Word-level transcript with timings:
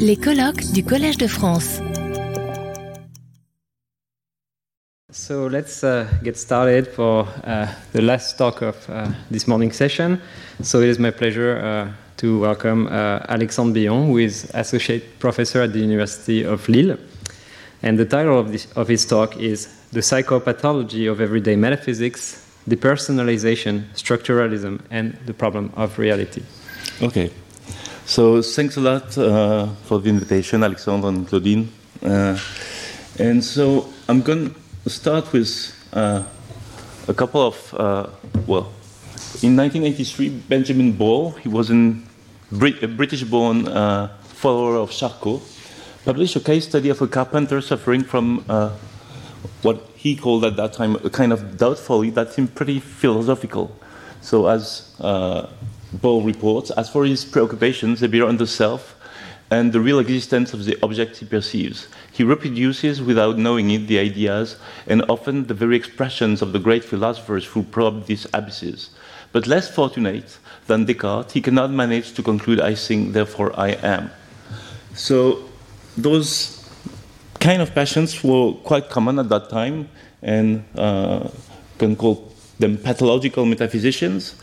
Les 0.00 0.16
colloques 0.16 0.72
du 0.72 0.82
Collège 0.82 1.16
de 1.18 1.26
France. 1.26 1.80
So 5.12 5.48
let's 5.48 5.82
uh, 5.84 6.04
get 6.22 6.36
started 6.36 6.88
for 6.88 7.26
uh, 7.44 7.66
the 7.92 8.02
last 8.02 8.36
talk 8.36 8.62
of 8.62 8.76
uh, 8.88 9.06
this 9.30 9.46
morning 9.46 9.72
session. 9.72 10.20
So 10.62 10.80
it 10.80 10.88
is 10.88 10.98
my 10.98 11.10
pleasure 11.10 11.58
uh, 11.58 11.92
to 12.16 12.40
welcome 12.40 12.88
uh, 12.88 13.20
Alexandre 13.28 13.72
Billon, 13.72 14.08
who 14.08 14.18
is 14.18 14.50
Associate 14.52 15.02
Professor 15.18 15.62
at 15.62 15.72
the 15.72 15.80
University 15.80 16.42
of 16.42 16.68
Lille. 16.68 16.98
And 17.82 17.98
the 17.98 18.04
title 18.04 18.38
of, 18.38 18.52
this, 18.52 18.66
of 18.74 18.88
his 18.88 19.06
talk 19.06 19.36
is 19.36 19.68
The 19.92 20.00
Psychopathology 20.00 21.10
of 21.10 21.20
Everyday 21.20 21.56
Metaphysics, 21.56 22.44
Depersonalization, 22.68 23.84
Structuralism, 23.94 24.80
and 24.90 25.16
the 25.26 25.34
Problem 25.34 25.72
of 25.76 25.98
Reality. 25.98 26.42
Okay. 27.00 27.30
So 28.06 28.40
thanks 28.40 28.76
a 28.76 28.80
lot 28.80 29.18
uh, 29.18 29.66
for 29.84 29.98
the 29.98 30.08
invitation, 30.08 30.62
Alexandre 30.62 31.08
and 31.08 31.26
Claudine. 31.26 31.72
Uh, 32.00 32.38
and 33.18 33.42
so 33.42 33.88
I'm 34.08 34.22
going 34.22 34.54
to 34.84 34.90
start 34.90 35.32
with 35.32 35.74
uh, 35.92 36.22
a 37.08 37.14
couple 37.14 37.44
of, 37.44 37.74
uh, 37.74 38.06
well, 38.46 38.70
in 39.42 39.56
1983, 39.56 40.28
Benjamin 40.48 40.92
Ball, 40.92 41.32
he 41.32 41.48
was 41.48 41.70
an, 41.70 42.06
a 42.52 42.86
British-born 42.86 43.66
uh, 43.66 44.16
follower 44.22 44.76
of 44.76 44.92
Charcot, 44.92 45.42
published 46.04 46.36
a 46.36 46.40
case 46.40 46.68
study 46.68 46.90
of 46.90 47.02
a 47.02 47.08
carpenter 47.08 47.60
suffering 47.60 48.04
from 48.04 48.44
uh, 48.48 48.70
what 49.62 49.84
he 49.96 50.14
called 50.14 50.44
at 50.44 50.54
that 50.54 50.74
time 50.74 50.94
a 51.02 51.10
kind 51.10 51.32
of 51.32 51.56
doubtfully 51.56 52.10
that 52.10 52.32
seemed 52.32 52.54
pretty 52.54 52.78
philosophical. 52.78 53.76
So 54.20 54.46
as 54.46 54.94
Ball 56.00 56.22
reports, 56.22 56.70
as 56.72 56.90
for 56.90 57.04
his 57.04 57.24
preoccupations, 57.24 58.00
they 58.00 58.06
bear 58.06 58.26
on 58.26 58.36
the 58.36 58.46
self 58.46 58.96
and 59.50 59.72
the 59.72 59.80
real 59.80 60.00
existence 60.00 60.52
of 60.52 60.64
the 60.64 60.76
object 60.82 61.18
he 61.18 61.26
perceives. 61.26 61.88
He 62.12 62.24
reproduces, 62.24 63.00
without 63.00 63.38
knowing 63.38 63.70
it, 63.70 63.86
the 63.86 63.98
ideas 63.98 64.56
and 64.86 65.04
often 65.08 65.46
the 65.46 65.54
very 65.54 65.76
expressions 65.76 66.42
of 66.42 66.52
the 66.52 66.58
great 66.58 66.84
philosophers 66.84 67.44
who 67.44 67.62
probed 67.62 68.06
these 68.06 68.26
abysses. 68.34 68.90
But 69.32 69.46
less 69.46 69.72
fortunate 69.72 70.38
than 70.66 70.86
Descartes, 70.86 71.32
he 71.32 71.40
cannot 71.40 71.70
manage 71.70 72.12
to 72.14 72.22
conclude, 72.22 72.60
I 72.60 72.74
think, 72.74 73.12
therefore 73.12 73.58
I 73.58 73.70
am. 73.82 74.10
So, 74.94 75.44
those 75.96 76.64
kind 77.38 77.62
of 77.62 77.74
passions 77.74 78.22
were 78.24 78.52
quite 78.64 78.90
common 78.90 79.18
at 79.18 79.28
that 79.28 79.48
time, 79.48 79.88
and 80.22 80.64
uh, 80.76 81.28
can 81.78 81.94
call 81.94 82.32
them 82.58 82.78
pathological 82.78 83.44
metaphysicians. 83.44 84.34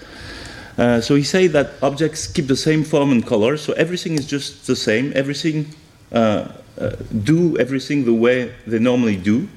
Uh, 0.77 0.99
so 0.99 1.15
he 1.15 1.23
said 1.23 1.51
that 1.51 1.71
objects 1.81 2.25
keep 2.25 2.47
the 2.47 2.55
same 2.55 2.83
form 2.83 3.11
and 3.11 3.25
color, 3.25 3.57
so 3.57 3.73
everything 3.73 4.13
is 4.13 4.25
just 4.25 4.65
the 4.65 4.75
same. 4.75 5.11
Everything 5.15 5.67
uh, 6.11 6.47
uh, 6.79 6.95
do 7.23 7.57
everything 7.59 8.05
the 8.05 8.13
way 8.13 8.51
they 8.65 8.79
normally 8.79 9.15
do. 9.15 9.47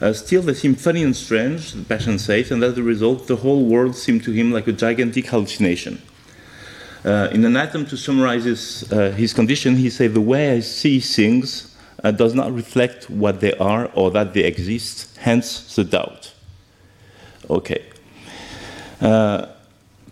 Uh, 0.00 0.12
still, 0.12 0.42
they 0.42 0.52
seem 0.52 0.74
funny 0.74 1.02
and 1.02 1.16
strange, 1.16 1.72
the 1.72 1.84
passion 1.84 2.18
says, 2.18 2.50
and 2.50 2.62
as 2.62 2.76
a 2.76 2.82
result, 2.82 3.26
the 3.28 3.36
whole 3.36 3.64
world 3.64 3.94
seemed 3.94 4.22
to 4.24 4.32
him 4.32 4.50
like 4.50 4.66
a 4.66 4.72
gigantic 4.72 5.26
hallucination. 5.26 6.02
Uh, 7.04 7.28
in 7.32 7.44
an 7.44 7.56
attempt 7.56 7.90
to 7.90 7.96
summarize 7.96 8.44
his, 8.44 8.80
his 9.16 9.32
condition, 9.32 9.76
he 9.76 9.88
said, 9.88 10.12
The 10.12 10.20
way 10.20 10.56
I 10.56 10.60
see 10.60 11.00
things 11.00 11.74
does 12.16 12.34
not 12.34 12.52
reflect 12.52 13.08
what 13.08 13.40
they 13.40 13.54
are 13.54 13.90
or 13.94 14.10
that 14.10 14.34
they 14.34 14.44
exist, 14.44 15.16
hence 15.18 15.74
the 15.74 15.84
doubt. 15.84 16.32
Okay. 17.48 17.84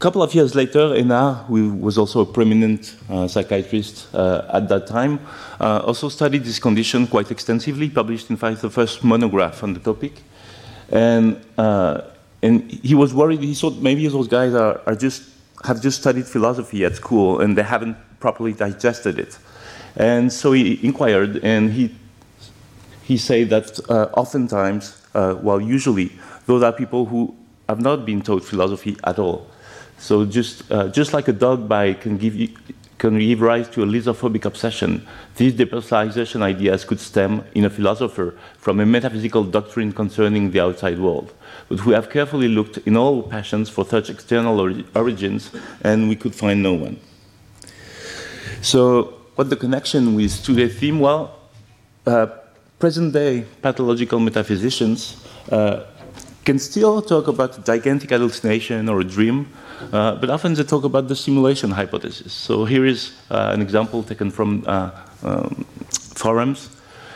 Couple 0.00 0.22
of 0.22 0.34
years 0.34 0.54
later, 0.54 0.94
Hénard, 0.94 1.44
who 1.44 1.74
was 1.74 1.98
also 1.98 2.22
a 2.22 2.24
prominent 2.24 2.96
uh, 3.10 3.28
psychiatrist 3.28 4.08
uh, 4.14 4.48
at 4.50 4.66
that 4.70 4.86
time, 4.86 5.20
uh, 5.60 5.82
also 5.84 6.08
studied 6.08 6.42
this 6.42 6.58
condition 6.58 7.06
quite 7.06 7.30
extensively, 7.30 7.90
published, 7.90 8.30
in 8.30 8.38
fact, 8.38 8.62
the 8.62 8.70
first 8.70 9.04
monograph 9.04 9.62
on 9.62 9.74
the 9.74 9.80
topic. 9.80 10.22
And, 10.88 11.38
uh, 11.58 12.00
and 12.42 12.70
he 12.70 12.94
was 12.94 13.12
worried, 13.12 13.40
he 13.40 13.52
thought 13.52 13.76
maybe 13.82 14.08
those 14.08 14.26
guys 14.26 14.54
are, 14.54 14.80
are 14.86 14.94
just, 14.96 15.22
have 15.64 15.82
just 15.82 16.00
studied 16.00 16.24
philosophy 16.24 16.82
at 16.86 16.96
school 16.96 17.40
and 17.42 17.58
they 17.58 17.62
haven't 17.62 17.98
properly 18.20 18.54
digested 18.54 19.18
it. 19.18 19.36
And 19.96 20.32
so 20.32 20.52
he 20.52 20.82
inquired, 20.82 21.44
and 21.44 21.74
he, 21.74 21.94
he 23.02 23.18
said 23.18 23.50
that 23.50 23.78
uh, 23.90 24.08
oftentimes, 24.14 24.96
uh, 25.14 25.36
well, 25.42 25.60
usually, 25.60 26.10
those 26.46 26.62
are 26.62 26.72
people 26.72 27.04
who 27.04 27.36
have 27.68 27.82
not 27.82 28.06
been 28.06 28.22
taught 28.22 28.44
philosophy 28.44 28.96
at 29.04 29.18
all. 29.18 29.49
So 30.00 30.24
just, 30.24 30.70
uh, 30.72 30.88
just 30.88 31.12
like 31.12 31.28
a 31.28 31.32
dog 31.32 31.68
bite 31.68 32.00
can 32.00 32.16
give, 32.16 32.34
you, 32.34 32.48
can 32.96 33.18
give 33.18 33.42
rise 33.42 33.68
to 33.68 33.82
a 33.82 33.86
lyssophobic 33.86 34.46
obsession, 34.46 35.06
these 35.36 35.52
depersonalization 35.52 36.40
ideas 36.40 36.86
could 36.86 36.98
stem 36.98 37.44
in 37.54 37.66
a 37.66 37.70
philosopher 37.70 38.34
from 38.56 38.80
a 38.80 38.86
metaphysical 38.86 39.44
doctrine 39.44 39.92
concerning 39.92 40.52
the 40.52 40.60
outside 40.60 40.98
world. 40.98 41.34
But 41.68 41.84
we 41.84 41.92
have 41.92 42.08
carefully 42.08 42.48
looked 42.48 42.78
in 42.78 42.96
all 42.96 43.22
passions 43.22 43.68
for 43.68 43.84
such 43.84 44.08
external 44.08 44.58
ori 44.58 44.86
origins, 44.94 45.50
and 45.82 46.08
we 46.08 46.16
could 46.16 46.34
find 46.34 46.62
no 46.62 46.72
one. 46.72 46.98
So, 48.62 49.14
what 49.34 49.50
the 49.50 49.56
connection 49.56 50.14
with 50.14 50.42
today's 50.42 50.78
theme? 50.78 50.98
Well, 50.98 51.38
uh, 52.06 52.26
present 52.78 53.12
day 53.12 53.44
pathological 53.60 54.18
metaphysicians 54.18 55.22
uh, 55.52 55.84
can 56.44 56.58
still 56.58 57.02
talk 57.02 57.28
about 57.28 57.64
gigantic 57.64 58.10
hallucination 58.10 58.88
or 58.88 59.00
a 59.00 59.04
dream, 59.04 59.48
uh, 59.92 60.14
but 60.16 60.30
often 60.30 60.54
they 60.54 60.64
talk 60.64 60.84
about 60.84 61.08
the 61.08 61.16
simulation 61.16 61.70
hypothesis. 61.70 62.32
So 62.32 62.64
here 62.64 62.86
is 62.86 63.12
uh, 63.30 63.50
an 63.52 63.60
example 63.60 64.02
taken 64.02 64.30
from 64.30 64.64
uh, 64.66 64.90
um, 65.22 65.64
forums. 66.14 66.70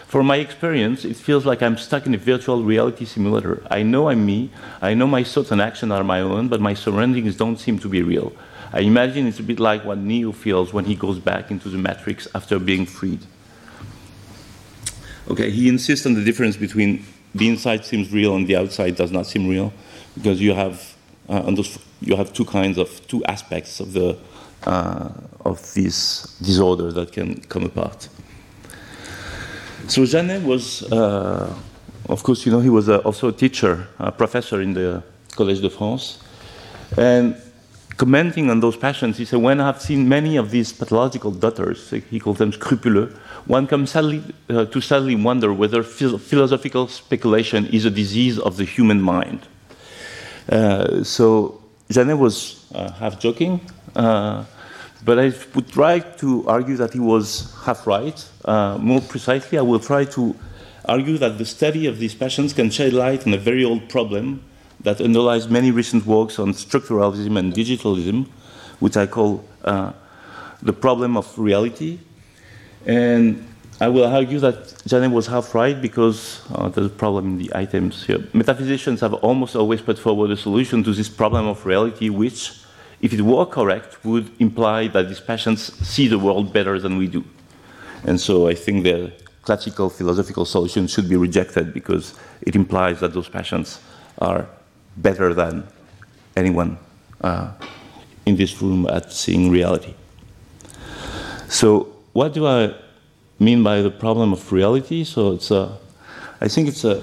From 0.06 0.26
my 0.26 0.36
experience, 0.36 1.04
it 1.04 1.16
feels 1.16 1.44
like 1.44 1.60
I'm 1.62 1.76
stuck 1.76 2.06
in 2.06 2.14
a 2.14 2.18
virtual 2.18 2.62
reality 2.62 3.04
simulator. 3.04 3.62
I 3.70 3.82
know 3.82 4.08
I'm 4.08 4.24
me, 4.24 4.50
I 4.80 4.94
know 4.94 5.06
my 5.06 5.24
thoughts 5.24 5.50
and 5.50 5.60
actions 5.60 5.90
are 5.90 6.04
my 6.04 6.20
own, 6.20 6.48
but 6.48 6.60
my 6.60 6.74
surroundings 6.74 7.36
don't 7.36 7.58
seem 7.58 7.78
to 7.80 7.88
be 7.88 8.02
real. 8.02 8.32
I 8.72 8.80
imagine 8.80 9.26
it's 9.26 9.40
a 9.40 9.42
bit 9.42 9.58
like 9.58 9.84
what 9.84 9.98
Neo 9.98 10.32
feels 10.32 10.72
when 10.72 10.84
he 10.84 10.94
goes 10.94 11.18
back 11.18 11.50
into 11.50 11.68
the 11.68 11.78
matrix 11.78 12.28
after 12.34 12.58
being 12.58 12.86
freed. 12.86 13.20
Okay, 15.28 15.50
he 15.50 15.68
insists 15.68 16.06
on 16.06 16.14
the 16.14 16.22
difference 16.22 16.56
between 16.56 17.04
the 17.34 17.48
inside 17.48 17.84
seems 17.84 18.12
real 18.12 18.36
and 18.36 18.46
the 18.46 18.56
outside 18.56 18.96
does 18.96 19.10
not 19.10 19.26
seem 19.26 19.48
real, 19.48 19.72
because 20.14 20.40
you 20.40 20.54
have 20.54 20.94
uh, 21.28 21.42
and 21.46 21.56
those, 21.56 21.78
you 22.00 22.16
have 22.16 22.32
two 22.32 22.44
kinds 22.44 22.76
of 22.78 23.06
two 23.08 23.24
aspects 23.24 23.80
of 23.80 23.92
the 23.92 24.16
uh, 24.66 25.08
of 25.40 25.74
this 25.74 26.36
disorder 26.42 26.92
that 26.92 27.12
can 27.12 27.40
come 27.42 27.64
apart. 27.64 28.08
So 29.88 30.06
Janet 30.06 30.42
was, 30.42 30.82
uh, 30.90 31.54
of 32.08 32.22
course, 32.22 32.46
you 32.46 32.52
know, 32.52 32.60
he 32.60 32.70
was 32.70 32.88
also 32.88 33.28
a 33.28 33.32
teacher, 33.32 33.86
a 33.98 34.10
professor 34.10 34.62
in 34.62 34.72
the 34.72 35.02
Collège 35.32 35.60
de 35.60 35.68
France, 35.68 36.18
and 36.96 37.36
commenting 37.96 38.50
on 38.50 38.60
those 38.60 38.76
passions, 38.76 39.18
he 39.18 39.24
said, 39.24 39.40
When 39.40 39.60
I've 39.60 39.80
seen 39.80 40.08
many 40.08 40.36
of 40.36 40.50
these 40.50 40.72
pathological 40.72 41.30
daughters, 41.30 41.90
he 41.90 42.18
called 42.18 42.38
them 42.38 42.52
scrupuleux, 42.52 43.14
one 43.47 43.66
comes 43.66 43.91
sadly, 43.91 44.22
uh, 44.49 44.65
to 44.66 44.81
sadly 44.81 45.15
wonder 45.15 45.53
whether 45.53 45.82
philosophical 45.82 46.88
speculation 46.88 47.66
is 47.66 47.84
a 47.84 47.91
disease 47.91 48.38
of 48.38 48.56
the 48.56 48.65
human 48.65 49.03
mind. 49.03 49.41
Uh, 50.50 51.03
so 51.03 51.60
Janet 51.91 52.19
was 52.19 52.66
uh, 52.75 52.91
half 52.93 53.19
joking, 53.19 53.60
uh, 53.97 54.44
but 55.05 55.19
I 55.19 55.32
would 55.55 55.69
try 55.69 56.00
to 56.00 56.47
argue 56.49 56.77
that 56.77 56.93
he 56.93 57.00
was 57.00 57.55
half 57.65 57.87
right. 57.87 58.19
more 58.81 59.00
precisely, 59.00 59.59
I 59.59 59.62
will 59.62 59.81
try 59.81 60.05
to 60.06 60.34
argue 60.87 61.19
that 61.19 61.38
the 61.38 61.44
study 61.44 61.87
of 61.87 61.99
these 61.99 62.15
passions 62.15 62.53
can 62.53 62.71
shed 62.71 62.93
light 62.93 63.26
on 63.26 63.34
a 63.34 63.38
very 63.38 63.65
old 63.65 63.88
problem 63.88 64.43
that 64.81 65.00
underlies 65.00 65.49
many 65.49 65.71
recent 65.71 66.06
works 66.06 66.38
on 66.38 66.53
structuralism 66.53 67.38
and 67.38 67.53
digitalism, 67.55 68.26
which 68.81 68.97
I 68.97 69.06
call 69.06 69.44
uh, 69.65 69.93
the 70.62 70.72
problem 70.72 71.16
of 71.16 71.38
reality. 71.38 71.99
And 72.86 73.46
I 73.81 73.88
will 73.88 74.04
argue 74.04 74.38
that 74.40 74.82
Janet 74.86 75.10
was 75.10 75.26
half 75.26 75.54
right 75.54 75.81
because 75.81 76.42
uh, 76.54 76.69
there's 76.69 76.86
a 76.86 76.90
problem 76.90 77.26
in 77.26 77.38
the 77.38 77.50
items 77.54 78.04
here. 78.06 78.26
Metaphysicians 78.32 79.00
have 79.00 79.14
almost 79.14 79.56
always 79.56 79.81
put 79.81 79.98
forward 79.98 80.31
a 80.31 80.36
solution 80.36 80.84
to 80.84 80.92
this 80.92 81.08
problem 81.08 81.46
of 81.46 81.66
reality, 81.66 82.08
which, 82.08 82.60
if 83.00 83.12
it 83.12 83.20
were 83.20 83.46
correct, 83.46 84.04
would 84.04 84.31
imply 84.38 84.88
that 84.88 85.08
these 85.08 85.20
passions 85.20 85.72
see 85.86 86.06
the 86.06 86.19
world 86.19 86.52
better 86.52 86.78
than 86.78 86.96
we 86.98 87.08
do. 87.08 87.25
And 88.04 88.20
so 88.20 88.48
I 88.48 88.54
think 88.54 88.84
the 88.84 89.12
classical 89.42 89.90
philosophical 89.90 90.44
solution 90.44 90.87
should 90.87 91.08
be 91.08 91.16
rejected 91.16 91.75
because 91.75 92.14
it 92.42 92.54
implies 92.54 93.00
that 93.00 93.12
those 93.12 93.28
passions 93.28 93.80
are 94.19 94.46
better 94.96 95.34
than 95.34 95.66
anyone 96.37 96.78
uh, 97.22 97.50
in 98.26 98.37
this 98.37 98.60
room 98.62 98.87
at 98.87 99.12
seeing 99.12 99.50
reality. 99.50 99.94
So, 101.48 101.94
what 102.14 102.32
do 102.32 102.46
I 102.46 102.75
mean 103.38 103.62
by 103.62 103.82
the 103.82 103.90
problem 103.90 104.32
of 104.32 104.52
reality. 104.52 105.05
So 105.05 105.32
it's 105.32 105.50
a, 105.50 105.76
I 106.40 106.49
think 106.49 106.69
it's 106.69 106.84
a, 106.84 107.02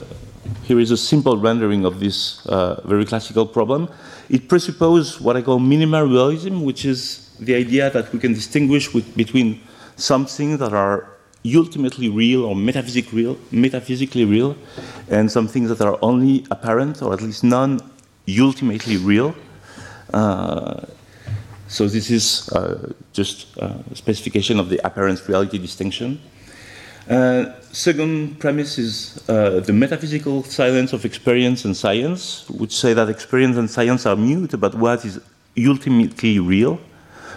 here 0.63 0.79
is 0.79 0.91
a 0.91 0.97
simple 0.97 1.37
rendering 1.37 1.85
of 1.85 1.99
this 1.99 2.45
uh, 2.47 2.81
very 2.85 3.05
classical 3.05 3.45
problem. 3.45 3.89
It 4.29 4.47
presupposes 4.47 5.19
what 5.19 5.35
I 5.35 5.41
call 5.41 5.59
minimal 5.59 6.03
realism, 6.03 6.61
which 6.61 6.85
is 6.85 7.35
the 7.39 7.55
idea 7.55 7.89
that 7.89 8.11
we 8.13 8.19
can 8.19 8.33
distinguish 8.33 8.93
with, 8.93 9.15
between 9.15 9.61
some 9.95 10.25
things 10.25 10.59
that 10.59 10.73
are 10.73 11.09
ultimately 11.45 12.07
real 12.07 12.45
or 12.45 12.55
metaphysic 12.55 13.11
real, 13.11 13.37
metaphysically 13.51 14.25
real, 14.25 14.55
and 15.09 15.29
some 15.29 15.47
things 15.47 15.69
that 15.69 15.81
are 15.81 15.97
only 16.01 16.45
apparent 16.51 17.01
or 17.01 17.13
at 17.13 17.21
least 17.21 17.43
non 17.43 17.79
ultimately 18.39 18.97
real. 18.97 19.35
Uh, 20.13 20.85
so 21.71 21.87
this 21.87 22.11
is 22.11 22.49
uh, 22.49 22.91
just 23.13 23.55
a 23.55 23.95
specification 23.95 24.59
of 24.59 24.67
the 24.67 24.79
apparent 24.83 25.25
reality 25.25 25.57
distinction. 25.57 26.19
Uh, 27.09 27.45
second 27.71 28.37
premise 28.41 28.77
is 28.77 29.23
uh, 29.29 29.61
the 29.61 29.71
metaphysical 29.71 30.43
silence 30.43 30.91
of 30.91 31.05
experience 31.05 31.63
and 31.63 31.75
science, 31.75 32.49
which 32.49 32.75
say 32.75 32.93
that 32.93 33.07
experience 33.07 33.55
and 33.55 33.69
science 33.69 34.05
are 34.05 34.17
mute 34.17 34.53
about 34.53 34.75
what 34.75 35.05
is 35.05 35.21
ultimately 35.65 36.39
real. 36.39 36.77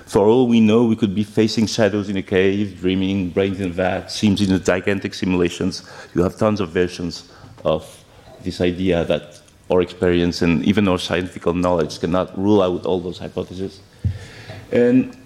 For 0.06 0.26
all 0.26 0.48
we 0.48 0.60
know, 0.60 0.82
we 0.82 0.96
could 0.96 1.14
be 1.14 1.22
facing 1.22 1.66
shadows 1.66 2.08
in 2.08 2.16
a 2.16 2.22
cave, 2.22 2.80
dreaming, 2.80 3.30
brains 3.30 3.60
in 3.60 3.70
a 3.70 3.72
vat, 3.72 4.10
seems 4.10 4.40
in 4.40 4.62
gigantic 4.64 5.14
simulations. 5.14 5.88
You 6.12 6.24
have 6.24 6.36
tons 6.36 6.60
of 6.60 6.70
versions 6.70 7.30
of 7.64 8.04
this 8.42 8.60
idea 8.60 9.04
that 9.04 9.40
our 9.70 9.80
experience 9.80 10.42
and 10.42 10.64
even 10.64 10.88
our 10.88 10.98
scientific 10.98 11.46
knowledge 11.54 12.00
cannot 12.00 12.36
rule 12.36 12.62
out 12.62 12.84
all 12.84 12.98
those 12.98 13.18
hypotheses. 13.18 13.80
And 14.74 15.16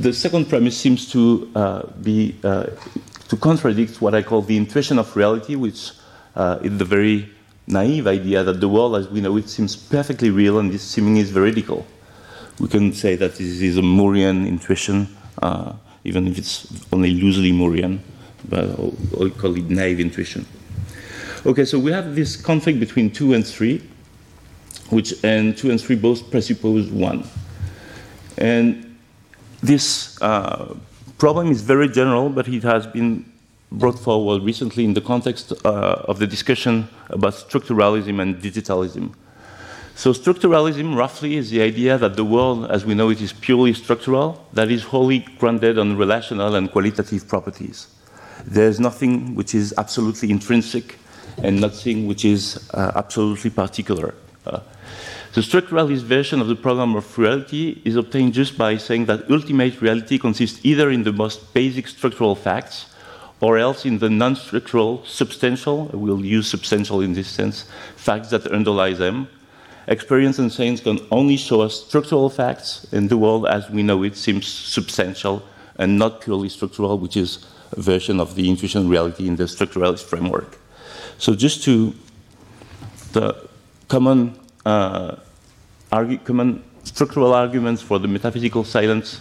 the 0.00 0.12
second 0.14 0.48
premise 0.48 0.76
seems 0.76 1.12
to 1.12 1.50
uh, 1.54 1.82
be 2.02 2.34
uh, 2.42 2.66
to 3.28 3.36
contradict 3.36 4.00
what 4.00 4.14
I 4.14 4.22
call 4.22 4.40
the 4.40 4.56
intuition 4.56 4.98
of 4.98 5.14
reality, 5.14 5.54
which 5.54 5.92
uh, 6.34 6.58
is 6.62 6.78
the 6.78 6.86
very 6.86 7.28
naive 7.66 8.06
idea 8.06 8.42
that 8.42 8.60
the 8.60 8.68
world 8.68 8.96
as 8.96 9.08
we 9.08 9.20
know 9.20 9.36
it 9.36 9.48
seems 9.48 9.76
perfectly 9.76 10.30
real 10.30 10.58
and 10.58 10.72
this 10.72 10.82
seeming 10.82 11.18
is 11.18 11.30
veridical. 11.30 11.86
We 12.58 12.68
can 12.68 12.92
say 12.94 13.16
that 13.16 13.32
this 13.36 13.60
is 13.60 13.76
a 13.76 13.82
Moorean 13.82 14.48
intuition, 14.48 15.14
uh, 15.42 15.74
even 16.04 16.26
if 16.26 16.38
it's 16.38 16.66
only 16.90 17.12
loosely 17.12 17.52
Moorean, 17.52 18.00
but 18.48 18.64
I'll 18.64 19.30
call 19.30 19.56
it 19.56 19.68
naive 19.68 20.00
intuition. 20.00 20.46
Okay, 21.44 21.66
so 21.66 21.78
we 21.78 21.92
have 21.92 22.14
this 22.14 22.36
conflict 22.36 22.80
between 22.80 23.10
two 23.10 23.34
and 23.34 23.46
three, 23.46 23.82
which 24.88 25.22
and 25.22 25.56
two 25.56 25.70
and 25.70 25.80
three 25.80 25.96
both 25.96 26.30
presuppose 26.30 26.88
one. 26.90 27.28
And 28.40 28.96
this 29.62 30.20
uh, 30.22 30.74
problem 31.18 31.50
is 31.50 31.60
very 31.60 31.88
general, 31.88 32.30
but 32.30 32.48
it 32.48 32.62
has 32.62 32.86
been 32.86 33.30
brought 33.70 33.98
forward 33.98 34.42
recently 34.42 34.84
in 34.84 34.94
the 34.94 35.00
context 35.00 35.52
uh, 35.64 36.02
of 36.08 36.18
the 36.18 36.26
discussion 36.26 36.88
about 37.10 37.34
structuralism 37.34 38.20
and 38.20 38.42
digitalism. 38.42 39.14
So, 39.94 40.12
structuralism 40.12 40.96
roughly 40.96 41.36
is 41.36 41.50
the 41.50 41.60
idea 41.60 41.98
that 41.98 42.16
the 42.16 42.24
world 42.24 42.70
as 42.70 42.86
we 42.86 42.94
know 42.94 43.10
it 43.10 43.20
is 43.20 43.32
purely 43.34 43.74
structural, 43.74 44.46
that 44.54 44.70
is 44.70 44.82
wholly 44.82 45.18
grounded 45.38 45.78
on 45.78 45.96
relational 45.96 46.54
and 46.54 46.72
qualitative 46.72 47.28
properties. 47.28 47.88
There's 48.46 48.80
nothing 48.80 49.34
which 49.34 49.54
is 49.54 49.74
absolutely 49.76 50.30
intrinsic 50.30 50.96
and 51.42 51.60
nothing 51.60 52.06
which 52.06 52.24
is 52.24 52.70
uh, 52.72 52.92
absolutely 52.94 53.50
particular. 53.50 54.14
Uh, 54.46 54.60
the 55.32 55.40
structuralist 55.40 56.02
version 56.02 56.40
of 56.40 56.48
the 56.48 56.56
problem 56.56 56.96
of 56.96 57.16
reality 57.16 57.80
is 57.84 57.94
obtained 57.94 58.32
just 58.32 58.58
by 58.58 58.76
saying 58.76 59.06
that 59.06 59.30
ultimate 59.30 59.80
reality 59.80 60.18
consists 60.18 60.58
either 60.64 60.90
in 60.90 61.04
the 61.04 61.12
most 61.12 61.54
basic 61.54 61.86
structural 61.86 62.34
facts 62.34 62.86
or 63.40 63.56
else 63.56 63.86
in 63.86 63.98
the 63.98 64.10
non 64.10 64.36
structural, 64.36 65.04
substantial, 65.04 65.86
we'll 65.92 66.24
use 66.24 66.48
substantial 66.48 67.00
in 67.00 67.14
this 67.14 67.28
sense, 67.28 67.64
facts 67.96 68.30
that 68.30 68.46
underlie 68.48 68.92
them. 68.92 69.28
Experience 69.86 70.38
and 70.38 70.52
science 70.52 70.80
can 70.80 70.98
only 71.10 71.36
show 71.36 71.62
us 71.62 71.86
structural 71.86 72.28
facts, 72.28 72.86
and 72.92 73.08
the 73.08 73.16
world 73.16 73.46
as 73.46 73.70
we 73.70 73.82
know 73.82 74.02
it 74.02 74.16
seems 74.16 74.46
substantial 74.46 75.42
and 75.76 75.98
not 75.98 76.20
purely 76.20 76.48
structural, 76.48 76.98
which 76.98 77.16
is 77.16 77.46
a 77.72 77.80
version 77.80 78.20
of 78.20 78.34
the 78.34 78.48
intuition 78.48 78.88
reality 78.88 79.26
in 79.26 79.36
the 79.36 79.44
structuralist 79.44 80.04
framework. 80.04 80.58
So, 81.18 81.34
just 81.34 81.64
to 81.64 81.94
the 83.12 83.49
common 83.90 84.38
uh, 84.64 85.16
common 86.24 86.62
structural 86.84 87.34
arguments 87.34 87.82
for 87.82 87.98
the 87.98 88.06
metaphysical 88.06 88.64
silence 88.64 89.20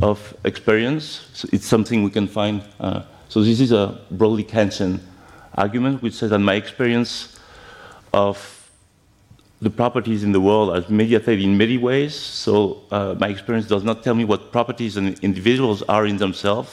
of 0.00 0.34
experience. 0.44 1.28
So 1.34 1.48
it's 1.52 1.66
something 1.66 2.04
we 2.04 2.10
can 2.10 2.28
find. 2.28 2.62
Uh, 2.78 3.02
so 3.28 3.42
this 3.42 3.60
is 3.60 3.72
a 3.72 4.00
broadly 4.12 4.44
Kantian 4.44 5.00
argument, 5.54 6.02
which 6.02 6.14
says 6.14 6.30
that 6.30 6.38
my 6.38 6.54
experience 6.54 7.38
of 8.12 8.38
the 9.60 9.70
properties 9.70 10.22
in 10.22 10.30
the 10.30 10.40
world 10.40 10.70
are 10.70 10.88
mediated 10.88 11.40
in 11.40 11.56
many 11.56 11.76
ways. 11.76 12.14
So 12.14 12.82
uh, 12.92 13.16
my 13.18 13.28
experience 13.28 13.66
does 13.66 13.82
not 13.82 14.04
tell 14.04 14.14
me 14.14 14.24
what 14.24 14.52
properties 14.52 14.96
and 14.96 15.18
individuals 15.20 15.82
are 15.82 16.06
in 16.06 16.18
themselves, 16.18 16.70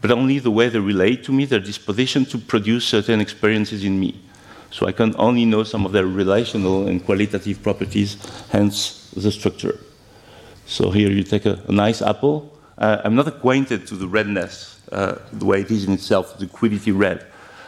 but 0.00 0.10
only 0.10 0.40
the 0.40 0.50
way 0.50 0.68
they 0.68 0.80
relate 0.80 1.22
to 1.24 1.32
me, 1.32 1.44
their 1.44 1.60
disposition 1.60 2.24
to 2.26 2.38
produce 2.38 2.84
certain 2.84 3.20
experiences 3.20 3.84
in 3.84 4.00
me. 4.00 4.20
So 4.72 4.86
I 4.86 4.92
can 4.92 5.14
only 5.18 5.44
know 5.44 5.64
some 5.64 5.84
of 5.84 5.92
their 5.92 6.06
relational 6.06 6.88
and 6.88 7.04
qualitative 7.04 7.62
properties, 7.62 8.16
hence 8.50 9.10
the 9.14 9.30
structure. 9.30 9.78
So 10.66 10.90
here 10.90 11.10
you 11.10 11.22
take 11.22 11.44
a, 11.44 11.62
a 11.68 11.72
nice 11.72 12.00
apple. 12.00 12.58
Uh, 12.78 13.02
I'm 13.04 13.14
not 13.14 13.28
acquainted 13.28 13.86
to 13.88 13.96
the 13.96 14.08
redness, 14.08 14.80
uh, 14.90 15.18
the 15.32 15.44
way 15.44 15.60
it 15.60 15.70
is 15.70 15.84
in 15.84 15.92
itself, 15.92 16.38
the 16.38 16.46
quiddity 16.46 16.90
red. 16.90 17.26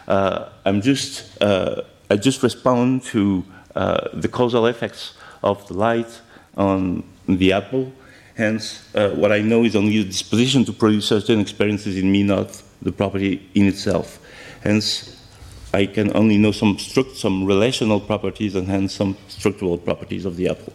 Uh, 0.09 0.49
I'm 0.65 0.81
just, 0.81 1.41
uh, 1.43 1.83
I 2.11 2.17
just 2.17 2.43
respond 2.43 3.03
to 3.05 3.45
uh, 3.77 4.09
the 4.15 4.29
causal 4.29 4.67
effects 4.67 5.15
of 5.43 5.67
the 5.69 5.75
light 5.75 6.21
on 6.57 7.05
the 7.29 7.53
apple. 7.53 7.93
Hence, 8.35 8.83
uh, 8.95 9.11
what 9.11 9.31
I 9.31 9.41
know 9.41 9.63
is 9.65 9.77
only 9.77 10.03
the 10.03 10.09
disposition 10.09 10.65
to 10.65 10.73
produce 10.73 11.07
certain 11.07 11.41
experiences 11.41 11.99
in 11.99 12.11
me, 12.11 12.23
not 12.23 12.63
the 12.81 12.93
property 12.93 13.47
in 13.55 13.67
itself. 13.67 14.19
Hence, 14.63 15.21
I 15.75 15.87
can 15.87 16.17
only 16.17 16.39
know 16.39 16.53
some, 16.53 16.79
some 16.79 17.45
relational 17.45 18.01
properties 18.01 18.55
and 18.55 18.69
hence 18.69 18.95
some 18.95 19.17
structural 19.27 19.77
properties 19.77 20.25
of 20.25 20.37
the 20.37 20.49
apple. 20.49 20.73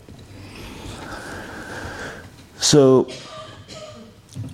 So, 2.59 3.07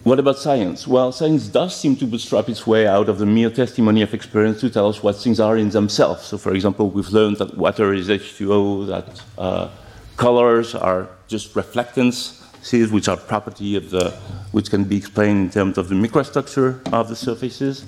what 0.04 0.20
about 0.20 0.38
science? 0.38 0.88
Well, 0.88 1.12
science 1.12 1.48
does 1.48 1.76
seem 1.76 1.96
to 1.96 2.06
bootstrap 2.06 2.48
its 2.48 2.68
way 2.68 2.86
out 2.86 3.10
of 3.10 3.18
the 3.18 3.26
mere 3.26 3.50
testimony 3.50 4.04
of 4.04 4.14
experience 4.14 4.62
to 4.62 4.70
tell 4.70 4.88
us 4.88 5.02
what 5.02 5.16
things 5.16 5.40
are 5.40 5.58
in 5.58 5.70
themselves. 5.70 6.26
So, 6.26 6.38
for 6.38 6.54
example, 6.54 6.92
we've 6.92 7.10
learned 7.10 7.38
that 7.38 7.58
water 7.58 7.92
is 7.92 8.08
H2O, 8.08 8.88
that 8.88 9.22
uh, 9.40 9.70
colors 10.16 10.76
are 10.76 11.10
just 11.28 11.56
reflectances, 11.56 12.92
which 12.92 13.08
are 13.08 13.18
property 13.18 13.76
of 13.76 13.90
the, 13.90 14.12
which 14.52 14.70
can 14.70 14.84
be 14.84 14.98
explained 14.98 15.46
in 15.46 15.50
terms 15.50 15.80
of 15.80 15.90
the 15.90 15.96
microstructure 15.96 16.80
of 16.94 17.10
the 17.10 17.16
surfaces. 17.16 17.86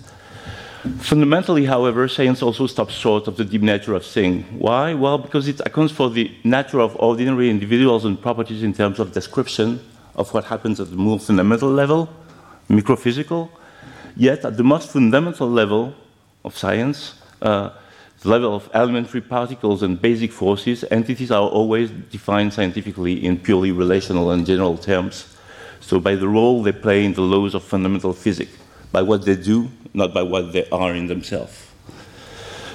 Fundamentally, 1.00 1.66
however, 1.66 2.08
science 2.08 2.42
also 2.42 2.68
stops 2.68 2.94
short 2.94 3.28
of 3.28 3.38
the 3.38 3.46
deep 3.46 3.62
nature 3.62 3.94
of 3.94 4.06
things. 4.06 4.46
Why? 4.52 4.94
Well, 4.94 5.18
because 5.18 5.48
it 5.48 5.60
accounts 5.66 5.94
for 5.94 6.10
the 6.10 6.32
nature 6.44 6.80
of 6.80 6.96
ordinary 7.00 7.50
individuals 7.50 8.06
and 8.06 8.22
properties 8.22 8.64
in 8.64 8.74
terms 8.74 9.00
of 9.00 9.12
description 9.12 9.80
of 10.16 10.34
what 10.34 10.46
happens 10.46 10.80
at 10.80 10.90
the 10.90 10.96
more 10.96 11.20
fundamental 11.20 11.70
level, 11.70 12.10
microphysical. 12.70 13.50
Yet, 14.16 14.46
at 14.46 14.58
the 14.58 14.64
most 14.64 14.92
fundamental 14.92 15.50
level 15.50 15.94
of 16.44 16.58
science, 16.58 17.16
uh, 17.42 17.70
the 18.22 18.30
level 18.30 18.56
of 18.56 18.70
elementary 18.74 19.22
particles 19.22 19.84
and 19.84 20.02
basic 20.02 20.32
forces, 20.32 20.84
entities 20.90 21.32
are 21.32 21.48
always 21.48 21.92
defined 21.92 22.54
scientifically 22.54 23.24
in 23.24 23.38
purely 23.40 23.72
relational 23.72 24.32
and 24.32 24.46
general 24.46 24.78
terms. 24.78 25.38
So, 25.82 26.00
by 26.00 26.16
the 26.16 26.28
role 26.28 26.64
they 26.64 26.72
play 26.72 27.06
in 27.06 27.14
the 27.14 27.22
laws 27.22 27.54
of 27.54 27.64
fundamental 27.64 28.14
physics, 28.14 28.58
by 28.98 29.04
what 29.04 29.22
they 29.26 29.36
do 29.36 29.70
not 29.94 30.12
by 30.12 30.24
what 30.34 30.52
they 30.54 30.66
are 30.70 30.94
in 30.96 31.06
themselves. 31.08 31.56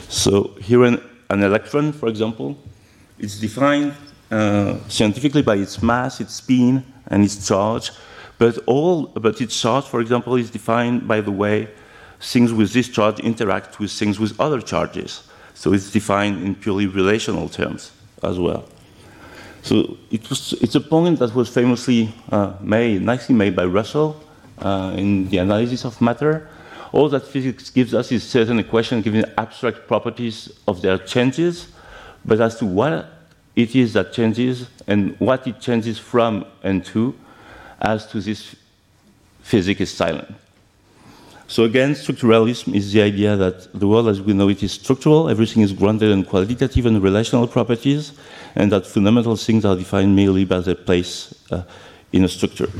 So 0.09 0.33
here 0.61 0.85
an, 0.85 1.01
an 1.31 1.43
electron, 1.43 1.93
for 1.93 2.09
example, 2.09 2.57
it's 3.19 3.39
defined 3.41 3.95
uh, 4.31 4.79
scientifically 4.89 5.43
by 5.43 5.57
its 5.57 5.83
mass, 5.83 6.21
its 6.21 6.35
spin, 6.35 6.85
and 7.07 7.25
its 7.25 7.37
charge, 7.49 7.91
but 8.39 8.55
all 8.67 9.07
but 9.27 9.41
its 9.41 9.55
charge, 9.63 9.85
for 9.85 10.01
example, 10.01 10.37
is 10.37 10.49
defined 10.51 11.09
by 11.09 11.21
the 11.21 11.35
way 11.43 11.69
things 12.21 12.53
with 12.53 12.73
this 12.73 12.89
charge 12.89 13.19
interact 13.21 13.81
with 13.81 13.93
things 14.01 14.21
with 14.21 14.33
other 14.41 14.61
charges. 14.61 15.11
So 15.55 15.73
it's 15.73 15.91
defined 15.91 16.37
in 16.47 16.55
purely 16.55 16.87
relational 16.87 17.49
terms 17.49 17.93
as 18.23 18.39
well. 18.39 18.65
So 19.63 19.97
it 20.11 20.29
was, 20.29 20.55
it's 20.65 20.75
a 20.75 20.81
point 20.81 21.19
that 21.21 21.35
was 21.35 21.49
famously 21.49 22.13
uh, 22.31 22.55
made, 22.61 23.03
nicely 23.03 23.35
made 23.35 23.55
by 23.55 23.65
Russell 23.65 24.21
in 24.97 25.29
the 25.29 25.39
analysis 25.39 25.85
of 25.85 26.01
matter, 26.01 26.49
all 26.93 27.09
that 27.09 27.27
physics 27.27 27.71
gives 27.71 27.95
us 27.95 28.13
is 28.13 28.23
certain 28.23 28.59
equations 28.59 29.03
giving 29.03 29.25
abstract 29.39 29.87
properties 29.89 30.51
of 30.69 30.83
their 30.83 30.99
changes, 30.99 31.69
but 32.25 32.41
as 32.41 32.57
to 32.57 32.67
what 32.67 33.09
it 33.57 33.75
is 33.75 33.95
that 33.95 34.13
changes 34.13 34.69
and 34.87 35.19
what 35.19 35.47
it 35.47 35.61
changes 35.61 35.99
from 35.99 36.45
and 36.63 36.85
to, 36.87 37.15
as 37.81 38.07
to 38.07 38.21
this, 38.21 38.55
physics 39.43 39.81
is 39.81 39.91
silent. 39.91 40.35
So 41.49 41.65
again, 41.65 41.93
structuralism 41.93 42.75
is 42.75 42.93
the 42.93 43.03
idea 43.03 43.37
that 43.37 43.79
the 43.79 43.87
world 43.87 44.09
as 44.09 44.23
we 44.23 44.33
know 44.33 44.49
it 44.49 44.63
is 44.63 44.73
structural, 44.73 45.29
everything 45.29 45.63
is 45.63 45.73
grounded 45.73 46.11
in 46.11 46.25
qualitative 46.25 46.87
and 46.87 47.03
relational 47.03 47.47
properties, 47.47 48.13
and 48.55 48.73
that 48.73 48.87
fundamental 48.87 49.37
things 49.37 49.65
are 49.65 49.77
defined 49.77 50.15
merely 50.17 50.45
by 50.45 50.61
their 50.61 50.75
place 50.75 51.35
uh, 51.51 51.63
in 52.13 52.25
a 52.25 52.29
structure. 52.29 52.71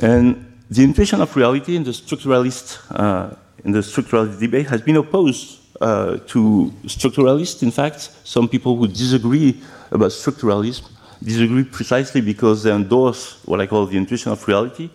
And 0.00 0.47
the 0.70 0.84
intuition 0.84 1.20
of 1.20 1.34
reality 1.34 1.76
in 1.76 1.84
the 1.84 1.92
structuralist 1.92 2.78
uh, 2.90 3.34
in 3.64 3.72
the 3.72 3.80
structuralist 3.80 4.38
debate 4.38 4.66
has 4.66 4.82
been 4.82 4.96
opposed 4.96 5.60
uh, 5.80 6.18
to 6.26 6.72
structuralists. 6.84 7.62
In 7.62 7.70
fact, 7.70 8.10
some 8.24 8.48
people 8.48 8.76
who 8.76 8.86
disagree 8.86 9.60
about 9.90 10.10
structuralism 10.10 10.84
disagree 11.22 11.64
precisely 11.64 12.20
because 12.20 12.62
they 12.62 12.72
endorse 12.72 13.44
what 13.44 13.60
I 13.60 13.66
call 13.66 13.86
the 13.86 13.96
intuition 13.96 14.30
of 14.30 14.46
reality. 14.46 14.90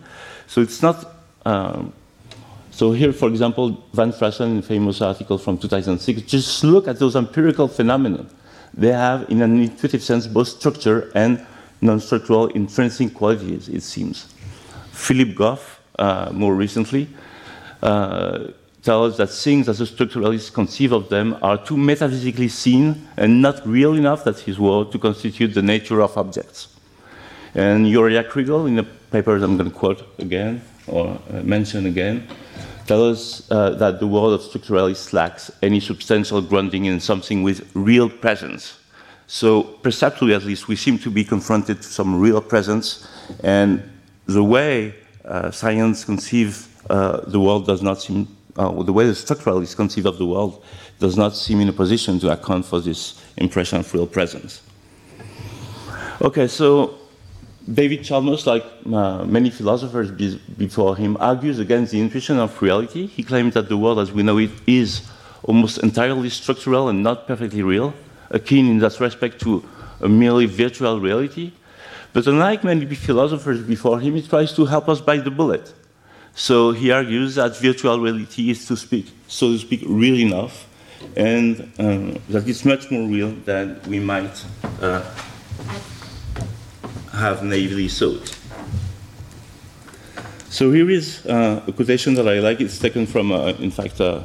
So 0.46 0.60
it's 0.60 0.80
not. 0.82 1.12
Um, 1.44 1.92
so 2.70 2.90
here, 2.90 3.12
for 3.12 3.28
example, 3.28 3.84
Van 3.92 4.10
Fraassen, 4.10 4.50
in 4.50 4.58
a 4.58 4.62
famous 4.62 5.00
article 5.00 5.38
from 5.38 5.58
2006, 5.58 6.22
just 6.22 6.64
look 6.64 6.88
at 6.88 6.98
those 6.98 7.14
empirical 7.14 7.68
phenomena. 7.68 8.26
They 8.72 8.90
have, 8.90 9.30
in 9.30 9.42
an 9.42 9.62
intuitive 9.62 10.02
sense, 10.02 10.26
both 10.26 10.48
structure 10.48 11.12
and 11.14 11.46
non-structural 11.80 12.48
intrinsic 12.48 13.14
qualities, 13.14 13.68
it 13.68 13.82
seems. 13.82 14.34
Philip 14.94 15.34
Goff, 15.34 15.80
uh, 15.98 16.30
more 16.32 16.54
recently, 16.54 17.08
uh, 17.82 18.48
tells 18.82 19.12
us 19.12 19.16
that 19.18 19.26
things 19.28 19.68
as 19.68 19.78
the 19.78 19.84
structuralists 19.84 20.52
conceive 20.52 20.92
of 20.92 21.08
them 21.08 21.36
are 21.42 21.56
too 21.56 21.76
metaphysically 21.76 22.48
seen 22.48 23.08
and 23.16 23.40
not 23.40 23.66
real 23.66 23.94
enough, 23.94 24.24
that's 24.24 24.42
his 24.42 24.58
word, 24.58 24.92
to 24.92 24.98
constitute 24.98 25.54
the 25.54 25.62
nature 25.62 26.00
of 26.00 26.16
objects. 26.16 26.68
And 27.54 27.88
Uriah 27.88 28.24
Kriegel, 28.24 28.66
in 28.68 28.76
the 28.76 28.82
paper 28.82 29.36
I'm 29.36 29.56
going 29.56 29.70
to 29.70 29.76
quote 29.76 30.02
again, 30.18 30.62
or 30.86 31.18
uh, 31.30 31.42
mention 31.42 31.86
again, 31.86 32.26
tells 32.86 33.18
us 33.18 33.50
uh, 33.50 33.70
that 33.70 34.00
the 34.00 34.06
world 34.06 34.34
of 34.34 34.40
structuralists 34.42 35.12
lacks 35.12 35.50
any 35.62 35.80
substantial 35.80 36.42
grounding 36.42 36.84
in 36.84 37.00
something 37.00 37.42
with 37.42 37.70
real 37.74 38.10
presence. 38.10 38.78
So, 39.26 39.62
perceptually 39.62 40.34
at 40.34 40.44
least, 40.44 40.68
we 40.68 40.76
seem 40.76 40.98
to 40.98 41.10
be 41.10 41.24
confronted 41.24 41.78
to 41.78 41.88
some 41.88 42.20
real 42.20 42.42
presence, 42.42 43.08
and 43.42 43.82
the 44.26 44.42
way 44.42 44.94
uh, 45.24 45.50
science 45.50 46.04
conceives 46.04 46.68
uh, 46.90 47.20
the 47.26 47.40
world 47.40 47.66
does 47.66 47.82
not 47.82 48.00
seem, 48.00 48.28
uh, 48.56 48.82
the 48.82 48.92
way 48.92 49.06
the 49.06 49.12
structuralists 49.12 49.74
conceive 49.74 50.06
of 50.06 50.18
the 50.18 50.26
world 50.26 50.62
does 50.98 51.16
not 51.16 51.34
seem 51.34 51.60
in 51.60 51.68
a 51.68 51.72
position 51.72 52.18
to 52.20 52.30
account 52.30 52.64
for 52.64 52.80
this 52.80 53.22
impression 53.36 53.80
of 53.80 53.94
real 53.94 54.06
presence. 54.06 54.62
Okay, 56.20 56.46
so 56.46 56.94
David 57.72 58.04
Chalmers, 58.04 58.46
like 58.46 58.64
uh, 58.92 59.24
many 59.24 59.50
philosophers 59.50 60.10
be 60.10 60.40
before 60.58 60.96
him, 60.96 61.16
argues 61.18 61.58
against 61.58 61.92
the 61.92 62.00
intuition 62.00 62.38
of 62.38 62.60
reality. 62.60 63.06
He 63.06 63.22
claims 63.22 63.54
that 63.54 63.68
the 63.68 63.76
world 63.76 63.98
as 63.98 64.12
we 64.12 64.22
know 64.22 64.38
it 64.38 64.50
is 64.66 65.02
almost 65.42 65.78
entirely 65.78 66.30
structural 66.30 66.88
and 66.88 67.02
not 67.02 67.26
perfectly 67.26 67.62
real, 67.62 67.94
akin 68.30 68.66
in 68.68 68.78
that 68.78 68.98
respect 69.00 69.40
to 69.40 69.64
a 70.00 70.08
merely 70.08 70.46
virtual 70.46 71.00
reality. 71.00 71.52
But 72.14 72.28
unlike 72.28 72.62
many 72.62 72.86
philosophers 72.94 73.60
before 73.60 73.98
him, 73.98 74.14
he 74.14 74.22
tries 74.22 74.52
to 74.54 74.64
help 74.64 74.88
us 74.88 75.00
bite 75.00 75.24
the 75.24 75.32
bullet. 75.32 75.74
So 76.34 76.70
he 76.70 76.92
argues 76.92 77.34
that 77.34 77.56
virtual 77.58 77.98
reality 77.98 78.50
is, 78.50 78.66
to 78.68 78.76
speak, 78.76 79.10
so 79.26 79.48
to 79.48 79.58
speak, 79.58 79.82
real 79.84 80.18
enough, 80.20 80.68
and 81.16 81.72
um, 81.78 82.16
that 82.28 82.48
it's 82.48 82.64
much 82.64 82.88
more 82.90 83.08
real 83.08 83.32
than 83.44 83.80
we 83.88 83.98
might 83.98 84.44
uh, 84.80 85.02
have 87.12 87.42
naively 87.42 87.88
thought. 87.88 88.38
So 90.50 90.70
here 90.70 90.88
is 90.90 91.26
uh, 91.26 91.64
a 91.66 91.72
quotation 91.72 92.14
that 92.14 92.28
I 92.28 92.38
like. 92.38 92.60
It's 92.60 92.78
taken 92.78 93.06
from, 93.06 93.32
uh, 93.32 93.54
in 93.58 93.72
fact, 93.72 94.00
uh, 94.00 94.22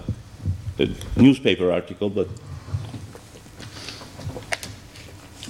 a 0.78 0.90
newspaper 1.16 1.72
article, 1.72 2.12
but 2.12 2.28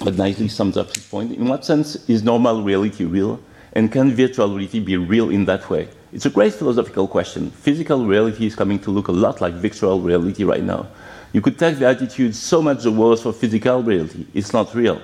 but 0.04 0.16
nicely 0.16 0.48
sums 0.48 0.76
up 0.76 0.94
his 0.94 1.06
point. 1.06 1.32
In 1.32 1.48
what 1.48 1.64
sense 1.64 2.08
is 2.08 2.22
normal 2.22 2.62
reality 2.62 3.04
real, 3.04 3.40
and 3.72 3.92
can 3.92 4.14
virtual 4.14 4.48
reality 4.48 4.80
be 4.80 4.96
real 4.96 5.30
in 5.30 5.44
that 5.44 5.68
way? 5.70 5.88
It's 6.12 6.26
a 6.26 6.30
great 6.30 6.54
philosophical 6.54 7.06
question. 7.06 7.50
Physical 7.50 8.04
reality 8.04 8.46
is 8.46 8.56
coming 8.56 8.78
to 8.80 8.90
look 8.90 9.08
a 9.08 9.12
lot 9.12 9.40
like 9.40 9.54
virtual 9.54 10.00
reality 10.00 10.44
right 10.44 10.62
now. 10.62 10.88
You 11.32 11.40
could 11.40 11.58
take 11.58 11.78
the 11.78 11.86
attitude 11.86 12.34
so 12.34 12.60
much 12.60 12.82
the 12.82 12.90
worse 12.90 13.22
for 13.22 13.32
physical 13.32 13.82
reality. 13.82 14.26
It's 14.34 14.52
not 14.52 14.74
real. 14.74 15.00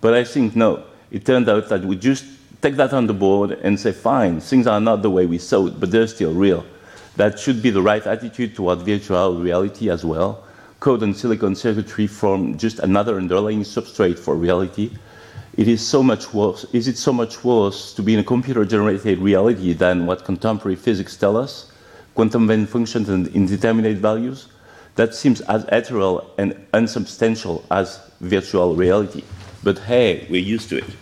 But 0.00 0.14
I 0.14 0.22
think 0.22 0.54
no 0.54 0.84
it 1.10 1.24
turned 1.24 1.48
out 1.48 1.68
that 1.68 1.84
we 1.84 1.96
just 1.96 2.24
take 2.60 2.76
that 2.76 2.92
on 2.92 3.06
the 3.06 3.14
board 3.14 3.52
and 3.62 3.78
say, 3.78 3.92
fine, 3.92 4.40
things 4.40 4.66
are 4.66 4.80
not 4.80 5.02
the 5.02 5.10
way 5.10 5.26
we 5.26 5.38
saw 5.38 5.66
it, 5.66 5.78
but 5.78 5.90
they're 5.90 6.06
still 6.06 6.32
real. 6.32 6.64
That 7.16 7.38
should 7.38 7.62
be 7.62 7.70
the 7.70 7.82
right 7.82 8.04
attitude 8.06 8.54
toward 8.54 8.80
virtual 8.80 9.40
reality 9.40 9.88
as 9.90 10.04
well. 10.04 10.44
Code 10.80 11.02
and 11.02 11.16
silicon 11.16 11.54
circuitry 11.54 12.06
form 12.06 12.58
just 12.58 12.78
another 12.80 13.16
underlying 13.16 13.62
substrate 13.62 14.18
for 14.18 14.36
reality. 14.36 14.90
It 15.56 15.68
is 15.68 15.86
so 15.86 16.02
much 16.02 16.34
worse. 16.34 16.66
Is 16.72 16.86
it 16.86 16.98
so 16.98 17.12
much 17.12 17.42
worse 17.42 17.94
to 17.94 18.02
be 18.02 18.12
in 18.12 18.20
a 18.20 18.24
computer-generated 18.24 19.18
reality 19.18 19.72
than 19.72 20.04
what 20.04 20.24
contemporary 20.24 20.76
physics 20.76 21.16
tell 21.16 21.36
us? 21.36 21.72
Quantum 22.14 22.46
wave 22.46 22.68
functions 22.68 23.08
and 23.08 23.28
indeterminate 23.28 23.96
values? 23.96 24.48
That 24.96 25.14
seems 25.14 25.40
as 25.42 25.64
ethereal 25.72 26.30
and 26.36 26.66
unsubstantial 26.74 27.64
as 27.70 28.00
virtual 28.20 28.76
reality. 28.76 29.24
But 29.62 29.78
hey, 29.78 30.26
we're 30.30 30.42
used 30.42 30.68
to 30.70 30.78
it. 30.78 30.96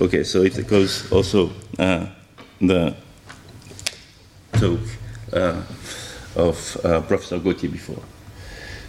Okay, 0.00 0.24
so 0.24 0.42
it 0.42 0.66
goes 0.66 1.10
also 1.12 1.50
uh, 1.78 2.06
the 2.60 2.96
talk 4.54 4.80
uh, 5.32 5.62
of 6.36 6.80
uh, 6.84 7.00
Professor 7.02 7.38
Gautier 7.38 7.70
before. 7.70 8.02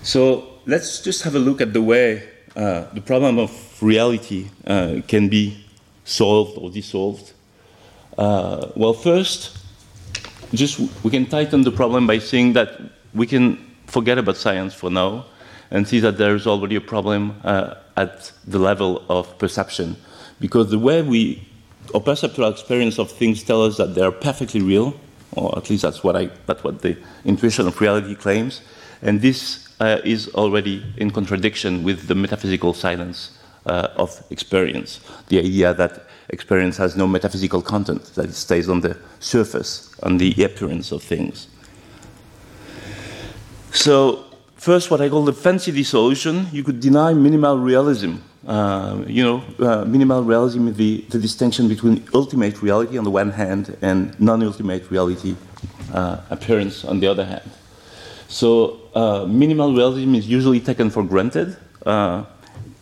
So 0.06 0.48
let's 0.68 1.02
just 1.02 1.24
have 1.24 1.34
a 1.34 1.40
look 1.40 1.62
at 1.62 1.74
the 1.74 1.82
way 1.82 2.30
uh, 2.56 2.86
the 2.94 3.02
problem 3.02 3.40
of 3.40 3.52
reality 3.82 4.50
uh, 4.68 5.02
can 5.08 5.30
be 5.30 5.66
solved 6.04 6.60
or 6.60 6.70
dissolved. 6.70 7.34
Uh, 8.16 8.68
well, 8.76 8.94
first, 8.94 9.58
just 10.54 10.80
we 11.04 11.10
can 11.10 11.26
tighten 11.26 11.64
the 11.64 11.72
problem 11.72 12.06
by 12.06 12.20
saying 12.20 12.54
that 12.54 12.80
we 13.16 13.26
can 13.26 13.58
forget 13.88 14.20
about 14.20 14.38
science 14.38 14.76
for 14.76 14.92
now 14.92 15.26
and 15.72 15.88
see 15.88 16.00
that 16.02 16.20
there 16.20 16.36
is 16.36 16.46
already 16.46 16.76
a 16.76 16.82
problem 16.82 17.42
uh, 17.44 17.74
at 17.98 18.32
the 18.46 18.60
level 18.60 19.02
of 19.10 19.36
perception. 19.40 19.96
Because 20.40 20.70
the 20.70 20.78
way 20.78 21.02
we, 21.02 21.48
our 21.96 22.00
perceptual 22.00 22.48
experience 22.48 23.00
of 23.00 23.10
things 23.10 23.42
tell 23.42 23.64
us 23.64 23.78
that 23.78 23.96
they 23.96 24.02
are 24.02 24.12
perfectly 24.12 24.62
real, 24.62 24.94
or 25.32 25.58
at 25.58 25.68
least 25.72 25.82
that's 25.82 26.04
what, 26.04 26.16
I, 26.16 26.30
that's 26.46 26.64
what 26.64 26.84
the 26.84 26.96
intuition 27.26 27.66
of 27.66 27.82
reality 27.82 28.14
claims, 28.14 28.62
and 29.02 29.22
this 29.22 29.70
uh, 29.80 30.00
is 30.04 30.30
already 30.36 30.84
in 30.98 31.12
contradiction 31.12 31.84
with 31.84 32.08
the 32.08 32.16
metaphysical 32.16 32.74
silence 32.74 33.38
uh, 33.66 33.88
of 33.98 34.24
experience, 34.30 35.00
the 35.28 35.40
idea 35.40 35.74
that 35.74 36.06
experience 36.30 36.78
has 36.78 36.96
no 36.96 37.08
metaphysical 37.08 37.62
content, 37.62 38.04
that 38.16 38.26
it 38.26 38.34
stays 38.34 38.70
on 38.70 38.82
the 38.82 38.98
surface, 39.20 39.96
on 40.04 40.18
the 40.18 40.32
appearance 40.44 40.92
of 40.92 41.04
things. 41.04 41.48
So 43.72 44.26
First, 44.66 44.90
what 44.90 45.00
I 45.00 45.10
call 45.10 45.24
the 45.26 45.32
fancy 45.32 45.72
dissolution, 45.72 46.48
you 46.52 46.64
could 46.64 46.80
deny 46.80 47.14
minimal 47.14 47.60
realism. 47.60 48.16
Uh, 48.48 49.04
you 49.06 49.24
know, 49.24 49.44
uh, 49.60 49.86
minimal 49.86 50.24
realism 50.24 50.68
is 50.70 50.76
the, 50.76 51.06
the, 51.10 51.20
distinction 51.20 51.68
between 51.68 52.04
ultimate 52.16 52.64
reality 52.64 52.98
on 52.98 53.04
the 53.04 53.12
one 53.12 53.30
hand 53.30 53.78
and 53.84 54.20
non 54.20 54.42
ultimate 54.42 54.90
reality 54.90 55.36
uh, 55.94 56.20
appearance 56.32 56.84
on 56.84 57.00
the 57.00 57.06
other 57.06 57.26
hand. 57.26 57.44
So, 58.28 58.82
uh, 58.96 59.26
minimal 59.28 59.74
realism 59.74 60.16
is 60.16 60.28
usually 60.28 60.60
taken 60.60 60.90
for 60.90 61.04
granted. 61.04 61.56
Uh, 61.86 62.24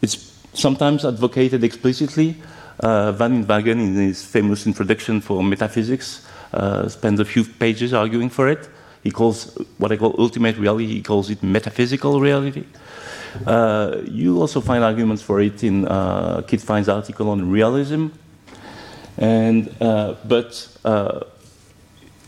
it's 0.01 0.33
sometimes 0.53 1.05
advocated 1.05 1.63
explicitly. 1.63 2.35
Uh, 2.79 3.11
Van 3.11 3.43
Inwagen, 3.43 3.79
in 3.79 3.95
his 3.95 4.23
famous 4.23 4.65
introduction 4.65 5.21
for 5.21 5.43
metaphysics, 5.43 6.25
spends 6.87 7.19
a 7.19 7.25
few 7.25 7.43
pages 7.43 7.93
arguing 7.93 8.29
for 8.29 8.47
it. 8.47 8.69
He 9.03 9.11
calls 9.11 9.57
what 9.77 9.91
I 9.91 9.97
call 9.97 10.15
ultimate 10.17 10.57
reality, 10.57 10.87
he 10.87 11.01
calls 11.01 11.29
it 11.29 11.43
metaphysical 11.43 12.21
reality. 12.21 12.65
Uh, 13.45 13.97
you 14.05 14.39
also 14.39 14.61
find 14.61 14.83
arguments 14.83 15.21
for 15.21 15.41
it 15.41 15.63
in 15.63 15.85
uh, 15.87 16.41
Kit 16.47 16.61
Fine's 16.61 16.87
article 16.87 17.29
on 17.29 17.49
realism. 17.49 18.07
And, 19.17 19.75
uh, 19.81 20.15
but 20.25 20.67
uh, 20.85 21.21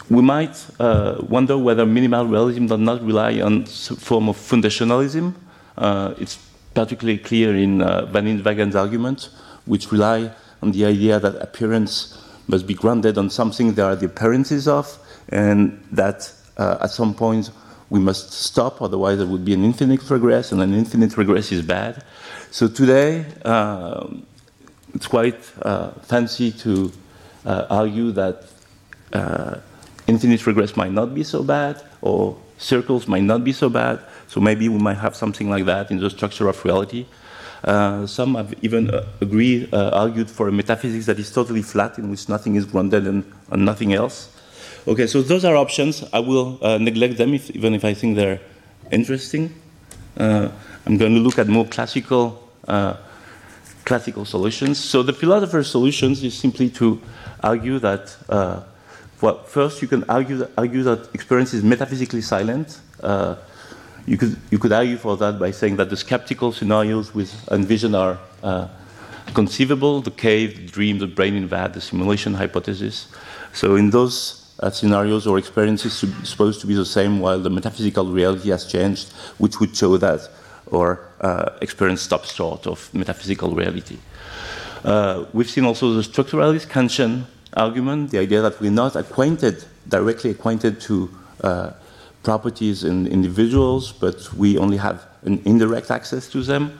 we 0.10 0.22
might 0.22 0.66
uh, 0.80 1.18
wonder 1.28 1.58
whether 1.58 1.86
minimal 1.86 2.26
realism 2.26 2.68
does 2.68 2.80
not 2.80 3.04
rely 3.04 3.42
on 3.42 3.66
some 3.66 3.98
form 3.98 4.30
of 4.30 4.38
foundationalism. 4.38 5.34
Uh, 5.78 6.14
it's 6.18 6.38
particularly 6.74 7.18
clear 7.18 7.56
in 7.56 7.80
Van 7.80 8.26
Inwagen's 8.26 8.76
argument, 8.76 9.30
which 9.66 9.92
rely 9.92 10.32
on 10.62 10.72
the 10.72 10.86
idea 10.86 11.20
that 11.20 11.36
appearance 11.42 12.18
must 12.48 12.68
be 12.68 12.74
grounded 12.74 13.18
on 13.18 13.30
something 13.30 13.74
there 13.74 13.86
are 13.86 13.96
the 13.96 14.06
appearances 14.06 14.68
of, 14.68 14.98
and 15.30 15.84
that 15.92 16.32
uh, 16.58 16.78
at 16.82 16.92
some 16.92 17.14
point 17.14 17.50
we 17.90 18.00
must 18.00 18.32
stop, 18.32 18.82
otherwise 18.82 19.18
there 19.18 19.28
would 19.28 19.46
be 19.46 19.54
an 19.54 19.64
infinite 19.64 20.10
regress, 20.10 20.52
and 20.52 20.62
an 20.62 20.74
infinite 20.74 21.18
regress 21.18 21.52
is 21.52 21.62
bad. 21.62 22.04
So 22.52 22.68
today, 22.68 23.26
uh, 23.44 24.08
it's 24.94 25.08
quite 25.08 25.40
uh, 25.62 25.92
fancy 26.02 26.52
to 26.52 26.92
uh, 27.46 27.68
argue 27.70 28.12
that 28.12 28.44
uh, 29.14 29.58
infinite 30.08 30.46
regress 30.46 30.76
might 30.76 30.92
not 30.92 31.14
be 31.14 31.24
so 31.24 31.44
bad, 31.44 31.82
or 32.02 32.38
circles 32.58 33.08
might 33.08 33.24
not 33.24 33.44
be 33.44 33.52
so 33.52 33.70
bad. 33.70 34.00
So 34.28 34.40
maybe 34.40 34.70
we 34.70 34.78
might 34.78 34.98
have 34.98 35.16
something 35.16 35.50
like 35.50 35.66
that 35.66 35.92
in 35.92 36.00
the 36.00 36.10
structure 36.10 36.48
of 36.48 36.64
reality. 36.64 37.06
Uh, 37.64 38.06
some 38.06 38.36
have 38.36 38.54
even 38.62 38.92
uh, 38.92 39.06
agreed, 39.22 39.74
uh, 39.74 39.90
argued 39.90 40.30
for 40.30 40.48
a 40.48 40.52
metaphysics 40.52 41.08
that 41.08 41.18
is 41.18 41.32
totally 41.32 41.64
flat, 41.64 41.98
in 41.98 42.10
which 42.12 42.30
nothing 42.30 42.56
is 42.56 42.66
grounded 42.66 43.08
and, 43.08 43.24
and 43.50 43.66
nothing 43.66 43.94
else. 43.94 44.30
Okay, 44.88 45.08
so 45.08 45.24
those 45.24 45.44
are 45.44 45.56
options. 45.56 46.04
I 46.14 46.20
will 46.20 46.60
uh, 46.62 46.78
neglect 46.78 47.18
them 47.18 47.34
if, 47.34 47.50
even 47.52 47.74
if 47.74 47.84
I 47.84 47.96
think 47.96 48.16
they're 48.16 48.40
interesting. 48.92 49.54
Uh, 50.16 50.50
I'm 50.86 50.98
going 50.98 51.16
to 51.16 51.20
look 51.20 51.40
at 51.40 51.48
more 51.48 51.66
classical, 51.66 52.48
uh, 52.68 52.98
classical 53.84 54.26
solutions. 54.26 54.78
So 54.78 55.02
the 55.02 55.14
philosopher's 55.14 55.70
solutions 55.70 56.24
is 56.24 56.38
simply 56.38 56.70
to 56.72 57.02
argue 57.42 57.80
that, 57.80 58.16
well, 59.22 59.44
first 59.44 59.82
you 59.82 59.88
can 59.88 60.04
argue 60.10 60.38
that, 60.38 60.52
argue 60.58 60.84
that 60.84 61.10
experience 61.14 61.54
is 61.54 61.64
metaphysically 61.64 62.22
silent. 62.22 62.80
Uh, 63.02 63.36
you 64.06 64.18
could, 64.18 64.38
you 64.52 64.60
could 64.60 64.72
argue 64.72 64.98
for 64.98 65.18
that 65.18 65.40
by 65.40 65.52
saying 65.52 65.78
that 65.78 65.90
the 65.90 65.98
skeptical 65.98 66.52
scenarios 66.52 67.14
with 67.14 67.34
envision 67.52 67.96
are 67.96 68.20
uh, 68.44 68.68
conceivable, 69.34 70.02
the 70.02 70.12
cave, 70.12 70.58
the 70.58 70.68
dream, 70.68 71.00
the 71.00 71.08
brain 71.08 71.36
in 71.36 71.48
vat, 71.48 71.70
the 71.70 71.82
simulation 71.82 72.34
hypothesis. 72.34 73.08
So 73.54 73.76
in 73.76 73.90
those 73.90 74.54
uh, 74.60 74.70
scenarios, 74.70 75.28
our 75.28 75.38
experience 75.38 75.86
is 75.86 75.94
supposed 76.24 76.62
to 76.62 76.68
be 76.68 76.76
the 76.76 76.86
same 76.86 77.20
while 77.20 77.40
the 77.40 77.50
metaphysical 77.50 78.06
reality 78.06 78.50
has 78.50 78.66
changed, 78.66 79.12
which 79.38 79.60
would 79.60 79.76
show 79.76 79.98
that 79.98 80.30
our 80.74 81.08
uh, 81.22 81.52
experience 81.62 82.02
stops 82.02 82.34
short 82.34 82.68
of 82.68 82.94
metaphysical 82.94 83.56
reality. 83.56 83.98
Uh, 84.84 85.26
we've 85.34 85.50
seen 85.50 85.66
also 85.66 85.94
the 85.94 86.02
structuralist 86.02 86.68
Kantian 86.68 87.26
argument, 87.56 88.12
the 88.12 88.20
idea 88.20 88.42
that 88.42 88.60
we're 88.60 88.72
not 88.72 88.96
acquainted, 88.96 89.64
directly 89.88 90.32
acquainted 90.32 90.80
to 90.82 91.10
uh, 91.44 91.72
properties 92.24 92.84
in 92.84 93.08
individuals, 93.08 93.92
but 93.92 94.34
we 94.34 94.58
only 94.58 94.78
have 94.78 95.06
an 95.24 95.42
indirect 95.46 95.92
access 95.92 96.28
to 96.30 96.42
them. 96.42 96.78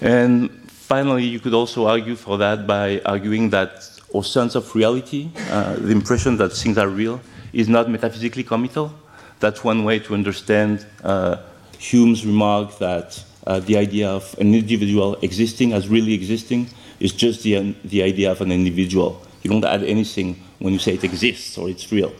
And 0.00 0.50
finally, 0.68 1.24
you 1.24 1.40
could 1.40 1.54
also 1.54 1.86
argue 1.86 2.16
for 2.16 2.38
that 2.38 2.66
by 2.66 3.00
arguing 3.04 3.50
that 3.50 3.90
our 4.14 4.24
sense 4.24 4.54
of 4.54 4.74
reality, 4.74 5.30
uh, 5.50 5.74
the 5.76 5.90
impression 5.90 6.36
that 6.38 6.50
things 6.50 6.78
are 6.78 6.88
real, 6.88 7.20
is 7.52 7.68
not 7.68 7.90
metaphysically 7.90 8.44
committal. 8.44 8.92
That's 9.40 9.64
one 9.64 9.84
way 9.84 9.98
to 10.00 10.14
understand 10.14 10.86
uh, 11.04 11.36
Hume's 11.78 12.26
remark 12.26 12.78
that 12.78 13.22
uh, 13.46 13.60
the 13.60 13.76
idea 13.76 14.08
of 14.10 14.34
an 14.38 14.54
individual 14.54 15.16
existing 15.22 15.72
as 15.72 15.88
really 15.88 16.12
existing 16.12 16.68
is 17.00 17.12
just 17.12 17.42
the, 17.42 17.74
the 17.84 18.02
idea 18.02 18.30
of 18.30 18.40
an 18.40 18.52
individual. 18.52 19.22
You 19.42 19.50
don't 19.50 19.64
add 19.64 19.84
anything 19.84 20.42
when 20.58 20.72
you 20.72 20.78
say 20.78 20.94
it 20.94 21.04
exists 21.04 21.56
or 21.58 21.68
it's 21.68 21.90
real. 21.92 22.12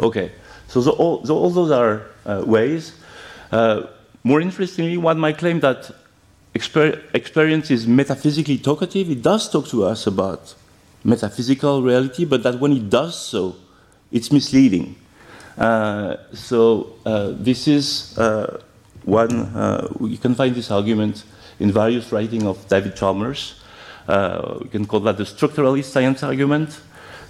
Okay, 0.00 0.32
so 0.68 0.80
the, 0.80 0.90
all, 0.92 1.24
all, 1.30 1.50
those 1.50 1.70
are 1.70 2.06
uh, 2.26 2.42
ways. 2.46 2.94
Uh, 3.50 3.82
more 4.22 4.40
interestingly, 4.40 4.96
one 4.96 5.18
might 5.18 5.38
claim 5.38 5.60
that 5.60 5.90
exper 6.54 7.02
experience 7.14 7.70
is 7.70 7.86
metaphysically 7.86 8.58
talkative. 8.58 9.10
It 9.10 9.22
does 9.22 9.50
talk 9.50 9.68
to 9.68 9.84
us 9.84 10.06
about 10.06 10.54
metaphysical 11.04 11.82
reality, 11.82 12.24
but 12.24 12.42
that 12.42 12.60
when 12.60 12.72
it 12.72 12.90
does 12.90 13.18
so, 13.18 13.56
it's 14.12 14.30
misleading. 14.30 14.96
Uh, 15.56 16.16
so 16.32 16.94
uh, 17.04 17.32
this 17.32 17.68
is 17.68 18.16
uh, 18.18 18.60
one, 19.04 19.32
uh, 19.54 19.88
you 20.00 20.18
can 20.18 20.34
find 20.34 20.54
this 20.54 20.70
argument 20.70 21.24
in 21.58 21.72
various 21.72 22.12
writing 22.12 22.46
of 22.46 22.66
David 22.68 22.96
Chalmers. 22.96 23.59
Uh, 24.10 24.58
we 24.60 24.68
can 24.68 24.84
call 24.84 24.98
that 24.98 25.16
the 25.16 25.22
structuralist 25.22 25.84
science 25.84 26.24
argument. 26.24 26.80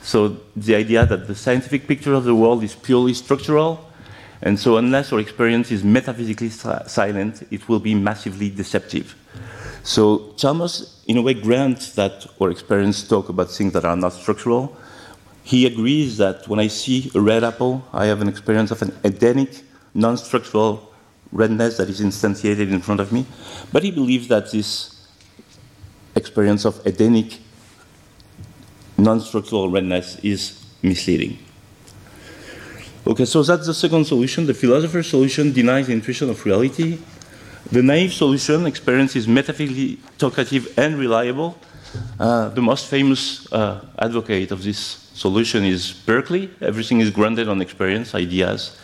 So 0.00 0.38
the 0.56 0.74
idea 0.74 1.04
that 1.04 1.26
the 1.26 1.34
scientific 1.34 1.86
picture 1.86 2.14
of 2.14 2.24
the 2.24 2.34
world 2.34 2.64
is 2.64 2.74
purely 2.74 3.12
structural, 3.12 3.84
and 4.40 4.58
so 4.58 4.78
unless 4.78 5.12
our 5.12 5.20
experience 5.20 5.70
is 5.70 5.84
metaphysically 5.84 6.48
silent, 6.48 7.46
it 7.50 7.68
will 7.68 7.80
be 7.80 7.94
massively 7.94 8.48
deceptive. 8.48 9.14
So 9.82 10.32
Chalmers, 10.38 11.02
in 11.06 11.18
a 11.18 11.22
way, 11.22 11.34
grants 11.34 11.92
that 11.96 12.26
our 12.40 12.50
experience 12.50 13.06
talk 13.06 13.28
about 13.28 13.50
things 13.50 13.74
that 13.74 13.84
are 13.84 13.96
not 13.96 14.14
structural. 14.14 14.74
He 15.42 15.66
agrees 15.66 16.16
that 16.16 16.48
when 16.48 16.60
I 16.60 16.68
see 16.68 17.10
a 17.14 17.20
red 17.20 17.44
apple, 17.44 17.84
I 17.92 18.06
have 18.06 18.22
an 18.22 18.28
experience 18.28 18.70
of 18.70 18.80
an 18.80 18.96
Edenic, 19.04 19.64
non-structural 19.92 20.90
redness 21.30 21.76
that 21.76 21.90
is 21.90 22.00
instantiated 22.00 22.72
in 22.72 22.80
front 22.80 23.00
of 23.00 23.12
me. 23.12 23.26
But 23.70 23.82
he 23.82 23.90
believes 23.90 24.28
that 24.28 24.50
this 24.50 24.99
experience 26.14 26.64
of 26.64 26.84
Edenic, 26.86 27.38
non-structural 28.98 29.68
redness 29.68 30.18
is 30.22 30.64
misleading. 30.82 31.38
Okay, 33.06 33.24
so 33.24 33.42
that's 33.42 33.66
the 33.66 33.74
second 33.74 34.04
solution. 34.04 34.46
The 34.46 34.54
philosopher's 34.54 35.08
solution 35.08 35.52
denies 35.52 35.86
the 35.86 35.94
intuition 35.94 36.30
of 36.30 36.44
reality 36.44 36.98
the 37.72 37.82
naive 37.82 38.12
solution 38.12 38.66
experience 38.66 39.14
is 39.14 39.28
metaphysically 39.28 40.00
talkative 40.18 40.76
and 40.76 40.98
reliable. 40.98 41.56
Uh, 42.18 42.48
the 42.48 42.62
most 42.62 42.86
famous 42.86 43.46
uh, 43.52 43.84
advocate 43.98 44.50
of 44.50 44.64
this 44.64 44.78
solution 45.14 45.64
is 45.64 45.92
Berkeley. 45.92 46.50
Everything 46.60 47.00
is 47.00 47.10
grounded 47.10 47.48
on 47.48 47.60
experience, 47.60 48.14
ideas, 48.14 48.76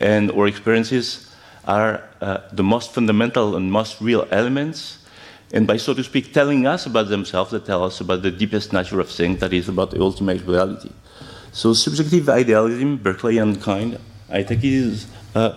and 0.00 0.32
our 0.32 0.48
experiences 0.48 1.30
are 1.66 2.02
uh, 2.20 2.38
the 2.52 2.64
most 2.64 2.92
fundamental 2.92 3.54
and 3.54 3.70
most 3.70 4.00
real 4.00 4.26
elements, 4.32 4.98
and 5.54 5.68
by 5.68 5.76
so 5.76 5.94
to 5.94 6.02
speak, 6.02 6.32
telling 6.32 6.66
us 6.66 6.84
about 6.84 7.08
themselves, 7.08 7.52
they 7.52 7.60
tell 7.60 7.84
us 7.84 8.00
about 8.00 8.22
the 8.22 8.30
deepest 8.32 8.72
nature 8.72 8.98
of 8.98 9.08
things, 9.08 9.38
that 9.38 9.52
is, 9.52 9.68
about 9.68 9.92
the 9.92 10.00
ultimate 10.00 10.44
reality. 10.44 10.90
So, 11.52 11.72
subjective 11.72 12.28
idealism, 12.28 12.98
Berkeleyan 12.98 13.62
kind, 13.62 13.96
I 14.28 14.42
think 14.42 14.64
is 14.64 15.06
uh, 15.36 15.56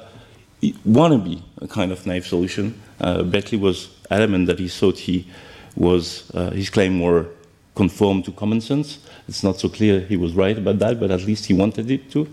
want 0.85 1.13
to 1.13 1.19
be 1.19 1.43
a 1.61 1.67
kind 1.67 1.91
of 1.91 2.05
naive 2.05 2.27
solution. 2.27 2.79
Uh, 3.01 3.23
Berkeley 3.23 3.57
was 3.57 3.89
adamant 4.11 4.45
that 4.45 4.59
he 4.59 4.67
thought 4.67 4.99
he 4.99 5.27
was, 5.75 6.29
uh, 6.35 6.51
his 6.51 6.69
claim 6.69 7.01
were 7.01 7.25
conform 7.73 8.21
to 8.21 8.31
common 8.31 8.61
sense. 8.61 8.99
It's 9.27 9.43
not 9.43 9.59
so 9.59 9.67
clear 9.67 10.01
he 10.01 10.15
was 10.15 10.33
right 10.33 10.57
about 10.59 10.77
that, 10.77 10.99
but 10.99 11.09
at 11.09 11.21
least 11.21 11.47
he 11.47 11.55
wanted 11.55 11.89
it 11.89 12.11
to. 12.11 12.27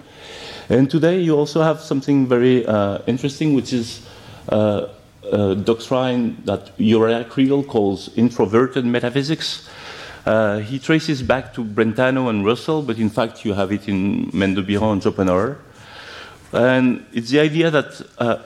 And 0.69 0.91
today 0.91 1.21
you 1.21 1.35
also 1.35 1.63
have 1.63 1.81
something 1.81 2.27
very 2.27 2.67
uh, 2.67 2.99
interesting, 3.07 3.55
which 3.55 3.73
is 3.73 4.07
uh, 4.51 4.89
a 5.33 5.55
doctrine 5.55 6.43
that 6.45 6.71
Uriah 6.79 7.25
Kriegel 7.25 7.67
calls 7.67 8.11
introverted 8.17 8.85
metaphysics. 8.85 9.69
Uh, 10.27 10.59
he 10.59 10.79
traces 10.79 11.23
back 11.23 11.53
to 11.55 11.65
Brentano 11.65 12.31
and 12.31 12.45
Russell, 12.45 12.83
but 12.83 12.99
in 12.99 13.11
fact 13.11 13.45
you 13.45 13.53
have 13.55 13.73
it 13.73 13.89
in 13.89 14.31
Biran 14.31 14.93
and 14.93 15.03
Schopenhauer. 15.03 15.59
And 16.53 17.05
it's 17.13 17.31
the 17.31 17.41
idea 17.41 17.71
that 17.71 18.01
uh, 18.19 18.39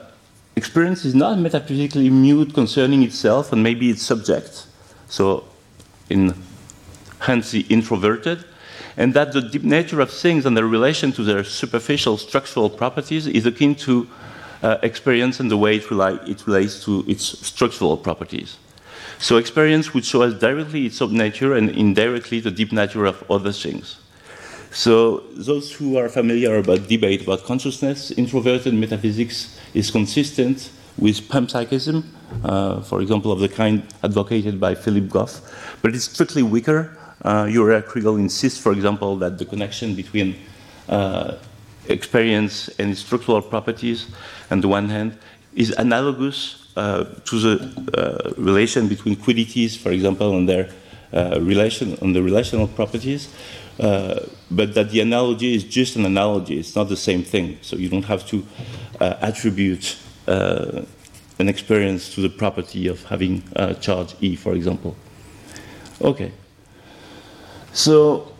experience 0.55 1.05
is 1.05 1.15
not 1.15 1.37
metaphysically 1.37 2.09
mute 2.09 2.53
concerning 2.53 3.03
itself 3.03 3.53
and 3.53 3.63
maybe 3.63 3.89
its 3.89 4.01
subject. 4.01 4.65
So, 5.07 5.45
in, 6.09 6.33
hence 7.19 7.51
the 7.51 7.61
introverted, 7.69 8.43
and 8.97 9.13
that 9.13 9.31
the 9.31 9.41
deep 9.41 9.63
nature 9.63 10.01
of 10.01 10.11
things 10.11 10.45
and 10.45 10.57
their 10.57 10.65
relation 10.65 11.11
to 11.13 11.23
their 11.23 11.43
superficial 11.43 12.17
structural 12.17 12.69
properties 12.69 13.27
is 13.27 13.45
akin 13.45 13.75
to 13.75 14.07
uh, 14.63 14.77
experience 14.83 15.39
and 15.39 15.49
the 15.49 15.57
way 15.57 15.77
it, 15.77 15.89
rely, 15.89 16.19
it, 16.27 16.45
relates 16.45 16.83
to 16.85 17.03
its 17.07 17.23
structural 17.45 17.97
properties. 17.97 18.57
So 19.17 19.37
experience 19.37 19.93
would 19.93 20.05
show 20.05 20.21
us 20.21 20.33
directly 20.39 20.85
its 20.85 21.01
own 21.01 21.13
nature 21.13 21.53
and 21.53 21.69
indirectly 21.69 22.39
the 22.39 22.51
deep 22.51 22.71
nature 22.71 23.05
of 23.05 23.23
other 23.29 23.51
things. 23.51 23.97
So 24.71 25.23
those 25.33 25.73
who 25.73 25.97
are 25.97 26.09
familiar 26.09 26.57
about 26.57 26.87
debate 26.87 27.23
about 27.23 27.43
consciousness, 27.43 28.11
introverted 28.11 28.73
metaphysics 28.73 29.59
is 29.73 29.89
consistent 29.89 30.69
with 30.97 31.21
panpsychism, 31.27 32.03
uh, 32.43 32.81
for 32.81 33.01
example, 33.01 33.31
of 33.31 33.39
the 33.39 33.49
kind 33.49 33.83
advocated 34.03 34.59
by 34.59 34.75
Philip 34.75 35.09
Goff, 35.09 35.41
but 35.81 35.95
it's 35.95 36.05
strictly 36.05 36.43
weaker. 36.43 36.95
Uh, 37.23 37.47
Uriah 37.49 37.81
Kriegel 37.81 38.19
insists, 38.19 38.59
for 38.59 38.71
example, 38.71 39.15
that 39.17 39.37
the 39.37 39.45
connection 39.45 39.95
between 39.95 40.35
uh, 40.87 41.35
experience 41.87 42.69
and 42.79 42.91
its 42.91 43.01
structural 43.01 43.41
properties, 43.41 44.07
on 44.49 44.61
the 44.61 44.67
one 44.67 44.89
hand, 44.89 45.17
is 45.55 45.71
analogous 45.71 46.71
uh, 46.77 47.03
to 47.25 47.39
the 47.39 47.53
uh, 47.97 48.33
relation 48.37 48.87
between 48.87 49.15
quiddities, 49.15 49.75
for 49.75 49.91
example, 49.91 50.37
and 50.37 50.47
their 50.47 50.69
uh, 51.11 51.39
relation 51.41 51.97
on 52.01 52.13
the 52.13 52.21
relational 52.21 52.67
properties, 52.67 53.27
uh, 53.79 54.19
but 54.51 54.73
that 54.75 54.91
the 54.91 55.01
analogy 55.01 55.55
is 55.55 55.63
just 55.63 55.95
an 55.95 56.05
analogy. 56.05 56.59
It's 56.59 56.75
not 56.75 56.87
the 56.87 56.97
same 56.97 57.23
thing. 57.23 57.57
So 57.61 57.75
you 57.75 57.89
don't 57.89 58.05
have 58.05 58.25
to 58.27 58.45
uh, 59.01 59.15
attribute 59.21 59.97
uh, 60.27 60.83
an 61.39 61.49
experience 61.49 62.13
to 62.13 62.21
the 62.21 62.29
property 62.29 62.87
of 62.87 63.03
having 63.05 63.43
charge 63.79 64.15
E, 64.21 64.35
for 64.35 64.53
example. 64.53 64.95
Okay. 66.01 66.31
So 67.73 68.31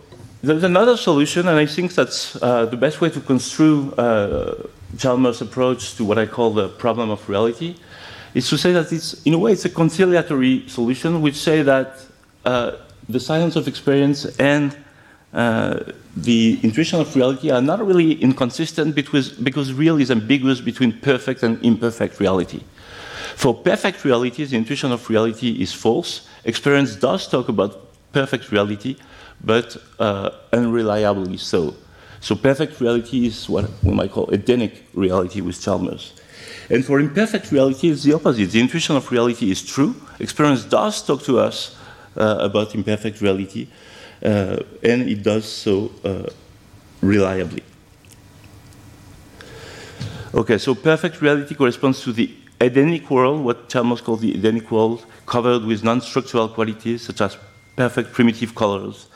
there's 0.42 0.64
another 0.64 0.96
solution, 0.96 1.48
and 1.48 1.58
I 1.58 1.66
think 1.66 1.94
that's 1.94 2.34
the 2.34 2.76
best 2.78 3.00
way 3.00 3.10
to 3.10 3.20
construe 3.20 3.92
Chalmers' 4.98 5.40
approach 5.40 5.94
to 5.96 6.04
what 6.04 6.18
I 6.18 6.26
call 6.26 6.50
the 6.52 6.68
problem 6.68 7.10
of 7.10 7.28
reality, 7.28 7.76
is 8.34 8.48
to 8.48 8.58
say 8.58 8.72
that 8.72 8.92
it's, 8.92 9.22
in 9.24 9.34
a 9.34 9.38
way, 9.38 9.52
it's 9.52 9.64
a 9.64 9.70
conciliatory 9.70 10.68
solution, 10.68 11.20
which 11.22 11.36
say 11.36 11.62
that 11.62 12.00
uh, 12.44 12.72
the 13.08 13.20
science 13.20 13.56
of 13.56 13.66
experience 13.66 14.24
and 14.38 14.76
uh, 15.32 15.80
the 16.16 16.58
intuition 16.62 17.00
of 17.00 17.14
reality 17.14 17.50
are 17.50 17.62
not 17.62 17.84
really 17.84 18.12
inconsistent 18.14 18.94
because, 18.94 19.30
because 19.30 19.72
real 19.72 19.98
is 19.98 20.10
ambiguous 20.10 20.60
between 20.60 20.92
perfect 21.00 21.42
and 21.42 21.64
imperfect 21.64 22.18
reality. 22.20 22.60
For 23.36 23.54
perfect 23.54 24.04
reality, 24.04 24.44
the 24.44 24.56
intuition 24.56 24.92
of 24.92 25.08
reality 25.08 25.62
is 25.62 25.72
false. 25.72 26.28
Experience 26.44 26.96
does 26.96 27.28
talk 27.28 27.48
about 27.48 27.88
perfect 28.12 28.50
reality, 28.50 28.96
but 29.42 29.76
uh, 29.98 30.30
unreliably 30.52 31.38
so. 31.38 31.74
So 32.20 32.36
perfect 32.36 32.80
reality 32.80 33.26
is 33.26 33.48
what 33.48 33.70
we 33.82 33.92
might 33.92 34.12
call 34.12 34.28
Edenic 34.30 34.84
reality 34.94 35.40
with 35.40 35.60
Chalmers. 35.60 36.12
And 36.68 36.84
for 36.84 37.00
imperfect 37.00 37.50
reality, 37.50 37.90
it's 37.90 38.04
the 38.04 38.12
opposite. 38.12 38.50
The 38.50 38.60
intuition 38.60 38.96
of 38.96 39.10
reality 39.10 39.50
is 39.50 39.62
true. 39.62 39.94
Experience 40.18 40.64
does 40.64 41.02
talk 41.02 41.22
to 41.24 41.38
us 41.38 41.76
uh, 42.16 42.36
about 42.40 42.74
imperfect 42.74 43.20
reality, 43.20 43.68
uh, 44.22 44.58
and 44.82 45.08
it 45.08 45.22
does 45.22 45.50
so 45.50 45.90
uh, 46.04 46.28
reliably. 47.00 47.64
Okay, 50.32 50.58
so 50.58 50.74
perfect 50.74 51.20
reality 51.20 51.54
corresponds 51.54 52.02
to 52.02 52.12
the 52.12 52.32
Edenic 52.60 53.10
world, 53.10 53.42
what 53.42 53.68
Chalmers 53.68 54.00
calls 54.00 54.20
the 54.20 54.34
Edenic 54.34 54.70
world, 54.70 55.04
covered 55.26 55.64
with 55.64 55.82
non 55.82 56.00
structural 56.00 56.48
qualities 56.48 57.02
such 57.02 57.20
as 57.20 57.36
perfect 57.74 58.12
primitive 58.12 58.54
colors 58.54 59.06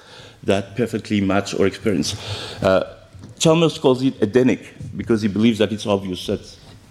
that 0.45 0.77
perfectly 0.77 1.21
match 1.21 1.55
our 1.59 1.67
experience. 1.67 2.15
Uh, 2.63 2.97
Chalmers 3.39 3.79
calls 3.79 4.03
it 4.03 4.15
Edenic 4.23 4.75
because 4.97 5.23
he 5.23 5.29
believes 5.29 5.59
that 5.59 5.73
it's 5.73 5.87
obvious 5.87 6.27
that 6.27 6.41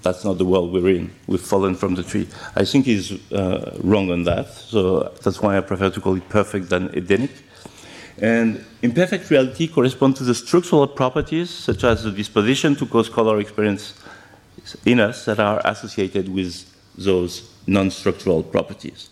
that's 0.02 0.26
not 0.26 0.38
the 0.38 0.46
world 0.46 0.74
we're 0.74 0.90
in. 0.90 1.12
We've 1.28 1.42
fallen 1.42 1.76
from 1.76 1.96
the 1.96 2.04
tree. 2.04 2.28
I 2.56 2.66
think 2.66 2.86
he's 2.86 3.32
uh, 3.32 3.80
wrong 3.84 4.12
on 4.12 4.24
that, 4.26 4.50
so 4.50 5.14
that's 5.24 5.42
why 5.42 5.58
I 5.58 5.62
prefer 5.62 5.90
to 5.90 6.02
call 6.02 6.18
it 6.18 6.28
perfect 6.30 6.70
than 6.70 6.90
Edenic. 6.90 7.32
And 8.20 8.64
imperfect 8.82 9.30
reality 9.32 9.68
corresponds 9.68 10.20
to 10.20 10.26
the 10.26 10.36
structural 10.36 10.86
properties, 10.88 11.50
such 11.50 11.84
as 11.84 12.04
the 12.04 12.12
disposition 12.12 12.76
to 12.76 12.86
cause 12.86 13.10
color 13.10 13.40
experience 13.40 13.96
in 14.86 15.00
us, 15.00 15.26
that 15.26 15.40
are 15.40 15.62
associated 15.66 16.30
with 16.30 16.70
those 16.98 17.50
non 17.66 17.90
structural 17.90 18.44
properties. 18.44 19.10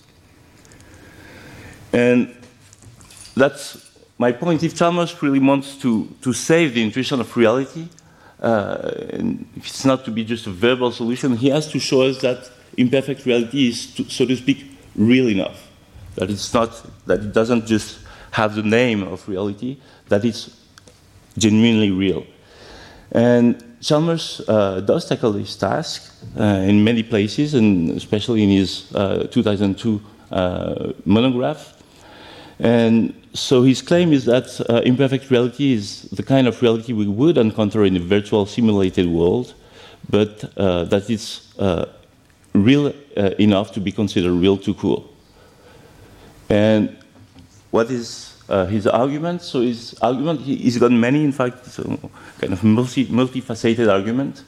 And 1.93 2.35
that's 3.35 3.90
my 4.21 4.31
point. 4.31 4.61
If 4.61 4.75
Chalmers 4.75 5.11
really 5.23 5.39
wants 5.39 5.75
to, 5.77 6.07
to 6.21 6.31
save 6.31 6.75
the 6.75 6.83
intuition 6.83 7.19
of 7.19 7.35
reality, 7.35 7.87
uh, 8.39 8.91
if 9.57 9.65
it's 9.65 9.83
not 9.83 10.05
to 10.05 10.11
be 10.11 10.23
just 10.23 10.45
a 10.45 10.51
verbal 10.51 10.91
solution, 10.91 11.35
he 11.35 11.49
has 11.49 11.65
to 11.71 11.79
show 11.79 12.03
us 12.03 12.21
that 12.21 12.39
imperfect 12.77 13.25
reality 13.25 13.69
is, 13.69 13.77
to, 13.95 14.03
so 14.09 14.25
to 14.25 14.35
speak, 14.35 14.59
real 14.95 15.27
enough. 15.27 15.59
That 16.15 16.29
it's 16.29 16.53
not, 16.53 16.69
that 17.07 17.19
it 17.19 17.33
doesn't 17.33 17.65
just 17.65 17.99
have 18.31 18.53
the 18.53 18.61
name 18.63 19.01
of 19.13 19.27
reality, 19.27 19.77
that 20.09 20.23
it's 20.23 20.55
genuinely 21.37 21.89
real. 21.89 22.23
And 23.11 23.47
Chalmers 23.81 24.41
uh, 24.47 24.81
does 24.81 25.09
tackle 25.09 25.33
this 25.33 25.55
task 25.55 26.13
uh, 26.39 26.43
in 26.43 26.83
many 26.83 27.01
places, 27.01 27.55
and 27.55 27.89
especially 27.97 28.43
in 28.43 28.49
his 28.49 28.93
uh, 28.93 29.27
2002 29.31 29.99
uh, 30.31 30.93
monograph. 31.05 31.81
And 32.59 33.20
so 33.33 33.63
his 33.63 33.81
claim 33.81 34.13
is 34.13 34.25
that 34.25 34.59
uh, 34.69 34.81
imperfect 34.83 35.29
reality 35.29 35.73
is 35.73 36.03
the 36.03 36.23
kind 36.23 36.47
of 36.47 36.61
reality 36.61 36.93
we 36.93 37.07
would 37.07 37.37
encounter 37.37 37.85
in 37.85 37.95
a 37.95 37.99
virtual 37.99 38.45
simulated 38.45 39.07
world, 39.07 39.53
but 40.09 40.51
uh, 40.57 40.83
that 40.85 41.09
it's 41.09 41.49
real 42.53 42.93
enough 43.39 43.71
to 43.71 43.79
be 43.79 43.91
considered 43.91 44.33
real 44.33 44.57
to 44.57 44.73
cool. 44.73 45.09
And 46.49 46.97
what 47.71 47.89
is 47.89 48.31
uh, 48.51 48.65
his 48.65 48.85
argument. 48.85 49.41
So 49.41 49.61
his 49.61 49.95
argument, 50.01 50.41
he, 50.41 50.57
has 50.65 50.77
got 50.77 50.91
many, 50.91 51.23
in 51.23 51.31
fact, 51.31 51.65
so 51.65 51.83
kind 52.39 52.53
of 52.53 52.63
multi, 52.63 53.05
multifaceted 53.05 53.89
argument. 53.89 54.43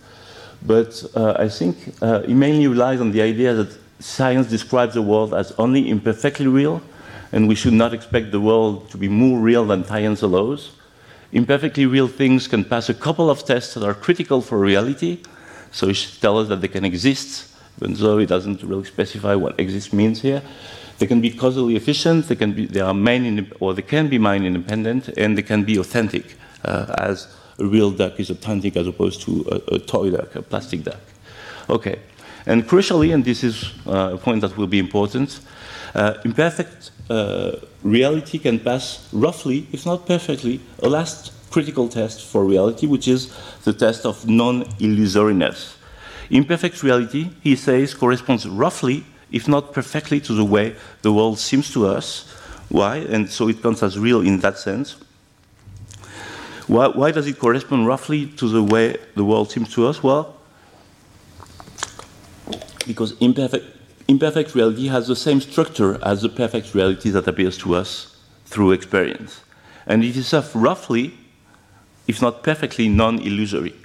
But 0.62 1.04
uh, 1.16 1.36
I 1.40 1.48
think 1.48 1.78
uh, 2.02 2.22
he 2.22 2.34
mainly 2.34 2.68
relies 2.68 3.00
on 3.00 3.12
the 3.12 3.22
idea 3.22 3.54
that 3.54 3.78
science 4.00 4.48
describes 4.48 4.96
the 4.96 5.02
world 5.02 5.34
as 5.34 5.54
only 5.54 5.90
imperfectly 5.90 6.48
real, 6.48 6.82
and 7.34 7.48
we 7.48 7.56
should 7.56 7.74
not 7.74 7.94
expect 7.94 8.32
the 8.32 8.40
world 8.40 8.90
to 8.92 8.98
be 8.98 9.10
more 9.10 9.40
real 9.40 9.66
than 9.66 9.84
science 9.84 10.22
allows. 10.22 10.72
Imperfectly 11.32 11.88
real 11.88 12.08
things 12.08 12.48
can 12.48 12.64
pass 12.64 12.90
a 12.90 12.94
couple 12.94 13.28
of 13.30 13.44
tests 13.44 13.74
that 13.74 13.84
are 13.84 13.96
critical 13.96 14.40
for 14.40 14.60
reality. 14.60 15.18
So 15.72 15.90
it 15.90 15.96
should 15.96 16.22
tell 16.22 16.38
us 16.38 16.48
that 16.50 16.62
they 16.62 16.68
can 16.68 16.86
exist, 16.86 17.52
even 17.82 17.96
though 17.96 18.20
he 18.20 18.28
doesn't 18.28 18.62
really 18.62 18.86
specify 18.86 19.34
what 19.34 19.60
exist 19.60 19.94
means 19.94 20.22
here. 20.22 20.44
They 21.00 21.08
can 21.08 21.22
be 21.22 21.32
causally 21.32 21.76
efficient, 21.76 22.28
they, 22.28 22.36
can 22.36 22.54
be, 22.54 22.68
they 22.68 22.82
are 22.82 22.94
main 22.94 23.52
or 23.60 23.74
they 23.74 23.82
can 23.82 24.10
be 24.10 24.20
mind 24.20 24.46
independent, 24.46 25.08
and 25.18 25.36
they 25.36 25.42
can 25.42 25.64
be 25.64 25.78
authentic, 25.78 26.36
uh, 26.64 26.94
as 27.00 27.36
a 27.58 27.66
real 27.66 27.90
duck 27.90 28.20
is 28.20 28.30
authentic 28.30 28.78
as 28.78 28.88
opposed 28.88 29.24
to 29.24 29.44
a, 29.50 29.76
a, 29.76 29.80
toy 29.80 30.12
duck, 30.12 30.36
a 30.36 30.44
plastic 30.44 30.84
duck. 30.84 31.02
Okay, 31.68 31.98
and 32.46 32.68
crucially, 32.68 33.12
and 33.12 33.26
this 33.26 33.44
is 33.44 33.74
uh, 33.88 34.12
a 34.14 34.18
point 34.18 34.42
that 34.42 34.56
will 34.56 34.68
be 34.68 34.78
important, 34.78 35.40
uh, 35.96 36.16
imperfect 36.26 36.92
uh, 37.10 37.58
reality 37.84 38.40
can 38.40 38.60
pass 38.60 39.08
roughly, 39.12 39.68
if 39.72 39.86
not 39.86 40.06
perfectly, 40.08 40.60
a 40.82 40.90
last 40.90 41.32
critical 41.52 41.88
test 41.88 42.26
for 42.26 42.46
reality, 42.46 42.88
which 42.88 43.08
is 43.08 43.32
the 43.64 43.74
test 43.74 44.06
of 44.06 44.28
non 44.28 44.64
illusoriness. 44.80 45.76
Imperfect 46.30 46.82
reality, 46.82 47.30
he 47.42 47.56
says, 47.56 47.94
corresponds 47.94 48.48
roughly 48.48 49.06
if 49.34 49.48
not 49.48 49.74
perfectly, 49.74 50.22
to 50.22 50.34
the 50.34 50.46
way 50.46 50.76
the 51.02 51.12
world 51.12 51.40
seems 51.40 51.74
to 51.74 51.88
us. 51.88 52.30
Why? 52.70 52.98
And 52.98 53.30
so 53.30 53.50
it 53.50 53.62
counts 53.62 53.84
as 53.84 54.00
real 54.00 54.22
in 54.22 54.40
that 54.40 54.58
sense. 54.60 54.96
Why, 56.68 56.88
why 56.88 57.12
does 57.12 57.28
it 57.28 57.40
correspond 57.40 57.88
roughly 57.88 58.28
to 58.28 58.48
the 58.48 58.64
way 58.64 58.98
the 59.16 59.26
world 59.26 59.52
seems 59.52 59.74
to 59.74 59.88
us? 59.88 60.02
Well, 60.02 60.38
because 62.86 63.18
imperfect, 63.20 63.73
imperfect 64.08 64.56
reality 64.56 64.88
has 64.88 65.08
the 65.08 65.16
same 65.16 65.42
structure 65.42 66.00
as 66.04 66.22
the 66.22 66.30
perfect 66.30 66.74
reality 66.74 67.10
that 67.10 67.28
appears 67.28 67.58
to 67.60 67.76
us 67.76 68.18
through 68.46 68.72
experience. 68.72 69.42
And 69.86 70.04
it 70.04 70.16
is 70.16 70.34
roughly, 70.56 71.14
if 72.08 72.22
not 72.22 72.44
perfectly, 72.44 72.90
non 72.90 73.20
illusory. 73.20 73.76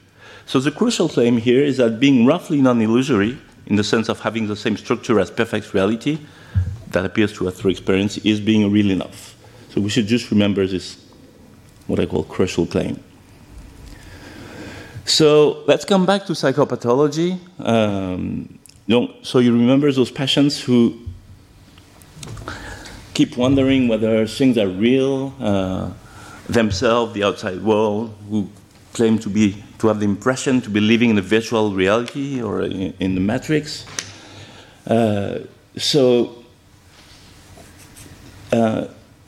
So 0.46 0.60
the 0.60 0.70
crucial 0.70 1.08
claim 1.08 1.36
here 1.36 1.62
is 1.62 1.76
that 1.76 2.00
being 2.00 2.26
roughly 2.26 2.60
non 2.62 2.80
illusory 2.80 3.38
in 3.66 3.76
the 3.76 3.84
sense 3.84 4.08
of 4.08 4.20
having 4.20 4.48
the 4.48 4.56
same 4.56 4.76
structure 4.76 5.20
as 5.20 5.30
perfect 5.30 5.74
reality 5.74 6.18
that 6.90 7.04
appears 7.04 7.32
to 7.34 7.46
us 7.48 7.58
through 7.58 7.70
experience 7.70 8.16
is 8.18 8.40
being 8.40 8.70
real 8.72 8.90
enough. 8.90 9.36
So 9.70 9.80
we 9.80 9.90
should 9.90 10.06
just 10.06 10.30
remember 10.30 10.66
this, 10.66 11.04
what 11.86 12.00
I 12.00 12.06
call 12.06 12.24
crucial 12.24 12.66
claim. 12.66 13.02
So 15.04 15.64
let's 15.66 15.84
come 15.84 16.06
back 16.06 16.26
to 16.26 16.32
psychopathology. 16.32 17.38
Um, 17.58 18.57
you 18.88 18.98
know, 18.98 19.14
so 19.22 19.38
you 19.38 19.52
remember 19.52 19.92
those 19.92 20.10
patients 20.10 20.58
who 20.58 20.98
keep 23.12 23.36
wondering 23.36 23.86
whether 23.86 24.26
things 24.26 24.56
are 24.56 24.66
real, 24.66 25.34
uh, 25.40 25.90
themselves, 26.48 27.12
the 27.12 27.22
outside 27.22 27.62
world, 27.62 28.16
who 28.30 28.48
claim 28.94 29.18
to 29.18 29.28
be 29.28 29.62
to 29.78 29.88
have 29.88 30.00
the 30.00 30.06
impression 30.06 30.62
to 30.62 30.70
be 30.70 30.80
living 30.80 31.10
in 31.10 31.18
a 31.18 31.22
virtual 31.22 31.74
reality 31.74 32.40
or 32.40 32.62
in, 32.62 32.94
in 32.98 33.14
the 33.14 33.20
matrix. 33.20 33.84
Uh, 34.86 35.40
so 35.76 36.42
uh, 38.50 38.86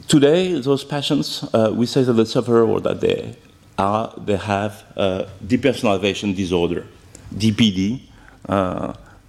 today, 0.09 0.59
those 0.59 0.85
patients, 0.85 1.45
uh, 1.53 1.71
we 1.75 1.85
say 1.85 2.03
that 2.03 2.15
they 2.15 2.25
suffer 2.25 2.63
or 2.63 2.81
that 2.81 3.03
they 3.03 3.37
are 3.77 4.15
they 4.17 4.37
have 4.37 4.85
depersonalization 4.97 6.35
disorder, 6.35 6.87
DPD. 7.35 8.01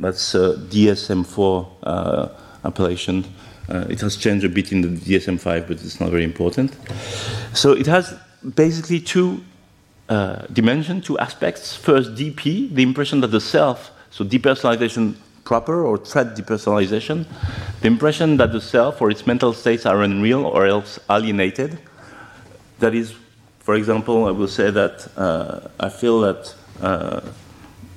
Uh, 0.01 0.07
that's 0.07 0.33
DSM-4 0.33 1.67
uh, 1.83 2.29
appellation. 2.63 3.25
Uh, 3.69 3.85
it 3.89 4.01
has 4.01 4.17
changed 4.17 4.45
a 4.45 4.49
bit 4.49 4.71
in 4.71 4.81
the 4.81 4.87
DSM-5, 4.87 5.67
but 5.67 5.81
it's 5.83 5.99
not 5.99 6.09
very 6.09 6.23
important. 6.23 6.75
So 7.53 7.73
it 7.73 7.87
has 7.87 8.15
basically 8.55 8.99
two 8.99 9.43
uh, 10.09 10.45
two 11.03 11.17
aspects. 11.19 11.75
First, 11.75 12.15
DP, 12.15 12.73
the 12.73 12.83
impression 12.83 13.21
that 13.21 13.31
the 13.31 13.39
self, 13.39 13.91
so 14.09 14.25
depersonalization 14.25 15.15
proper 15.45 15.85
or 15.85 15.97
threat 15.97 16.35
depersonalization, 16.35 17.25
the 17.79 17.87
impression 17.87 18.37
that 18.37 18.51
the 18.51 18.59
self 18.59 19.01
or 19.01 19.09
its 19.09 19.25
mental 19.25 19.53
states 19.53 19.85
are 19.85 20.01
unreal 20.03 20.45
or 20.45 20.65
else 20.65 20.99
alienated. 21.09 21.79
That 22.79 22.93
is, 22.93 23.13
for 23.59 23.75
example, 23.75 24.25
I 24.25 24.31
will 24.31 24.49
say 24.49 24.69
that 24.71 25.07
uh, 25.15 25.69
I 25.79 25.89
feel 25.89 26.19
that 26.21 26.55
uh, 26.81 27.21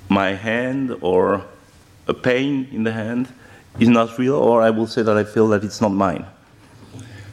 my 0.09 0.35
hand 0.35 0.97
or 1.01 1.43
a 2.07 2.15
pain 2.15 2.69
in 2.73 2.85
the 2.85 2.93
hand 2.93 3.29
is 3.79 3.89
not 3.89 4.19
real, 4.19 4.37
or 4.37 4.63
I 4.63 4.71
will 4.71 4.87
say 4.87 5.03
that 5.03 5.17
I 5.17 5.25
feel 5.25 5.49
that 5.49 5.65
it's 5.65 5.81
not 5.81 5.91
mine. 5.91 6.25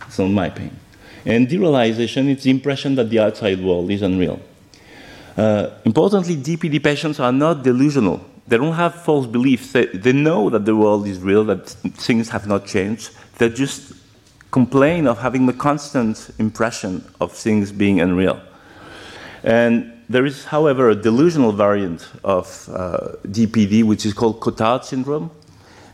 It's 0.07 0.19
not 0.19 0.29
my 0.29 0.49
pain. 0.49 0.75
And 1.25 1.47
derealization 1.47 2.35
is 2.35 2.43
the 2.43 2.49
impression 2.49 2.95
that 2.95 3.09
the 3.09 3.19
outside 3.19 3.63
world 3.63 3.91
is 3.91 4.01
unreal. 4.01 4.39
Uh, 5.37 5.69
importantly, 5.85 6.35
DPD 6.35 6.83
patients 6.83 7.19
are 7.19 7.31
not 7.31 7.63
delusional. 7.63 8.25
They 8.47 8.57
don't 8.57 8.73
have 8.73 8.95
false 8.95 9.27
beliefs. 9.27 9.71
They, 9.71 9.85
they 9.85 10.11
know 10.13 10.49
that 10.49 10.65
the 10.65 10.75
world 10.75 11.07
is 11.07 11.19
real, 11.19 11.43
that 11.45 11.69
things 11.69 12.29
have 12.29 12.47
not 12.47 12.65
changed. 12.65 13.11
They 13.37 13.49
just 13.49 13.93
complain 14.49 15.07
of 15.07 15.19
having 15.19 15.45
the 15.45 15.53
constant 15.53 16.31
impression 16.37 17.05
of 17.21 17.31
things 17.31 17.71
being 17.71 18.01
unreal. 18.01 18.41
And 19.43 19.93
there 20.11 20.25
is, 20.25 20.45
however, 20.45 20.89
a 20.89 20.95
delusional 20.95 21.51
variant 21.51 22.07
of 22.23 22.69
uh, 22.71 23.15
DPD, 23.27 23.83
which 23.83 24.05
is 24.05 24.13
called 24.13 24.39
Cotard 24.39 24.83
syndrome. 24.83 25.31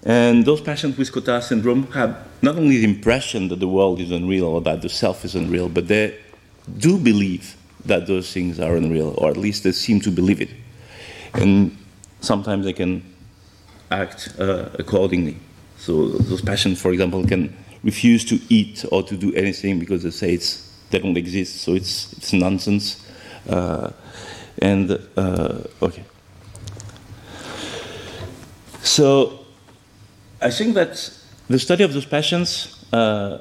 And 0.04 0.46
those 0.46 0.62
patients 0.62 0.98
with 0.98 1.12
Cotard 1.12 1.44
syndrome 1.44 1.92
have 1.92 2.18
not 2.42 2.56
only 2.56 2.78
the 2.78 2.86
impression 2.86 3.48
that 3.50 3.60
the 3.60 3.68
world 3.68 4.00
is 4.00 4.12
unreal 4.12 4.46
or 4.46 4.62
that 4.62 4.82
the 4.82 4.90
self 4.90 5.26
is 5.26 5.36
unreal, 5.36 5.70
but 5.70 5.88
they 5.88 6.18
do 6.78 6.98
believe 6.98 7.56
that 7.86 8.08
those 8.08 8.32
things 8.34 8.60
are 8.60 8.76
unreal, 8.76 9.14
or 9.18 9.30
at 9.30 9.38
least 9.38 9.64
they 9.64 9.72
seem 9.72 10.00
to 10.02 10.12
believe 10.12 10.42
it. 10.42 10.50
And 11.34 11.78
sometimes 12.22 12.66
they 12.66 12.74
can 12.74 13.04
act 13.92 14.34
uh, 14.40 14.70
accordingly. 14.74 15.38
So 15.78 16.10
those 16.10 16.42
patients, 16.42 16.82
for 16.82 16.92
example, 16.92 17.26
can 17.26 17.56
refuse 17.84 18.26
to 18.26 18.40
eat 18.50 18.84
or 18.92 19.04
to 19.04 19.16
do 19.16 19.34
anything 19.36 19.80
because 19.80 20.04
they 20.04 20.12
say 20.12 20.34
it's, 20.34 20.70
they 20.90 21.00
don't 21.00 21.18
exist, 21.18 21.62
so 21.62 21.74
it's, 21.74 22.14
it's 22.14 22.34
nonsense. 22.34 23.06
Uh, 23.48 23.92
and, 24.62 25.00
uh, 25.15 25.60
okay. 25.82 26.04
So 28.84 29.46
I 30.41 30.50
think 30.50 30.76
that 30.76 31.12
the 31.50 31.60
study 31.60 31.84
of 31.84 31.93
those 31.93 32.06
patients 32.06 32.86
uh, 32.93 33.39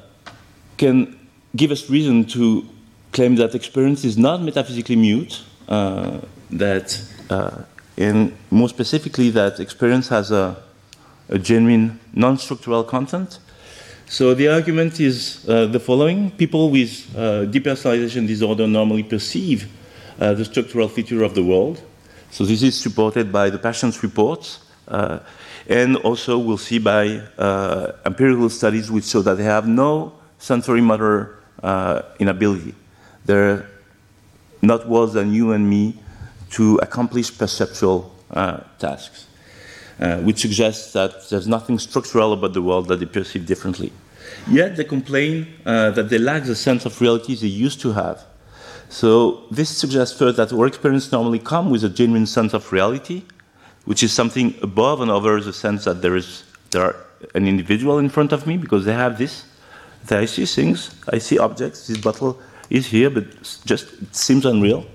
can 0.76 1.18
give 1.54 1.70
us 1.70 1.88
reason 1.88 2.24
to 2.26 2.66
claim 3.12 3.36
that 3.36 3.54
experience 3.54 4.04
is 4.04 4.18
not 4.18 4.42
metaphysically 4.42 4.96
mute, 4.96 5.42
uh, 5.68 6.20
that, 6.50 7.00
uh, 7.30 7.62
and 7.96 8.36
more 8.50 8.68
specifically, 8.68 9.30
that 9.30 9.58
experience 9.58 10.08
has 10.08 10.30
a, 10.30 10.56
a 11.28 11.38
genuine 11.38 11.98
non 12.12 12.36
structural 12.38 12.84
content. 12.84 13.38
So 14.08 14.34
the 14.34 14.48
argument 14.48 15.00
is 15.00 15.44
uh, 15.48 15.66
the 15.66 15.80
following 15.80 16.30
people 16.30 16.70
with 16.70 17.06
uh, 17.16 17.46
depersonalization 17.46 18.26
disorder 18.26 18.66
normally 18.66 19.02
perceive 19.02 19.68
uh, 20.18 20.34
the 20.34 20.44
structural 20.44 20.88
feature 20.88 21.22
of 21.22 21.34
the 21.34 21.42
world. 21.42 21.80
So 22.30 22.44
this 22.44 22.62
is 22.62 22.78
supported 22.78 23.30
by 23.30 23.50
the 23.50 23.58
patient's 23.58 24.02
reports. 24.02 24.60
Uh, 24.88 25.18
and 25.68 25.96
also, 25.96 26.38
we'll 26.38 26.58
see 26.58 26.78
by 26.78 27.22
uh, 27.38 27.92
empirical 28.04 28.48
studies 28.48 28.90
which 28.90 29.04
show 29.04 29.22
that 29.22 29.34
they 29.34 29.44
have 29.44 29.66
no 29.66 30.12
sensory 30.38 30.80
motor 30.80 31.38
uh, 31.62 32.02
inability. 32.18 32.74
They're 33.24 33.68
not 34.62 34.88
worse 34.88 35.12
than 35.12 35.32
you 35.32 35.52
and 35.52 35.68
me 35.68 35.98
to 36.50 36.76
accomplish 36.82 37.36
perceptual 37.36 38.14
uh, 38.30 38.60
tasks, 38.78 39.26
which 40.22 40.38
suggests 40.38 40.92
that 40.92 41.28
there's 41.28 41.48
nothing 41.48 41.78
structural 41.78 42.32
about 42.32 42.52
the 42.52 42.62
world 42.62 42.88
that 42.88 43.00
they 43.00 43.06
perceive 43.06 43.46
differently. 43.46 43.92
Yet 44.48 44.76
they 44.76 44.84
complain 44.84 45.48
that 45.64 46.08
they 46.08 46.18
lack 46.18 46.44
the 46.44 46.54
sense 46.54 46.86
of 46.86 47.00
reality 47.00 47.34
they 47.34 47.48
used 47.48 47.80
to 47.80 47.92
have. 47.92 48.24
So 48.88 49.42
this 49.50 49.68
suggests 49.68 50.16
first 50.18 50.36
that 50.36 50.52
our 50.52 50.66
experience 50.66 51.10
normally 51.12 51.38
come 51.38 51.70
with 51.70 51.84
a 51.84 51.88
genuine 51.88 52.26
sense 52.26 52.54
of 52.54 52.72
reality, 52.72 53.22
which 53.84 54.02
is 54.02 54.12
something 54.12 54.54
above 54.62 55.00
and 55.00 55.10
over 55.10 55.40
the 55.40 55.52
sense 55.52 55.84
that 55.84 56.02
there 56.02 56.16
is 56.16 56.44
there 56.70 56.82
are 56.82 56.96
an 57.34 57.46
individual 57.46 57.98
in 57.98 58.08
front 58.08 58.32
of 58.32 58.46
me 58.46 58.56
because 58.56 58.84
they 58.84 58.92
have 58.92 59.18
this. 59.18 59.44
That 60.06 60.20
I 60.20 60.26
see 60.26 60.46
things, 60.46 60.94
I 61.12 61.18
see 61.18 61.38
objects. 61.38 61.88
This 61.88 61.98
bottle 61.98 62.38
is 62.70 62.86
here, 62.86 63.10
but 63.10 63.24
just 63.64 63.92
it 64.00 64.14
seems 64.14 64.46
unreal. 64.46 64.86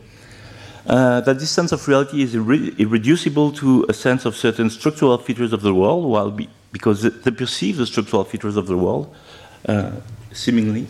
Uh, 0.87 1.21
that 1.21 1.37
this 1.37 1.51
sense 1.51 1.71
of 1.71 1.85
reality 1.87 2.23
is 2.23 2.33
irre 2.33 2.77
irreducible 2.77 3.51
to 3.51 3.85
a 3.87 3.93
sense 3.93 4.25
of 4.25 4.35
certain 4.35 4.69
structural 4.69 5.17
features 5.17 5.53
of 5.53 5.61
the 5.61 5.73
world, 5.73 6.05
while 6.05 6.31
be, 6.31 6.49
because 6.71 7.01
they 7.01 7.31
perceive 7.31 7.77
the 7.77 7.85
structural 7.85 8.23
features 8.23 8.55
of 8.55 8.67
the 8.67 8.77
world, 8.77 9.13
uh, 9.67 9.91
seemingly, 10.33 10.87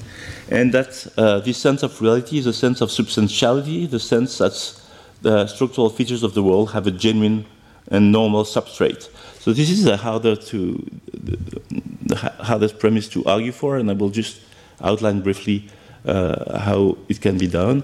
and 0.49 0.73
that 0.73 1.07
uh, 1.17 1.39
this 1.39 1.57
sense 1.57 1.83
of 1.83 1.99
reality 2.01 2.37
is 2.37 2.45
a 2.45 2.53
sense 2.53 2.81
of 2.81 2.91
substantiality, 2.91 3.85
the 3.85 3.99
sense 3.99 4.37
that 4.37 4.81
the 5.21 5.47
structural 5.47 5.89
features 5.89 6.23
of 6.23 6.33
the 6.33 6.43
world 6.43 6.71
have 6.71 6.87
a 6.87 6.91
genuine 6.91 7.45
and 7.87 8.11
normal 8.11 8.43
substrate. 8.43 9.09
So 9.39 9.53
this 9.53 9.69
is 9.69 9.85
a 9.85 9.97
harder 9.97 10.35
to 10.35 10.85
the 11.13 12.15
hardest 12.15 12.79
premise 12.79 13.07
to 13.09 13.23
argue 13.25 13.51
for, 13.51 13.77
and 13.77 13.89
I 13.89 13.93
will 13.93 14.09
just 14.09 14.41
outline 14.81 15.21
briefly 15.21 15.69
uh, 16.05 16.59
how 16.59 16.97
it 17.09 17.21
can 17.21 17.37
be 17.37 17.47
done. 17.47 17.83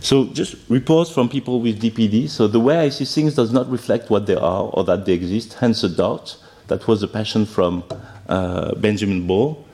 So 0.00 0.26
just 0.26 0.56
reports 0.68 1.10
from 1.10 1.28
people 1.28 1.60
with 1.60 1.80
DPD. 1.80 2.28
So 2.28 2.46
the 2.46 2.60
way 2.60 2.78
I 2.78 2.88
see 2.90 3.04
things 3.04 3.34
does 3.34 3.52
not 3.52 3.70
reflect 3.70 4.10
what 4.10 4.26
they 4.26 4.34
are 4.34 4.64
or 4.72 4.84
that 4.84 5.06
they 5.06 5.12
exist. 5.12 5.54
Hence 5.54 5.82
a 5.82 5.88
doubt. 5.88 6.36
That 6.68 6.86
was 6.86 7.02
a 7.02 7.08
passion 7.08 7.46
from 7.46 7.84
uh, 8.28 8.74
Benjamin 8.74 9.26
Ball. 9.26 9.64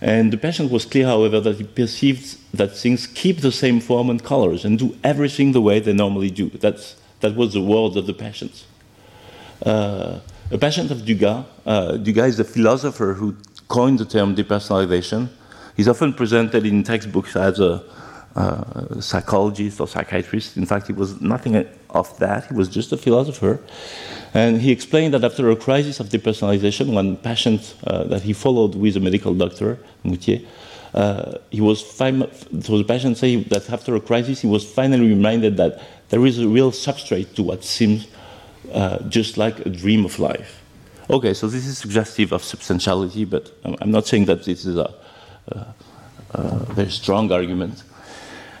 And 0.00 0.32
the 0.32 0.36
patient 0.36 0.70
was 0.70 0.84
clear, 0.84 1.06
however, 1.06 1.40
that 1.40 1.56
he 1.56 1.64
perceived 1.64 2.38
that 2.52 2.76
things 2.76 3.06
keep 3.06 3.40
the 3.40 3.52
same 3.52 3.80
form 3.80 4.10
and 4.10 4.22
colors 4.22 4.64
and 4.64 4.78
do 4.78 4.96
everything 5.02 5.52
the 5.52 5.62
way 5.62 5.80
they 5.80 5.92
normally 5.92 6.30
do. 6.30 6.50
That's, 6.50 6.96
that 7.20 7.34
was 7.34 7.54
the 7.54 7.62
world 7.62 7.96
of 7.96 8.06
the 8.06 8.12
patient. 8.12 8.66
Uh, 9.64 10.20
a 10.50 10.58
patient 10.58 10.90
of 10.90 10.98
Dugas, 10.98 11.44
uh, 11.64 11.92
Dugas 11.92 12.28
is 12.28 12.40
a 12.40 12.44
philosopher 12.44 13.14
who 13.14 13.36
coined 13.68 13.98
the 13.98 14.04
term 14.04 14.36
depersonalization. 14.36 15.28
He's 15.76 15.88
often 15.88 16.12
presented 16.12 16.64
in 16.66 16.82
textbooks 16.82 17.34
as 17.34 17.58
a 17.58 17.82
uh, 18.36 19.00
psychologist 19.00 19.80
or 19.80 19.88
psychiatrist. 19.88 20.56
In 20.56 20.66
fact, 20.66 20.86
he 20.86 20.92
was 20.92 21.20
nothing 21.20 21.66
of 21.90 22.18
that. 22.18 22.46
He 22.46 22.54
was 22.54 22.68
just 22.68 22.92
a 22.92 22.96
philosopher. 22.96 23.58
And 24.34 24.60
he 24.60 24.70
explained 24.70 25.14
that 25.14 25.24
after 25.24 25.50
a 25.50 25.56
crisis 25.56 26.00
of 26.00 26.10
depersonalization, 26.10 26.92
one 26.92 27.16
patient 27.16 27.74
uh, 27.86 28.04
that 28.04 28.22
he 28.22 28.34
followed 28.34 28.74
with 28.74 28.96
a 28.96 29.00
medical 29.00 29.34
doctor, 29.34 29.78
Moutier, 30.04 30.40
uh, 30.92 31.38
he 31.50 31.60
was 31.60 31.82
fine, 31.82 32.26
so 32.60 32.78
the 32.78 32.84
patient 32.84 33.16
said 33.18 33.44
that 33.46 33.70
after 33.70 33.96
a 33.96 34.00
crisis, 34.00 34.40
he 34.40 34.46
was 34.46 34.64
finally 34.70 35.08
reminded 35.08 35.56
that 35.56 35.80
there 36.10 36.24
is 36.24 36.38
a 36.38 36.48
real 36.48 36.70
substrate 36.70 37.34
to 37.34 37.42
what 37.42 37.64
seems 37.64 38.06
uh, 38.72 38.98
just 39.08 39.36
like 39.36 39.64
a 39.66 39.70
dream 39.70 40.04
of 40.04 40.18
life. 40.18 40.62
Okay, 41.08 41.34
so 41.34 41.48
this 41.48 41.66
is 41.66 41.78
suggestive 41.78 42.32
of 42.32 42.42
substantiality, 42.42 43.24
but 43.24 43.52
I'm 43.64 43.90
not 43.90 44.06
saying 44.06 44.24
that 44.26 44.44
this 44.44 44.64
is 44.64 44.76
a, 44.76 44.92
a, 45.48 45.66
a 46.32 46.58
very 46.74 46.90
strong 46.90 47.30
argument. 47.30 47.82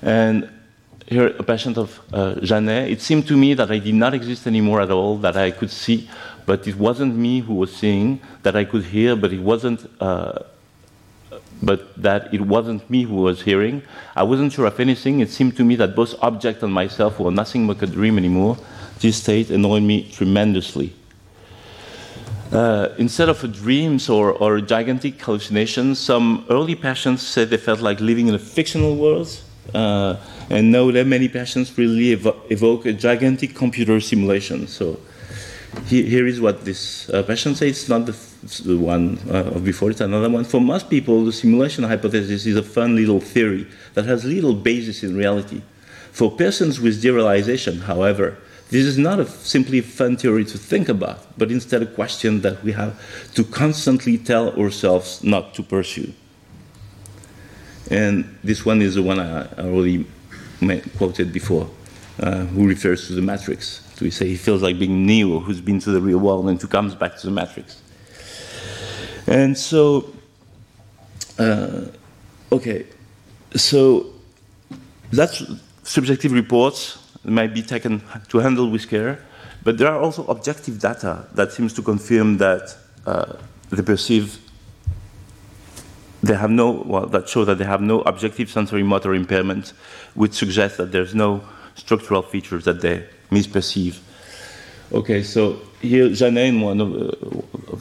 And 0.02 0.48
here, 1.06 1.28
a 1.28 1.42
patient 1.42 1.78
of 1.78 2.00
uh, 2.12 2.34
Janet, 2.40 2.90
it 2.90 3.00
seemed 3.00 3.26
to 3.28 3.36
me 3.36 3.54
that 3.54 3.70
I 3.70 3.78
did 3.78 3.94
not 3.94 4.12
exist 4.12 4.46
anymore 4.46 4.80
at 4.80 4.90
all, 4.90 5.16
that 5.18 5.36
I 5.36 5.52
could 5.52 5.70
see, 5.70 6.08
but 6.46 6.66
it 6.66 6.76
wasn't 6.76 7.14
me 7.16 7.40
who 7.40 7.54
was 7.54 7.74
seeing, 7.74 8.20
that 8.42 8.56
I 8.56 8.64
could 8.64 8.84
hear, 8.84 9.14
but 9.14 9.32
it 9.32 9.40
wasn't, 9.40 9.88
uh, 10.00 10.40
but 11.62 12.00
that 12.02 12.34
it 12.34 12.40
wasn't 12.40 12.88
me 12.90 13.04
who 13.04 13.16
was 13.16 13.42
hearing. 13.42 13.82
I 14.16 14.24
wasn't 14.24 14.52
sure 14.52 14.66
of 14.66 14.78
anything. 14.80 15.20
It 15.20 15.30
seemed 15.30 15.56
to 15.56 15.64
me 15.64 15.76
that 15.76 15.94
both 15.94 16.14
object 16.22 16.62
and 16.62 16.72
myself 16.72 17.20
were 17.20 17.30
nothing 17.30 17.66
but 17.66 17.80
a 17.82 17.86
dream 17.86 18.18
anymore. 18.18 18.58
This 18.98 19.16
state 19.16 19.50
annoyed 19.50 19.82
me 19.82 20.10
tremendously. 20.10 20.92
Uh, 22.52 22.88
instead 22.98 23.28
of 23.28 23.40
dreams 23.52 24.08
or, 24.08 24.32
or 24.32 24.60
gigantic 24.60 25.20
hallucinations, 25.20 25.98
some 25.98 26.46
early 26.48 26.74
patients 26.74 27.22
said 27.22 27.50
they 27.50 27.56
felt 27.56 27.80
like 27.80 28.00
living 28.00 28.28
in 28.28 28.34
a 28.34 28.38
fictional 28.38 28.96
world. 28.96 29.28
Uh, 29.74 30.16
and 30.48 30.70
know 30.70 30.92
that 30.92 31.06
many 31.06 31.28
patients 31.28 31.76
really 31.76 32.16
evo 32.16 32.34
evoke 32.50 32.86
a 32.86 32.92
gigantic 32.92 33.54
computer 33.54 34.00
simulation. 34.00 34.66
So 34.68 35.00
he, 35.86 36.02
here 36.02 36.26
is 36.26 36.40
what 36.40 36.64
this 36.64 37.10
uh, 37.10 37.22
patient 37.22 37.56
says. 37.56 37.70
It's 37.70 37.88
not 37.88 38.06
the, 38.06 38.16
the 38.64 38.76
one 38.76 39.18
uh, 39.30 39.58
before, 39.58 39.90
it's 39.90 40.00
another 40.00 40.30
one. 40.30 40.44
For 40.44 40.60
most 40.60 40.88
people, 40.88 41.24
the 41.24 41.32
simulation 41.32 41.84
hypothesis 41.84 42.46
is 42.46 42.56
a 42.56 42.62
fun 42.62 42.96
little 42.96 43.20
theory 43.20 43.66
that 43.94 44.06
has 44.06 44.24
little 44.24 44.54
basis 44.54 45.02
in 45.02 45.16
reality. 45.16 45.62
For 46.12 46.30
persons 46.30 46.80
with 46.80 47.02
derealization, 47.02 47.82
however, 47.82 48.38
this 48.70 48.84
is 48.84 48.98
not 48.98 49.20
a 49.20 49.26
simply 49.26 49.80
fun 49.80 50.16
theory 50.16 50.44
to 50.46 50.58
think 50.58 50.88
about, 50.88 51.38
but 51.38 51.52
instead 51.52 51.82
a 51.82 51.86
question 51.86 52.40
that 52.40 52.64
we 52.64 52.72
have 52.72 52.98
to 53.34 53.44
constantly 53.44 54.18
tell 54.18 54.58
ourselves 54.58 55.22
not 55.22 55.54
to 55.54 55.62
pursue. 55.62 56.12
And 57.90 58.38
this 58.42 58.64
one 58.64 58.82
is 58.82 58.94
the 58.94 59.02
one 59.02 59.20
I 59.20 59.46
already 59.58 60.06
quoted 60.96 61.32
before, 61.32 61.68
uh, 62.20 62.44
who 62.46 62.66
refers 62.66 63.06
to 63.08 63.14
the 63.14 63.22
matrix. 63.22 63.82
So 63.94 64.04
we 64.04 64.10
say 64.10 64.28
he 64.28 64.36
feels 64.36 64.62
like 64.62 64.78
being 64.78 65.06
Neo, 65.06 65.38
who's 65.40 65.60
been 65.60 65.80
to 65.80 65.90
the 65.90 66.00
real 66.00 66.18
world 66.18 66.48
and 66.48 66.60
who 66.60 66.68
comes 66.68 66.94
back 66.94 67.16
to 67.18 67.26
the 67.26 67.32
matrix. 67.32 67.80
And 69.26 69.56
so, 69.56 70.12
uh, 71.38 71.86
okay, 72.52 72.86
so 73.54 74.12
that's 75.12 75.42
subjective 75.82 76.32
reports 76.32 76.98
might 77.24 77.54
be 77.54 77.62
taken 77.62 78.02
to 78.28 78.38
handle 78.38 78.70
with 78.70 78.88
care, 78.88 79.24
but 79.64 79.78
there 79.78 79.88
are 79.88 80.00
also 80.00 80.24
objective 80.26 80.78
data 80.78 81.26
that 81.34 81.52
seems 81.52 81.72
to 81.74 81.82
confirm 81.82 82.36
that 82.38 82.76
uh, 83.04 83.34
they 83.70 83.82
perceive 83.82 84.38
they 86.22 86.34
have 86.34 86.50
no, 86.50 86.82
well, 86.86 87.06
that 87.06 87.28
show 87.28 87.44
that 87.44 87.58
they 87.58 87.64
have 87.64 87.80
no 87.80 88.00
objective 88.02 88.50
sensory 88.50 88.82
motor 88.82 89.14
impairment, 89.14 89.72
which 90.14 90.32
suggests 90.32 90.76
that 90.78 90.92
there's 90.92 91.14
no 91.14 91.42
structural 91.74 92.22
features 92.22 92.64
that 92.64 92.80
they 92.80 93.06
misperceive. 93.30 93.98
Okay, 94.92 95.22
so 95.22 95.60
here 95.80 96.08
Janet, 96.10 96.62
one 96.62 96.80
of, 96.80 96.94
uh, 96.94 97.76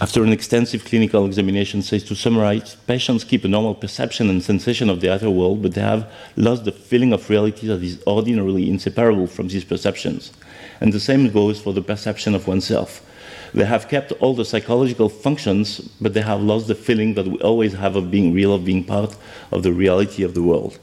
after 0.00 0.24
an 0.24 0.32
extensive 0.32 0.84
clinical 0.84 1.26
examination, 1.26 1.82
says 1.82 2.02
to 2.04 2.16
summarize, 2.16 2.74
patients 2.86 3.22
keep 3.22 3.44
a 3.44 3.48
normal 3.48 3.74
perception 3.74 4.28
and 4.30 4.42
sensation 4.42 4.90
of 4.90 5.00
the 5.00 5.12
outer 5.12 5.30
world, 5.30 5.62
but 5.62 5.74
they 5.74 5.80
have 5.80 6.10
lost 6.36 6.64
the 6.64 6.72
feeling 6.72 7.12
of 7.12 7.28
reality 7.30 7.68
that 7.68 7.82
is 7.82 8.02
ordinarily 8.06 8.68
inseparable 8.68 9.26
from 9.26 9.48
these 9.48 9.64
perceptions. 9.64 10.32
And 10.80 10.92
the 10.92 10.98
same 10.98 11.30
goes 11.30 11.60
for 11.60 11.72
the 11.72 11.82
perception 11.82 12.34
of 12.34 12.48
oneself. 12.48 13.06
They 13.54 13.64
have 13.64 13.88
kept 13.88 14.12
all 14.12 14.34
the 14.34 14.44
psychological 14.44 15.08
functions, 15.08 15.80
but 16.00 16.14
they 16.14 16.22
have 16.22 16.40
lost 16.40 16.68
the 16.68 16.74
feeling 16.74 17.14
that 17.14 17.26
we 17.26 17.38
always 17.40 17.74
have 17.74 17.96
of 17.96 18.10
being 18.10 18.32
real, 18.32 18.54
of 18.54 18.64
being 18.64 18.82
part 18.82 19.14
of 19.50 19.62
the 19.62 19.72
reality 19.72 20.22
of 20.22 20.34
the 20.34 20.42
world. 20.42 20.78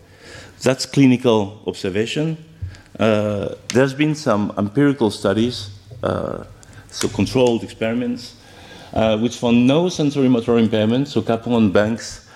that's 0.62 0.86
clinical 0.86 1.62
observation. 1.68 2.38
Uh, 3.00 3.56
there's 3.74 3.94
been 3.94 4.14
some 4.14 4.52
empirical 4.58 5.10
studies, 5.10 5.70
uh, 6.04 6.44
so 6.90 7.08
controlled 7.08 7.64
experiments, 7.64 8.36
uh, 8.94 9.18
which 9.18 9.38
found 9.38 9.66
no 9.66 9.90
sensory 9.90 10.28
motor 10.28 10.58
impairment. 10.58 11.08
So 11.08 11.22
Capon 11.22 11.54
and 11.54 11.74
Banks 11.74 12.29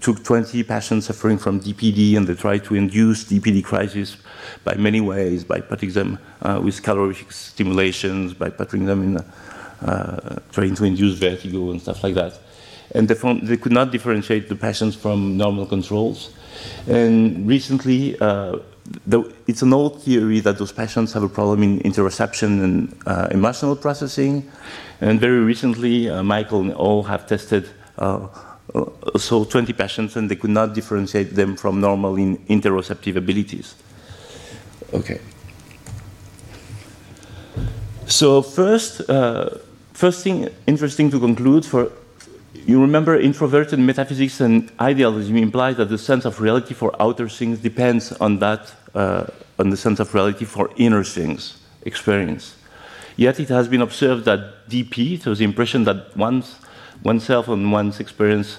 took 0.00 0.24
20 0.24 0.62
patients 0.64 1.06
suffering 1.06 1.38
from 1.38 1.60
DPD 1.60 2.16
and 2.16 2.26
they 2.26 2.34
tried 2.34 2.64
to 2.64 2.74
induce 2.74 3.24
DPD 3.24 3.62
crisis 3.62 4.16
by 4.64 4.74
many 4.74 5.00
ways, 5.00 5.44
by 5.44 5.60
putting 5.60 5.90
them 5.92 6.18
uh, 6.42 6.60
with 6.62 6.82
calorific 6.82 7.30
stimulations, 7.32 8.34
by 8.34 8.50
putting 8.50 8.86
them 8.86 9.02
in, 9.02 9.16
uh, 9.86 10.40
trying 10.52 10.74
to 10.74 10.84
induce 10.84 11.18
vertigo 11.18 11.70
and 11.70 11.80
stuff 11.80 12.02
like 12.02 12.14
that. 12.14 12.38
And 12.92 13.08
they, 13.08 13.14
found 13.14 13.46
they 13.46 13.56
could 13.56 13.72
not 13.72 13.90
differentiate 13.90 14.48
the 14.48 14.56
patients 14.56 14.94
from 14.94 15.36
normal 15.36 15.66
controls. 15.66 16.30
And 16.86 17.46
recently, 17.46 18.18
uh, 18.20 18.58
the, 19.06 19.32
it's 19.46 19.62
an 19.62 19.72
old 19.72 20.02
theory 20.02 20.40
that 20.40 20.58
those 20.58 20.72
patients 20.72 21.12
have 21.14 21.22
a 21.22 21.28
problem 21.28 21.62
in 21.62 21.80
interoception 21.80 22.62
and 22.62 23.02
uh, 23.06 23.28
emotional 23.30 23.76
processing. 23.76 24.50
And 25.00 25.20
very 25.20 25.40
recently, 25.40 26.08
uh, 26.08 26.22
Michal 26.22 26.60
and 26.60 26.72
all 26.74 27.02
have 27.04 27.26
tested 27.26 27.68
uh, 27.98 28.28
so 29.16 29.44
20 29.44 29.72
patients, 29.72 30.16
and 30.16 30.30
they 30.30 30.36
could 30.36 30.50
not 30.50 30.74
differentiate 30.74 31.34
them 31.34 31.56
from 31.56 31.80
normal 31.80 32.16
in 32.16 32.38
interoceptive 32.48 33.16
abilities. 33.16 33.74
Okay. 34.92 35.20
So 38.06 38.42
first, 38.42 39.08
uh, 39.08 39.50
first 39.92 40.22
thing 40.22 40.48
interesting 40.66 41.10
to 41.10 41.20
conclude 41.20 41.64
for 41.64 41.90
you 42.66 42.80
remember 42.80 43.18
introverted 43.18 43.78
metaphysics 43.78 44.40
and 44.40 44.70
idealism 44.80 45.36
implies 45.36 45.76
that 45.76 45.88
the 45.88 45.98
sense 45.98 46.24
of 46.24 46.40
reality 46.40 46.72
for 46.72 46.94
outer 47.00 47.28
things 47.28 47.58
depends 47.58 48.12
on 48.12 48.38
that, 48.38 48.72
uh, 48.94 49.26
on 49.58 49.70
the 49.70 49.76
sense 49.76 50.00
of 50.00 50.14
reality 50.14 50.44
for 50.44 50.70
inner 50.76 51.04
things, 51.04 51.58
experience. 51.82 52.56
Yet 53.16 53.38
it 53.38 53.48
has 53.50 53.68
been 53.68 53.82
observed 53.82 54.24
that 54.24 54.68
DP, 54.68 55.20
so 55.22 55.34
the 55.34 55.44
impression 55.44 55.84
that 55.84 56.16
one's, 56.16 56.56
oneself 57.02 57.48
and 57.48 57.72
one's 57.72 58.00
experience 58.00 58.58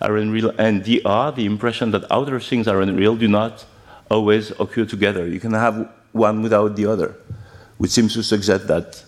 are 0.00 0.16
unreal, 0.16 0.52
and 0.58 0.84
the 0.84 1.00
DR, 1.00 1.32
the 1.34 1.46
impression 1.46 1.90
that 1.92 2.10
outer 2.10 2.40
things 2.40 2.68
are 2.68 2.80
unreal, 2.80 3.16
do 3.16 3.28
not 3.28 3.64
always 4.10 4.50
occur 4.60 4.84
together. 4.84 5.26
You 5.26 5.40
can 5.40 5.52
have 5.52 5.88
one 6.12 6.42
without 6.42 6.76
the 6.76 6.86
other, 6.86 7.16
which 7.78 7.90
seems 7.90 8.14
to 8.14 8.22
suggest 8.22 8.66
that 8.68 9.02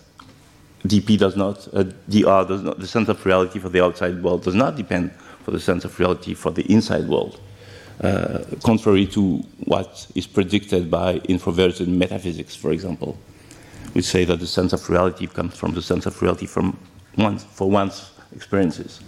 DP 0.85 1.17
does 1.17 1.35
not, 1.35 1.67
uh, 1.73 1.83
DR 2.09 2.45
does 2.47 2.61
not, 2.61 2.79
the 2.79 2.87
sense 2.87 3.09
of 3.09 3.25
reality 3.25 3.59
for 3.59 3.69
the 3.69 3.83
outside 3.83 4.21
world 4.21 4.43
does 4.43 4.55
not 4.55 4.75
depend 4.75 5.11
for 5.43 5.51
the 5.51 5.59
sense 5.59 5.85
of 5.85 5.97
reality 5.99 6.33
for 6.33 6.51
the 6.51 6.63
inside 6.71 7.07
world, 7.07 7.39
uh, 8.01 8.39
contrary 8.63 9.05
to 9.05 9.37
what 9.65 10.07
is 10.15 10.27
predicted 10.27 10.91
by 10.91 11.15
introverted 11.29 11.87
metaphysics, 11.87 12.55
for 12.55 12.71
example, 12.71 13.17
which 13.93 14.05
say 14.05 14.25
that 14.25 14.39
the 14.39 14.47
sense 14.47 14.73
of 14.73 14.89
reality 14.89 15.25
comes 15.27 15.55
from 15.55 15.73
the 15.73 15.81
sense 15.81 16.05
of 16.05 16.21
reality 16.21 16.45
from 16.45 16.77
one's, 17.17 17.43
for 17.43 17.69
one's 17.69 18.11
experiences. 18.35 18.99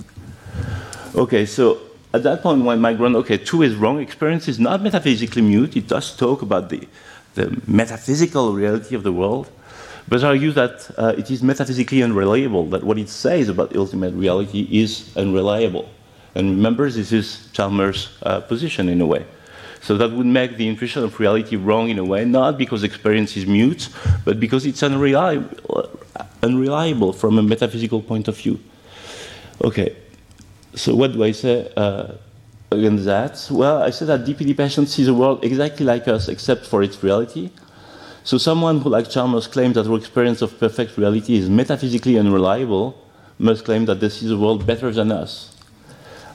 Okay, 1.16 1.46
so 1.46 1.80
at 2.14 2.24
that 2.24 2.42
point, 2.42 2.64
when 2.64 2.80
my 2.80 2.94
grand, 2.94 3.16
okay, 3.18 3.38
two 3.38 3.62
is 3.62 3.76
wrong, 3.76 4.00
experience 4.00 4.48
is 4.48 4.60
not 4.60 4.82
metaphysically 4.82 5.42
mute, 5.42 5.76
it 5.76 5.88
does 5.88 6.16
talk 6.16 6.42
about 6.42 6.70
the, 6.70 6.88
the 7.36 7.62
metaphysical 7.68 8.54
reality 8.54 8.96
of 8.96 9.04
the 9.04 9.12
world, 9.12 9.50
but 10.08 10.24
argue 10.24 10.52
that 10.52 10.90
uh, 10.98 11.14
it 11.18 11.30
is 11.30 11.44
metaphysically 11.44 12.02
unreliable, 12.02 12.66
that 12.68 12.84
what 12.84 12.98
it 12.98 13.10
says 13.10 13.48
about 13.48 13.76
ultimate 13.76 14.14
reality 14.14 14.68
is 14.72 15.16
unreliable. 15.16 15.88
And 16.36 16.50
remember, 16.52 16.90
this 16.90 17.12
is 17.12 17.50
Chalmers' 17.54 18.10
uh, 18.24 18.40
position 18.42 18.90
in 18.90 19.02
a 19.02 19.06
way. 19.06 19.26
So 19.82 19.98
that 19.98 20.12
would 20.12 20.26
make 20.26 20.58
the 20.58 20.68
intuition 20.68 21.04
of 21.04 21.20
reality 21.20 21.56
wrong 21.56 21.90
in 21.90 22.00
a 22.00 22.04
way, 22.04 22.26
not 22.26 22.58
because 22.58 22.84
experience 22.84 23.38
is 23.38 23.46
mute, 23.46 23.90
but 24.26 24.40
because 24.40 24.66
it's 24.66 24.84
unreliable, 24.84 25.90
unreliable 26.44 27.14
from 27.14 27.38
a 27.38 27.44
metaphysical 27.44 28.02
point 28.02 28.28
of 28.28 28.38
view. 28.38 28.60
Okay, 29.62 29.96
so 30.74 30.96
what 30.96 31.12
do 31.12 31.24
I 31.24 31.32
say 31.32 31.70
uh, 31.76 32.14
against 32.72 33.04
that? 33.06 33.48
Well, 33.52 33.84
I 33.84 33.90
say 33.90 34.06
that 34.06 34.24
DPD 34.24 34.56
patient 34.56 34.88
sees 34.88 35.08
the 35.08 35.14
world 35.14 35.44
exactly 35.44 35.86
like 35.86 36.08
us, 36.08 36.30
except 36.30 36.66
for 36.66 36.82
its 36.82 37.04
reality. 37.04 37.50
So 38.24 38.38
someone 38.38 38.80
who, 38.80 38.90
like 38.90 39.10
Chalmers, 39.10 39.48
claims 39.48 39.76
that 39.76 39.88
our 39.88 39.98
experience 39.98 40.42
of 40.42 40.58
perfect 40.60 40.98
reality 40.98 41.36
is 41.36 41.50
metaphysically 41.50 42.18
unreliable 42.18 42.96
must 43.38 43.66
claim 43.66 43.86
that 43.86 44.00
they 44.00 44.10
see 44.10 44.28
the 44.28 44.38
world 44.38 44.66
better 44.66 44.92
than 44.92 45.12
us. 45.12 45.56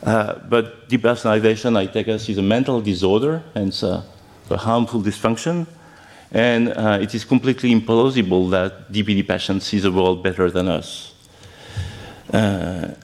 Uh, 0.02 0.34
but 0.48 0.88
depersonalization, 0.90 1.78
I 1.78 1.86
take 1.86 2.08
us, 2.08 2.28
is 2.28 2.36
a 2.36 2.42
mental 2.42 2.82
disorder 2.82 3.42
and 3.54 3.72
a, 3.82 4.04
a 4.50 4.56
harmful 4.58 5.00
dysfunction. 5.00 5.66
And 6.30 6.70
uh, 6.70 6.98
it 7.00 7.14
is 7.14 7.24
completely 7.24 7.74
implausible 7.74 8.50
that 8.50 8.92
DPD 8.92 9.26
patients 9.26 9.66
see 9.66 9.78
the 9.78 9.92
world 9.92 10.22
better 10.22 10.50
than 10.50 10.68
us. 10.68 11.14
Uh, 12.32 12.94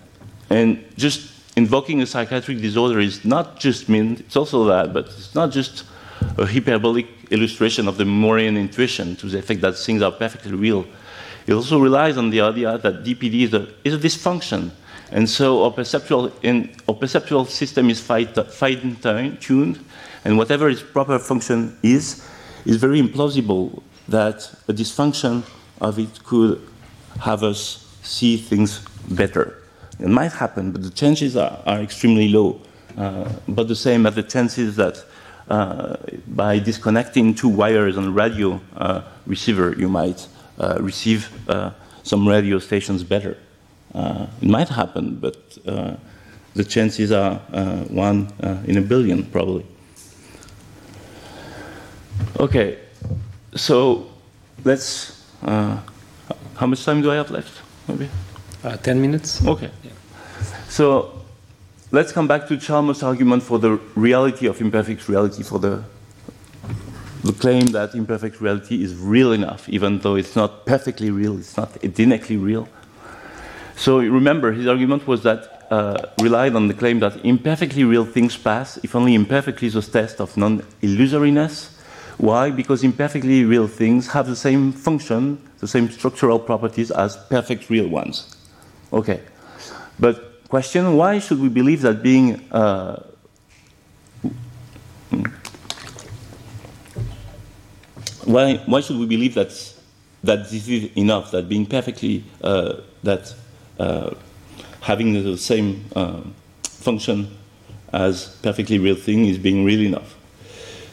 and 0.51 0.85
just 0.97 1.31
invoking 1.57 2.03
a 2.03 2.07
psychiatric 2.07 2.61
disorder 2.61 3.01
is 3.01 3.25
not 3.25 3.59
just 3.59 3.89
mean, 3.89 4.17
it's 4.19 4.37
also 4.37 4.65
that, 4.65 4.93
but 4.93 5.07
it's 5.07 5.35
not 5.35 5.51
just 5.51 5.85
a 6.39 6.47
hyperbolic 6.47 7.07
illustration 7.31 7.89
of 7.89 7.97
the 7.97 8.05
Moorean 8.05 8.57
intuition 8.59 9.17
to 9.17 9.27
the 9.27 9.39
effect 9.39 9.61
that 9.61 9.77
things 9.77 10.03
are 10.03 10.13
perfectly 10.13 10.53
real. 10.53 10.85
It 11.47 11.55
also 11.55 11.79
relies 11.79 12.17
on 12.17 12.31
the 12.31 12.41
idea 12.41 12.79
that 12.79 13.05
DPD 13.05 13.43
is 13.43 13.55
a, 13.55 13.69
is 13.85 13.95
a 13.95 13.99
dysfunction. 13.99 14.71
And 15.13 15.29
so 15.29 15.65
our 15.65 15.71
perceptual, 15.71 16.33
in, 16.43 16.71
our 16.89 16.95
perceptual 16.95 17.45
system 17.45 17.91
is 17.91 18.01
fine-tuned, 18.01 19.85
and 20.25 20.39
whatever 20.39 20.69
its 20.69 20.83
proper 20.83 21.19
function 21.19 21.77
is, 21.83 22.29
is 22.65 22.77
very 22.77 23.01
implausible 23.01 23.83
that 24.09 24.53
a 24.69 24.73
dysfunction 24.73 25.43
of 25.81 25.99
it 25.99 26.23
could 26.25 26.61
have 27.21 27.43
us 27.43 27.87
see 28.03 28.37
things 28.37 28.81
better. 29.09 29.60
It 30.01 30.09
might 30.09 30.33
happen, 30.33 30.73
but 30.73 30.83
the 30.83 30.91
chances 30.91 31.37
are, 31.37 31.59
are 31.67 31.81
extremely 31.81 32.29
low. 32.29 32.61
Uh, 32.97 33.31
but 33.49 33.69
the 33.69 33.77
same 33.77 34.07
as 34.07 34.15
the 34.15 34.23
chances 34.23 34.77
that 34.77 35.05
uh, 35.49 35.97
by 36.29 36.59
disconnecting 36.59 37.35
two 37.35 37.49
wires 37.49 37.97
on 37.97 38.05
a 38.05 38.11
radio 38.11 38.61
uh, 38.77 39.03
receiver, 39.27 39.75
you 39.77 39.89
might 39.89 40.27
uh, 40.59 40.79
receive 40.81 41.31
some 42.03 42.27
radio 42.27 42.59
stations 42.59 43.05
better. 43.05 43.37
it 43.95 44.49
might 44.49 44.69
happen, 44.69 45.17
but 45.17 45.59
the 46.55 46.65
chances 46.65 47.13
are 47.13 47.37
one 47.89 48.33
in 48.67 48.79
a 48.79 48.83
billion, 48.83 49.25
probably. 49.25 49.67
Okay, 52.39 52.79
so 53.55 54.11
let's. 54.65 55.27
how 55.43 56.67
much 56.67 56.85
time 56.85 57.03
do 57.03 57.11
I 57.11 57.17
have 57.17 57.31
left? 57.31 57.61
Maybe. 57.89 58.09
Uh, 58.63 58.77
10 58.77 59.01
minutes. 59.01 59.45
Okay. 59.47 59.71
So 60.71 61.11
let's 61.91 62.13
come 62.13 62.29
back 62.29 62.47
to 62.47 62.57
Chalmers' 62.57 63.03
argument 63.03 63.43
for 63.43 63.59
the 63.59 63.73
reality 63.97 64.47
of 64.47 64.61
imperfect 64.61 65.09
reality, 65.09 65.43
for 65.43 65.59
the, 65.59 65.83
the 67.25 67.33
claim 67.33 67.67
that 67.73 67.97
imperfect 67.97 68.41
reality 68.41 68.85
is 68.85 68.95
real 68.95 69.33
enough, 69.33 69.69
even 69.69 69.99
though 69.99 70.15
it's 70.15 70.37
not 70.37 70.65
perfectly 70.67 71.11
real, 71.11 71.37
it's 71.37 71.57
not 71.57 71.85
identically 71.85 72.37
real. 72.37 72.69
So 73.75 73.99
remember, 73.99 74.53
his 74.53 74.69
argument 74.69 75.09
was 75.09 75.25
that 75.25 75.67
uh, 75.73 76.07
relied 76.23 76.55
on 76.55 76.69
the 76.69 76.75
claim 76.75 77.01
that 77.01 77.17
imperfectly 77.25 77.83
real 77.83 78.05
things 78.05 78.37
pass 78.37 78.79
if 78.85 78.95
only 78.95 79.17
imperfectly 79.17 79.67
a 79.67 79.83
test 79.83 80.21
of 80.21 80.37
non-illusoriness. 80.37 81.77
Why? 82.19 82.53
Because 82.53 82.85
imperfectly 82.85 83.45
real 83.45 83.67
things 83.67 84.07
have 84.13 84.29
the 84.29 84.37
same 84.37 84.71
function, 84.71 85.39
the 85.59 85.67
same 85.67 85.91
structural 85.91 86.39
properties 86.39 86.93
as 86.93 87.17
perfect 87.29 87.71
real 87.71 87.89
ones. 87.89 88.37
Okay. 88.93 89.21
But 89.99 90.30
question 90.51 90.97
why 90.97 91.19
should 91.19 91.41
we 91.41 91.49
believe 91.49 91.81
that 91.81 92.03
being 92.03 92.41
uh, 92.53 93.03
why, 98.31 98.57
why 98.67 98.81
should 98.81 98.99
we 98.99 99.07
believe 99.07 99.35
that, 99.35 99.51
that 100.23 100.51
this 100.51 100.69
is 100.69 100.91
enough, 100.97 101.31
that 101.31 101.49
being 101.49 101.67
perfectly, 101.67 102.25
uh, 102.43 102.77
that 103.03 103.35
uh, 103.79 104.15
having 104.81 105.13
the 105.13 105.37
same 105.37 105.85
uh, 105.97 106.21
function 106.65 107.37
as 107.93 108.37
perfectly 108.43 108.79
real 108.79 108.95
thing 108.95 109.27
is 109.27 109.39
being 109.39 109.65
real 109.65 109.81
enough? 109.81 110.17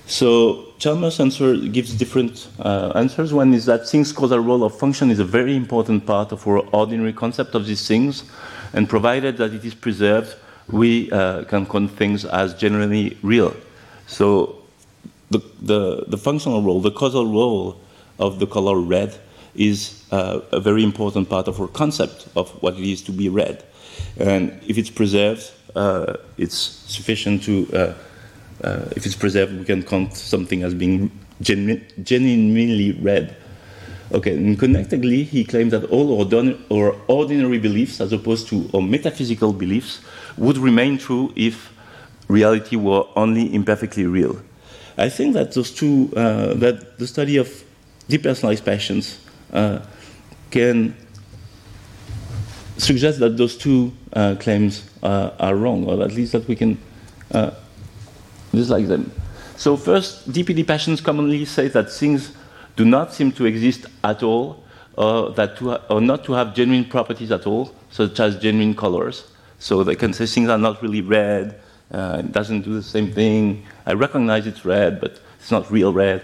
So 0.07 0.67
Chalmers' 0.79 1.19
answer 1.19 1.57
gives 1.57 1.93
different 1.93 2.47
uh, 2.59 2.93
answers. 2.95 3.33
One 3.33 3.53
is 3.53 3.65
that 3.65 3.89
things 3.89 4.13
causal 4.13 4.39
role 4.39 4.63
of 4.63 4.77
function 4.77 5.11
is 5.11 5.19
a 5.19 5.25
very 5.25 5.55
important 5.55 6.05
part 6.05 6.31
of 6.31 6.47
our 6.47 6.59
ordinary 6.71 7.11
concept 7.11 7.55
of 7.55 7.65
these 7.65 7.85
things. 7.85 8.23
And 8.73 8.87
provided 8.87 9.35
that 9.37 9.53
it 9.53 9.65
is 9.65 9.73
preserved, 9.73 10.35
we 10.69 11.11
uh, 11.11 11.43
can 11.43 11.65
count 11.65 11.91
things 11.91 12.23
as 12.23 12.53
generally 12.53 13.17
real. 13.21 13.53
So 14.07 14.63
the, 15.29 15.39
the, 15.61 16.05
the, 16.07 16.17
functional 16.17 16.61
role, 16.61 16.79
the 16.79 16.91
causal 16.91 17.25
role 17.25 17.77
of 18.17 18.39
the 18.39 18.47
color 18.47 18.79
red 18.79 19.17
is 19.55 20.05
uh, 20.11 20.39
a 20.51 20.59
very 20.61 20.83
important 20.83 21.29
part 21.29 21.49
of 21.49 21.59
our 21.59 21.67
concept 21.67 22.27
of 22.35 22.49
what 22.61 22.75
it 22.75 22.89
is 22.89 23.01
to 23.03 23.11
be 23.11 23.27
red. 23.27 23.63
And 24.17 24.57
if 24.67 24.77
it's 24.77 24.89
preserved, 24.89 25.51
uh, 25.75 26.13
it's 26.37 26.55
sufficient 26.55 27.43
to 27.43 27.95
uh, 28.63 28.67
uh, 28.67 28.89
if 28.95 29.05
it's 29.05 29.15
preserved, 29.15 29.57
we 29.57 29.65
can 29.65 29.83
count 29.83 30.15
something 30.15 30.63
as 30.63 30.73
being 30.73 31.11
genu- 31.41 31.81
genuinely 32.03 32.93
red. 32.93 33.35
Okay, 34.11 34.35
and 34.35 34.57
connectedly, 34.57 35.23
he 35.23 35.43
claimed 35.43 35.71
that 35.71 35.83
all 35.85 36.11
or 36.69 36.95
ordinary 37.07 37.59
beliefs, 37.59 37.99
as 37.99 38.13
opposed 38.13 38.47
to 38.47 38.81
metaphysical 38.81 39.51
beliefs, 39.51 39.99
would 40.37 40.57
remain 40.57 40.97
true 40.97 41.33
if 41.35 41.73
reality 42.29 42.77
were 42.77 43.05
only 43.15 43.53
imperfectly 43.53 44.05
real. 44.05 44.41
I 44.97 45.09
think 45.09 45.33
that 45.33 45.51
those 45.51 45.71
two, 45.71 46.11
uh, 46.15 46.53
that 46.55 46.97
the 46.97 47.05
study 47.05 47.37
of 47.37 47.63
depersonalized 48.09 48.63
passions 48.63 49.19
uh, 49.51 49.79
can 50.49 50.95
suggest 52.77 53.19
that 53.19 53.37
those 53.37 53.57
two 53.57 53.91
uh, 54.13 54.35
claims 54.39 54.89
uh, 55.03 55.31
are 55.39 55.55
wrong, 55.55 55.85
or 55.85 56.01
at 56.03 56.13
least 56.13 56.31
that 56.31 56.47
we 56.47 56.55
can 56.55 56.77
uh, 58.53 58.57
like 58.65 58.87
them. 58.87 59.11
So, 59.55 59.75
first, 59.75 60.31
DPD 60.31 60.67
passions 60.67 61.01
commonly 61.01 61.45
say 61.45 61.67
that 61.69 61.91
things 61.91 62.31
do 62.75 62.85
not 62.85 63.13
seem 63.13 63.31
to 63.33 63.45
exist 63.45 63.87
at 64.03 64.21
all, 64.23 64.63
or, 64.95 65.31
that 65.31 65.57
to 65.57 65.81
or 65.91 66.01
not 66.01 66.23
to 66.25 66.33
have 66.33 66.53
genuine 66.53 66.85
properties 66.85 67.31
at 67.31 67.47
all, 67.47 67.73
such 67.89 68.19
as 68.19 68.37
genuine 68.39 68.75
colors. 68.75 69.31
So, 69.59 69.83
they 69.83 69.95
can 69.95 70.13
say 70.13 70.25
things 70.25 70.49
are 70.49 70.57
not 70.57 70.81
really 70.81 71.01
red, 71.01 71.59
uh, 71.91 72.21
it 72.25 72.31
doesn't 72.31 72.61
do 72.61 72.73
the 72.73 72.83
same 72.83 73.11
thing. 73.11 73.65
I 73.85 73.93
recognize 73.93 74.45
it's 74.45 74.65
red, 74.65 74.99
but 74.99 75.19
it's 75.39 75.51
not 75.51 75.71
real 75.71 75.93
red. 75.93 76.23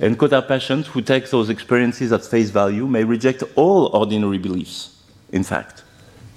And 0.00 0.18
Cotard 0.18 0.48
passions 0.48 0.88
who 0.88 1.02
take 1.02 1.30
those 1.30 1.50
experiences 1.50 2.12
at 2.12 2.24
face 2.24 2.50
value 2.50 2.86
may 2.86 3.04
reject 3.04 3.44
all 3.54 3.86
ordinary 3.96 4.38
beliefs, 4.38 4.96
in 5.30 5.44
fact. 5.44 5.84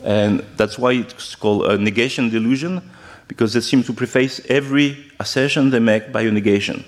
And 0.04 0.42
that's 0.58 0.78
why 0.78 0.94
it's 0.94 1.34
called 1.34 1.66
a 1.66 1.78
negation 1.78 2.30
delusion, 2.30 2.88
because 3.28 3.54
they 3.54 3.62
seem 3.62 3.84
to 3.84 3.94
preface 3.94 4.42
every 4.50 4.98
assertion 5.20 5.70
they 5.70 5.80
make 5.80 6.12
by 6.12 6.22
a 6.22 6.32
negation. 6.32 6.84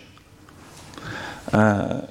Uh, 1.52 2.02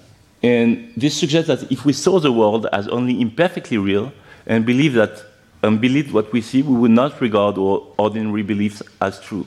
and 0.43 0.93
this 0.97 1.19
suggests 1.19 1.49
that 1.49 1.71
if 1.71 1.85
we 1.85 1.93
saw 1.93 2.21
the 2.21 2.33
world 2.33 2.67
as 2.73 2.89
only 2.89 3.21
imperfectly 3.21 3.79
real 3.79 4.13
and 4.47 4.65
believe 4.65 4.95
that 4.95 5.25
and 5.63 5.81
believe 5.81 6.15
what 6.15 6.33
we 6.33 6.41
see, 6.41 6.63
we 6.63 6.77
would 6.77 6.91
not 6.91 7.21
regard 7.21 7.59
our 7.59 7.83
ordinary 7.99 8.43
beliefs 8.43 8.83
as 9.01 9.21
true. 9.21 9.47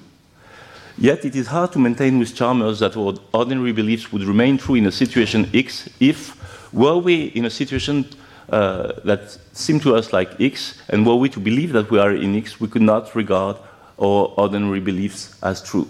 Yet 0.97 1.23
it 1.23 1.35
is 1.35 1.47
hard 1.47 1.71
to 1.71 1.79
maintain 1.79 2.19
with 2.19 2.35
Chalmers 2.35 2.79
that 2.79 2.97
our 2.97 3.13
ordinary 3.33 3.71
beliefs 3.71 4.11
would 4.11 4.23
remain 4.23 4.57
true 4.57 4.75
in 4.75 4.85
a 4.85 4.91
situation 4.91 5.49
X 5.53 5.89
if, 5.99 6.35
were 6.73 6.97
we 6.97 7.25
in 7.27 7.45
a 7.45 7.49
situation 7.49 8.05
uh, 8.49 8.91
that 9.05 9.37
seemed 9.53 9.81
to 9.83 9.95
us 9.95 10.11
like 10.11 10.39
X, 10.39 10.81
and 10.89 11.05
were 11.05 11.15
we 11.15 11.29
to 11.29 11.39
believe 11.39 11.71
that 11.71 11.89
we 11.89 11.97
are 11.97 12.13
in 12.13 12.35
X, 12.35 12.59
we 12.59 12.67
could 12.67 12.81
not 12.81 13.15
regard 13.15 13.55
our 14.01 14.33
ordinary 14.37 14.79
beliefs 14.79 15.35
as 15.43 15.61
true. 15.61 15.87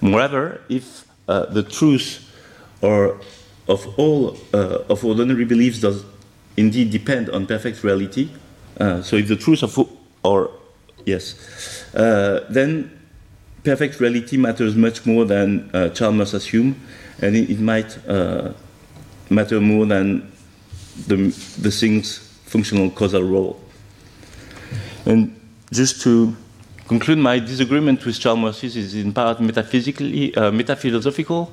Moreover, 0.00 0.60
if 0.68 1.06
uh, 1.28 1.46
the 1.46 1.62
truth 1.62 2.28
or 2.80 3.20
of 3.68 3.86
all 3.98 4.36
uh, 4.52 4.78
of 4.88 5.04
ordinary 5.04 5.44
beliefs 5.44 5.80
does 5.80 6.04
indeed 6.56 6.90
depend 6.90 7.30
on 7.30 7.46
perfect 7.46 7.84
reality, 7.84 8.28
uh, 8.80 9.00
so 9.02 9.16
if 9.16 9.28
the 9.28 9.36
truth 9.36 9.62
of 9.62 9.78
or 10.24 10.50
yes, 11.06 11.84
uh, 11.94 12.44
then 12.50 12.90
perfect 13.64 14.00
reality 14.00 14.36
matters 14.36 14.74
much 14.74 15.06
more 15.06 15.24
than 15.24 15.70
uh, 15.72 15.88
Chalmers 15.90 16.34
assume, 16.34 16.74
and 17.20 17.36
it, 17.36 17.50
it 17.50 17.60
might 17.60 17.96
uh, 18.08 18.52
matter 19.30 19.60
more 19.60 19.86
than 19.86 20.30
the, 21.06 21.16
the 21.60 21.70
thing's 21.70 22.18
functional 22.44 22.90
causal 22.90 23.22
role. 23.22 23.60
And 25.06 25.38
just 25.72 26.02
to 26.02 26.36
conclude, 26.92 27.18
my 27.18 27.38
disagreement 27.38 28.04
with 28.04 28.20
Chalmers 28.20 28.62
is 28.62 28.94
in 28.94 29.14
part 29.14 29.40
metaphysically, 29.40 30.34
uh, 30.34 30.50
metaphilosophical. 30.50 31.50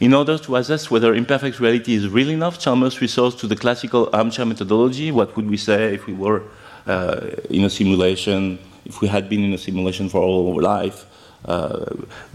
In 0.00 0.12
order 0.20 0.36
to 0.38 0.56
assess 0.56 0.90
whether 0.90 1.14
imperfect 1.14 1.60
reality 1.60 1.92
is 1.94 2.08
real 2.08 2.30
enough, 2.30 2.58
Chalmers 2.58 3.00
resorts 3.00 3.36
to 3.40 3.46
the 3.46 3.54
classical 3.54 4.10
armchair 4.12 4.46
methodology. 4.46 5.12
What 5.12 5.36
would 5.36 5.48
we 5.48 5.58
say 5.68 5.94
if 5.94 6.08
we 6.08 6.14
were 6.24 6.42
uh, 6.88 7.20
in 7.50 7.62
a 7.64 7.70
simulation, 7.70 8.58
if 8.84 9.00
we 9.00 9.06
had 9.06 9.28
been 9.28 9.44
in 9.44 9.52
a 9.52 9.58
simulation 9.58 10.08
for 10.08 10.20
all 10.20 10.52
our 10.52 10.60
life? 10.60 11.06
Uh, 11.44 11.86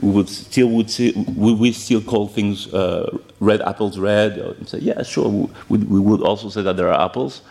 we 0.02 0.10
would 0.12 0.30
still 0.30 0.70
would 0.70 0.90
see, 0.90 1.12
would 1.36 1.60
we 1.60 1.74
still 1.74 2.02
call 2.02 2.28
things 2.28 2.74
uh, 2.74 3.18
red 3.40 3.62
apples 3.62 4.00
red 4.00 4.32
and 4.40 4.68
say 4.68 4.80
yeah 4.80 5.04
sure 5.04 5.28
we, 5.70 5.78
we, 5.78 6.00
would 6.00 6.22
also 6.22 6.50
say 6.50 6.64
that 6.64 6.76
there 6.76 6.92
are 6.92 7.06
apples 7.06 7.42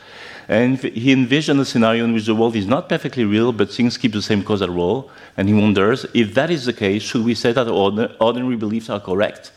and 0.49 0.79
he 0.79 1.13
envisioned 1.13 1.59
a 1.61 1.65
scenario 1.65 2.05
in 2.05 2.13
which 2.13 2.27
the 2.27 2.35
world 2.35 2.55
is 2.55 2.67
not 2.67 2.89
perfectly 2.89 3.25
real 3.25 3.53
but 3.53 3.71
things 3.71 3.97
keep 3.97 4.13
the 4.13 4.23
same 4.23 4.43
causal 4.43 4.69
role 4.69 5.11
and 5.37 5.49
he 5.49 5.55
wonders 5.55 6.05
if 6.15 6.35
that 6.35 6.51
is 6.51 6.65
the 6.67 6.73
case 6.73 7.03
should 7.03 7.25
we 7.25 7.35
say 7.35 7.53
that 7.53 7.69
ordinary 7.69 8.57
beliefs 8.57 8.91
are 8.91 9.01
correct 9.01 9.53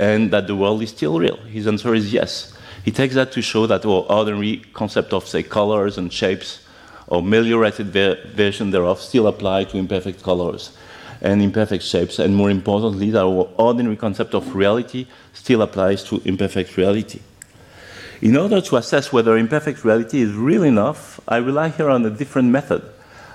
and 0.00 0.30
that 0.30 0.46
the 0.46 0.56
world 0.56 0.82
is 0.82 0.88
still 0.90 1.18
real? 1.18 1.36
His 1.36 1.66
answer 1.66 1.94
is 1.94 2.12
yes. 2.12 2.54
He 2.84 2.90
takes 2.90 3.14
that 3.14 3.32
to 3.32 3.42
show 3.42 3.66
that 3.66 3.84
our 3.84 4.06
ordinary 4.08 4.62
concept 4.72 5.12
of 5.12 5.28
say 5.28 5.42
colors 5.42 5.98
and 5.98 6.10
shapes 6.10 6.66
or 7.06 7.22
meliorated 7.22 7.88
ver- 7.88 8.18
version 8.34 8.70
thereof 8.70 8.98
still 9.00 9.26
apply 9.26 9.64
to 9.64 9.76
imperfect 9.76 10.22
colors 10.22 10.76
and 11.20 11.42
imperfect 11.42 11.84
shapes, 11.84 12.18
and 12.18 12.34
more 12.34 12.50
importantly, 12.50 13.10
that 13.10 13.22
our 13.22 13.46
ordinary 13.58 13.96
concept 13.96 14.34
of 14.34 14.54
reality 14.54 15.06
still 15.34 15.60
applies 15.60 16.02
to 16.02 16.22
imperfect 16.24 16.78
reality. 16.78 17.20
In 18.22 18.36
order 18.36 18.60
to 18.60 18.76
assess 18.76 19.14
whether 19.14 19.38
imperfect 19.38 19.82
reality 19.82 20.20
is 20.20 20.34
real 20.34 20.62
enough, 20.62 21.18
I 21.26 21.38
rely 21.38 21.70
here 21.70 21.88
on 21.88 22.04
a 22.04 22.10
different 22.10 22.48
method. 22.48 22.82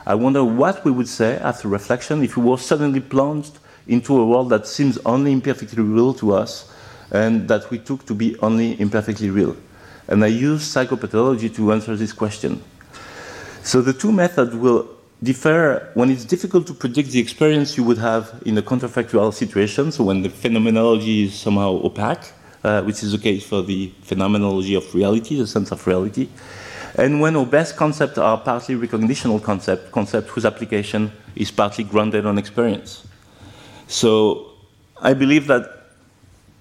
I 0.06 0.14
wonder 0.14 0.44
what 0.44 0.86
we 0.86 0.92
would 0.92 1.08
say 1.08 1.38
after 1.38 1.68
reflection 1.68 2.24
if 2.24 2.38
we 2.38 2.44
were 2.44 2.60
suddenly 2.60 3.00
plunged 3.00 3.58
into 3.88 4.16
a 4.20 4.24
world 4.24 4.50
that 4.50 4.68
seems 4.68 5.00
only 5.00 5.32
imperfectly 5.32 5.82
real 5.82 6.14
to 6.16 6.36
us 6.36 6.72
and 7.10 7.48
that 7.48 7.72
we 7.72 7.80
took 7.80 8.06
to 8.06 8.14
be 8.14 8.38
only 8.42 8.80
imperfectly 8.80 9.32
real. 9.32 9.58
And 10.08 10.24
I 10.24 10.28
use 10.28 10.62
psychopathology 10.62 11.56
to 11.56 11.72
answer 11.72 11.96
this 11.96 12.14
question. 12.14 12.62
So 13.64 13.82
the 13.82 13.94
two 13.94 14.12
methods 14.12 14.56
will 14.56 14.88
differ 15.24 15.90
when 15.96 16.12
it's 16.12 16.26
difficult 16.26 16.68
to 16.68 16.76
predict 16.76 17.10
the 17.10 17.20
experience 17.20 17.76
you 17.76 17.84
would 17.86 17.98
have 17.98 18.40
in 18.46 18.56
a 18.60 18.62
counterfactual 18.62 19.34
situation, 19.34 19.92
so 19.92 20.04
when 20.04 20.22
the 20.22 20.30
phenomenology 20.30 21.24
is 21.24 21.34
somehow 21.34 21.82
opaque, 21.84 22.32
uh, 22.66 22.82
which 22.82 23.04
is 23.04 23.12
the 23.12 23.20
case 23.20 23.46
for 23.46 23.62
the 23.62 23.92
phenomenology 24.02 24.74
of 24.74 24.96
reality, 24.96 25.38
the 25.38 25.46
sense 25.46 25.72
of 25.72 25.86
reality, 25.86 26.28
and 26.96 27.22
when 27.22 27.36
our 27.36 27.46
best 27.46 27.78
concepts 27.78 28.18
are 28.18 28.40
partly 28.40 28.74
recognitional 28.74 29.40
concepts, 29.40 29.92
concepts 29.92 30.30
whose 30.32 30.46
application 30.46 31.12
is 31.36 31.52
partly 31.52 31.84
grounded 31.84 32.26
on 32.26 32.38
experience. 32.38 33.08
So 33.88 34.52
I 35.00 35.14
believe 35.14 35.46
that 35.48 35.64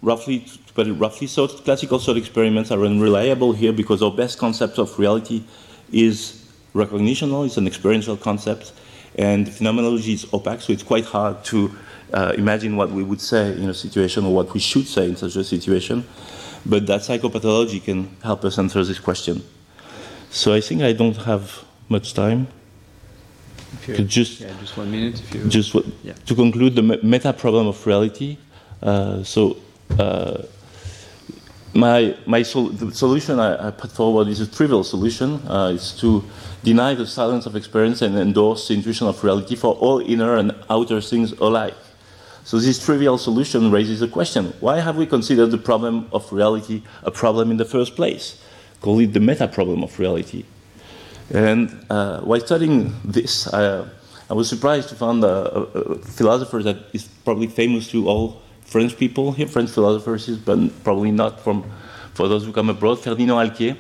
roughly, 0.02 0.46
but 0.74 0.86
roughly, 0.98 1.26
so 1.26 1.48
classical 1.48 1.98
thought 1.98 2.18
experiments 2.18 2.70
are 2.70 2.84
unreliable 2.84 3.52
here 3.52 3.72
because 3.72 4.02
our 4.02 4.10
best 4.10 4.38
concept 4.38 4.78
of 4.78 4.98
reality 4.98 5.42
is 5.90 6.44
recognitional, 6.74 7.44
it's 7.44 7.56
an 7.56 7.66
experiential 7.66 8.16
concept, 8.16 8.72
and 9.16 9.48
phenomenology 9.48 10.12
is 10.12 10.26
opaque, 10.34 10.60
so 10.60 10.72
it's 10.72 10.82
quite 10.82 11.04
hard 11.04 11.42
to 11.44 11.74
uh, 12.14 12.32
imagine 12.38 12.76
what 12.76 12.90
we 12.90 13.02
would 13.02 13.20
say 13.20 13.52
in 13.52 13.68
a 13.68 13.74
situation 13.74 14.24
or 14.24 14.32
what 14.32 14.54
we 14.54 14.60
should 14.60 14.86
say 14.86 15.08
in 15.08 15.16
such 15.16 15.34
a 15.34 15.42
situation. 15.42 16.06
But 16.64 16.86
that 16.86 17.00
psychopathology 17.00 17.82
can 17.82 18.16
help 18.22 18.44
us 18.44 18.58
answer 18.58 18.84
this 18.84 19.00
question. 19.00 19.42
So 20.30 20.54
I 20.54 20.60
think 20.60 20.82
I 20.82 20.92
don't 20.92 21.16
have 21.16 21.64
much 21.88 22.14
time. 22.14 22.46
just, 24.06 24.40
yeah, 24.40 24.52
just 24.60 24.76
one 24.76 24.90
minute. 24.90 25.20
If 25.20 25.34
you, 25.34 25.48
just 25.48 25.74
what, 25.74 25.84
yeah. 26.04 26.12
to 26.26 26.34
conclude 26.34 26.76
the 26.76 26.82
meta 26.82 27.32
problem 27.32 27.66
of 27.66 27.84
reality. 27.84 28.38
Uh, 28.80 29.24
so 29.24 29.56
uh, 29.98 30.42
my, 31.74 32.16
my 32.26 32.42
sol- 32.42 32.68
the 32.68 32.94
solution 32.94 33.40
I, 33.40 33.68
I, 33.68 33.70
put 33.72 33.90
forward 33.90 34.28
is 34.28 34.40
a 34.40 34.46
trivial 34.46 34.84
solution. 34.84 35.40
Uh, 35.48 35.72
it's 35.74 35.98
to 36.00 36.22
deny 36.62 36.94
the 36.94 37.06
silence 37.06 37.46
of 37.46 37.56
experience 37.56 38.02
and 38.02 38.16
endorse 38.16 38.68
the 38.68 38.74
intuition 38.74 39.08
of 39.08 39.22
reality 39.24 39.56
for 39.56 39.74
all 39.74 39.98
inner 39.98 40.36
and 40.36 40.54
outer 40.70 41.00
things 41.00 41.32
alike. 41.32 41.74
So 42.44 42.58
this 42.58 42.84
trivial 42.84 43.16
solution 43.16 43.70
raises 43.70 44.02
a 44.02 44.08
question. 44.08 44.52
Why 44.60 44.80
have 44.80 44.98
we 44.98 45.06
considered 45.06 45.46
the 45.46 45.56
problem 45.56 46.08
of 46.12 46.30
reality 46.30 46.82
a 47.02 47.10
problem 47.10 47.50
in 47.50 47.56
the 47.56 47.64
first 47.64 47.96
place? 47.96 48.38
Call 48.82 49.00
it 49.00 49.14
the 49.14 49.20
meta 49.20 49.48
problem 49.48 49.82
of 49.82 49.98
reality. 49.98 50.44
And 51.30 51.86
uh, 51.88 52.20
while 52.20 52.40
studying 52.40 52.94
this, 53.02 53.48
I, 53.52 53.86
was 54.28 54.46
surprised 54.46 54.90
to 54.90 54.94
find 54.94 55.24
a, 55.24 55.56
a, 55.56 55.60
a 55.62 55.98
philosopher 56.00 56.62
that 56.62 56.76
is 56.92 57.08
probably 57.24 57.46
famous 57.46 57.90
to 57.92 58.06
all 58.06 58.42
French 58.60 58.94
people 58.98 59.32
here, 59.32 59.46
French 59.46 59.70
philosophers, 59.70 60.28
but 60.36 60.84
probably 60.84 61.12
not 61.12 61.40
from, 61.40 61.64
for 62.12 62.28
those 62.28 62.44
who 62.44 62.52
come 62.52 62.68
abroad, 62.68 63.00
Ferdinand 63.00 63.36
Alquié, 63.36 63.74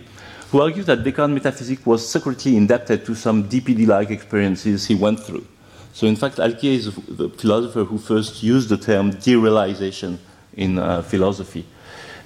who 0.50 0.62
argued 0.62 0.86
that 0.86 1.04
Descartes' 1.04 1.34
metaphysics 1.34 1.84
was 1.84 2.08
secretly 2.08 2.56
indebted 2.56 3.04
to 3.04 3.14
some 3.14 3.46
DPD 3.46 3.86
like 3.86 4.10
experiences 4.10 4.86
he 4.86 4.94
went 4.94 5.20
through. 5.20 5.46
So, 5.94 6.08
in 6.08 6.16
fact, 6.16 6.38
Alquié 6.38 6.74
is 6.74 6.86
the 7.06 7.28
philosopher 7.30 7.84
who 7.84 7.98
first 7.98 8.42
used 8.42 8.68
the 8.68 8.76
term 8.76 9.12
derealization 9.12 10.18
in 10.56 10.76
uh, 10.76 11.02
philosophy. 11.02 11.64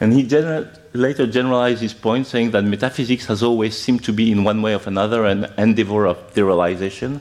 And 0.01 0.13
he 0.15 0.25
gener- 0.25 0.75
later 0.95 1.27
generalized 1.27 1.83
his 1.83 1.93
point, 1.93 2.27
saying 2.27 2.53
that 2.53 2.65
metaphysics 2.65 3.27
has 3.27 3.43
always 3.43 3.77
seemed 3.77 4.03
to 4.05 4.13
be, 4.13 4.33
in 4.33 4.43
one 4.43 4.63
way 4.63 4.75
or 4.75 4.81
another, 4.87 5.27
an 5.27 5.53
endeavor 5.59 6.07
of 6.07 6.17
derealization. 6.33 7.21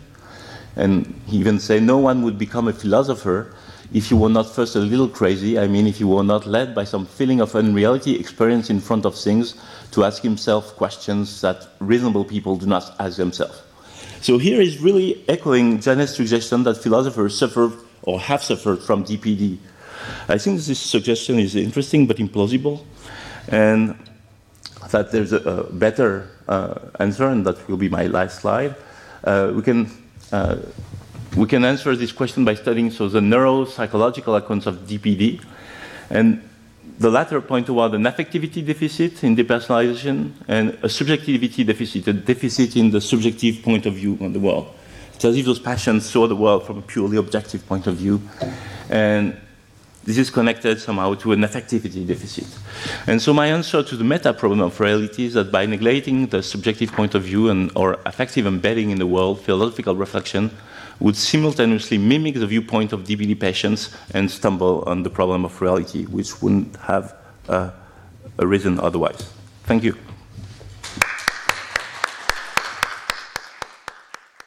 And 0.78 1.20
he 1.28 1.38
even 1.38 1.60
said 1.60 1.84
no 1.84 1.98
one 1.98 2.22
would 2.22 2.38
become 2.38 2.70
a 2.70 2.74
philosopher 2.74 3.54
if 3.94 4.12
you 4.12 4.18
were 4.18 4.30
not 4.30 4.54
first 4.54 4.76
a 4.76 4.80
little 4.80 5.08
crazy, 5.08 5.58
I 5.58 5.68
mean, 5.68 5.88
if 5.88 6.00
you 6.00 6.08
were 6.08 6.24
not 6.24 6.46
led 6.46 6.76
by 6.76 6.84
some 6.84 7.06
feeling 7.06 7.40
of 7.40 7.56
unreality 7.56 8.20
experience 8.20 8.70
in 8.70 8.82
front 8.82 9.06
of 9.06 9.16
things 9.16 9.56
to 9.92 10.04
ask 10.04 10.22
himself 10.22 10.76
questions 10.76 11.42
that 11.42 11.68
reasonable 11.80 12.26
people 12.26 12.58
do 12.58 12.66
not 12.66 12.96
ask 13.00 13.18
themselves. 13.18 13.62
So 14.22 14.38
here 14.38 14.60
is 14.62 14.80
really 14.80 15.24
echoing 15.28 15.80
Janet's 15.80 16.16
suggestion 16.16 16.64
that 16.64 16.78
philosophers 16.78 17.38
suffer 17.38 17.72
or 18.02 18.20
have 18.20 18.44
suffered 18.44 18.82
from 18.82 19.04
DPD. 19.04 19.58
I 20.28 20.38
think 20.38 20.60
this 20.62 20.80
suggestion 20.80 21.40
is 21.40 21.56
interesting 21.56 22.08
but 22.08 22.18
implausible, 22.18 22.84
and 23.48 23.96
that 24.90 25.12
there's 25.12 25.34
a, 25.34 25.38
a 25.38 25.64
better 25.72 26.30
uh, 26.48 26.76
answer, 27.00 27.28
and 27.28 27.46
that 27.46 27.68
will 27.68 27.78
be 27.78 27.90
my 27.90 28.08
last 28.08 28.42
slide. 28.42 28.76
Uh, 29.24 29.52
we 29.56 29.62
can 29.62 29.92
uh, 30.32 30.58
we 31.36 31.46
can 31.46 31.66
answer 31.66 31.96
this 31.96 32.12
question 32.12 32.46
by 32.46 32.56
studying 32.56 32.90
so 32.90 33.08
the 33.10 33.20
neuropsychological 33.20 34.38
accounts 34.38 34.66
of 34.66 34.88
DPD, 34.88 35.44
and 36.10 36.47
the 37.00 37.12
latter 37.12 37.40
point 37.42 37.68
toward 37.68 37.94
an 37.94 38.04
affectivity 38.04 38.66
deficit 38.66 39.24
in 39.24 39.36
depersonalization 39.36 40.32
and 40.48 40.78
a 40.82 40.90
subjectivity 40.90 41.64
deficit, 41.64 42.08
a 42.08 42.14
deficit 42.14 42.76
in 42.76 42.90
the 42.90 43.00
subjective 43.00 43.62
point 43.62 43.86
of 43.86 43.94
view 43.94 44.18
on 44.20 44.34
the 44.34 44.40
world. 44.40 44.74
It's 45.14 45.26
as 45.26 45.36
if 45.36 45.46
those 45.46 45.60
passions 45.60 46.10
saw 46.10 46.28
the 46.28 46.36
world 46.36 46.66
from 46.66 46.80
a 46.80 46.82
purely 46.82 47.18
objective 47.18 47.66
point 47.68 47.88
of 47.88 47.96
view, 47.96 48.22
and 48.90 49.36
this 50.04 50.18
is 50.18 50.30
connected 50.30 50.80
somehow 50.80 51.16
to 51.16 51.34
an 51.34 51.42
affectivity 51.42 52.06
deficit. 52.08 52.48
And 53.08 53.22
so 53.22 53.34
my 53.34 53.48
answer 53.48 53.84
to 53.84 53.96
the 53.96 54.04
meta 54.04 54.34
problem 54.34 54.62
of 54.62 54.80
reality 54.80 55.26
is 55.26 55.34
that 55.34 55.52
by 55.52 55.66
neglecting 55.66 56.28
the 56.28 56.42
subjective 56.42 56.92
point 56.94 57.14
of 57.14 57.24
view 57.24 57.50
and 57.50 57.72
or 57.76 58.00
affective 58.06 58.48
embedding 58.48 58.90
in 58.90 59.00
the 59.00 59.08
world, 59.08 59.42
philosophical 59.42 59.96
reflection 59.96 60.50
would 61.00 61.16
simultaneously 61.16 61.98
mimic 61.98 62.36
the 62.36 62.48
viewpoint 62.48 62.94
of 62.94 63.04
DPD 63.04 63.40
patients 63.40 63.96
and 64.14 64.30
stumble 64.30 64.84
on 64.88 65.04
the 65.04 65.10
problem 65.10 65.46
of 65.46 65.62
reality, 65.62 66.06
which 66.06 66.42
wouldn't 66.42 66.76
have 66.78 67.16
uh, 67.50 67.72
arisen 68.40 68.80
otherwise. 68.80 69.30
Thank 69.66 69.84
you. 69.84 69.96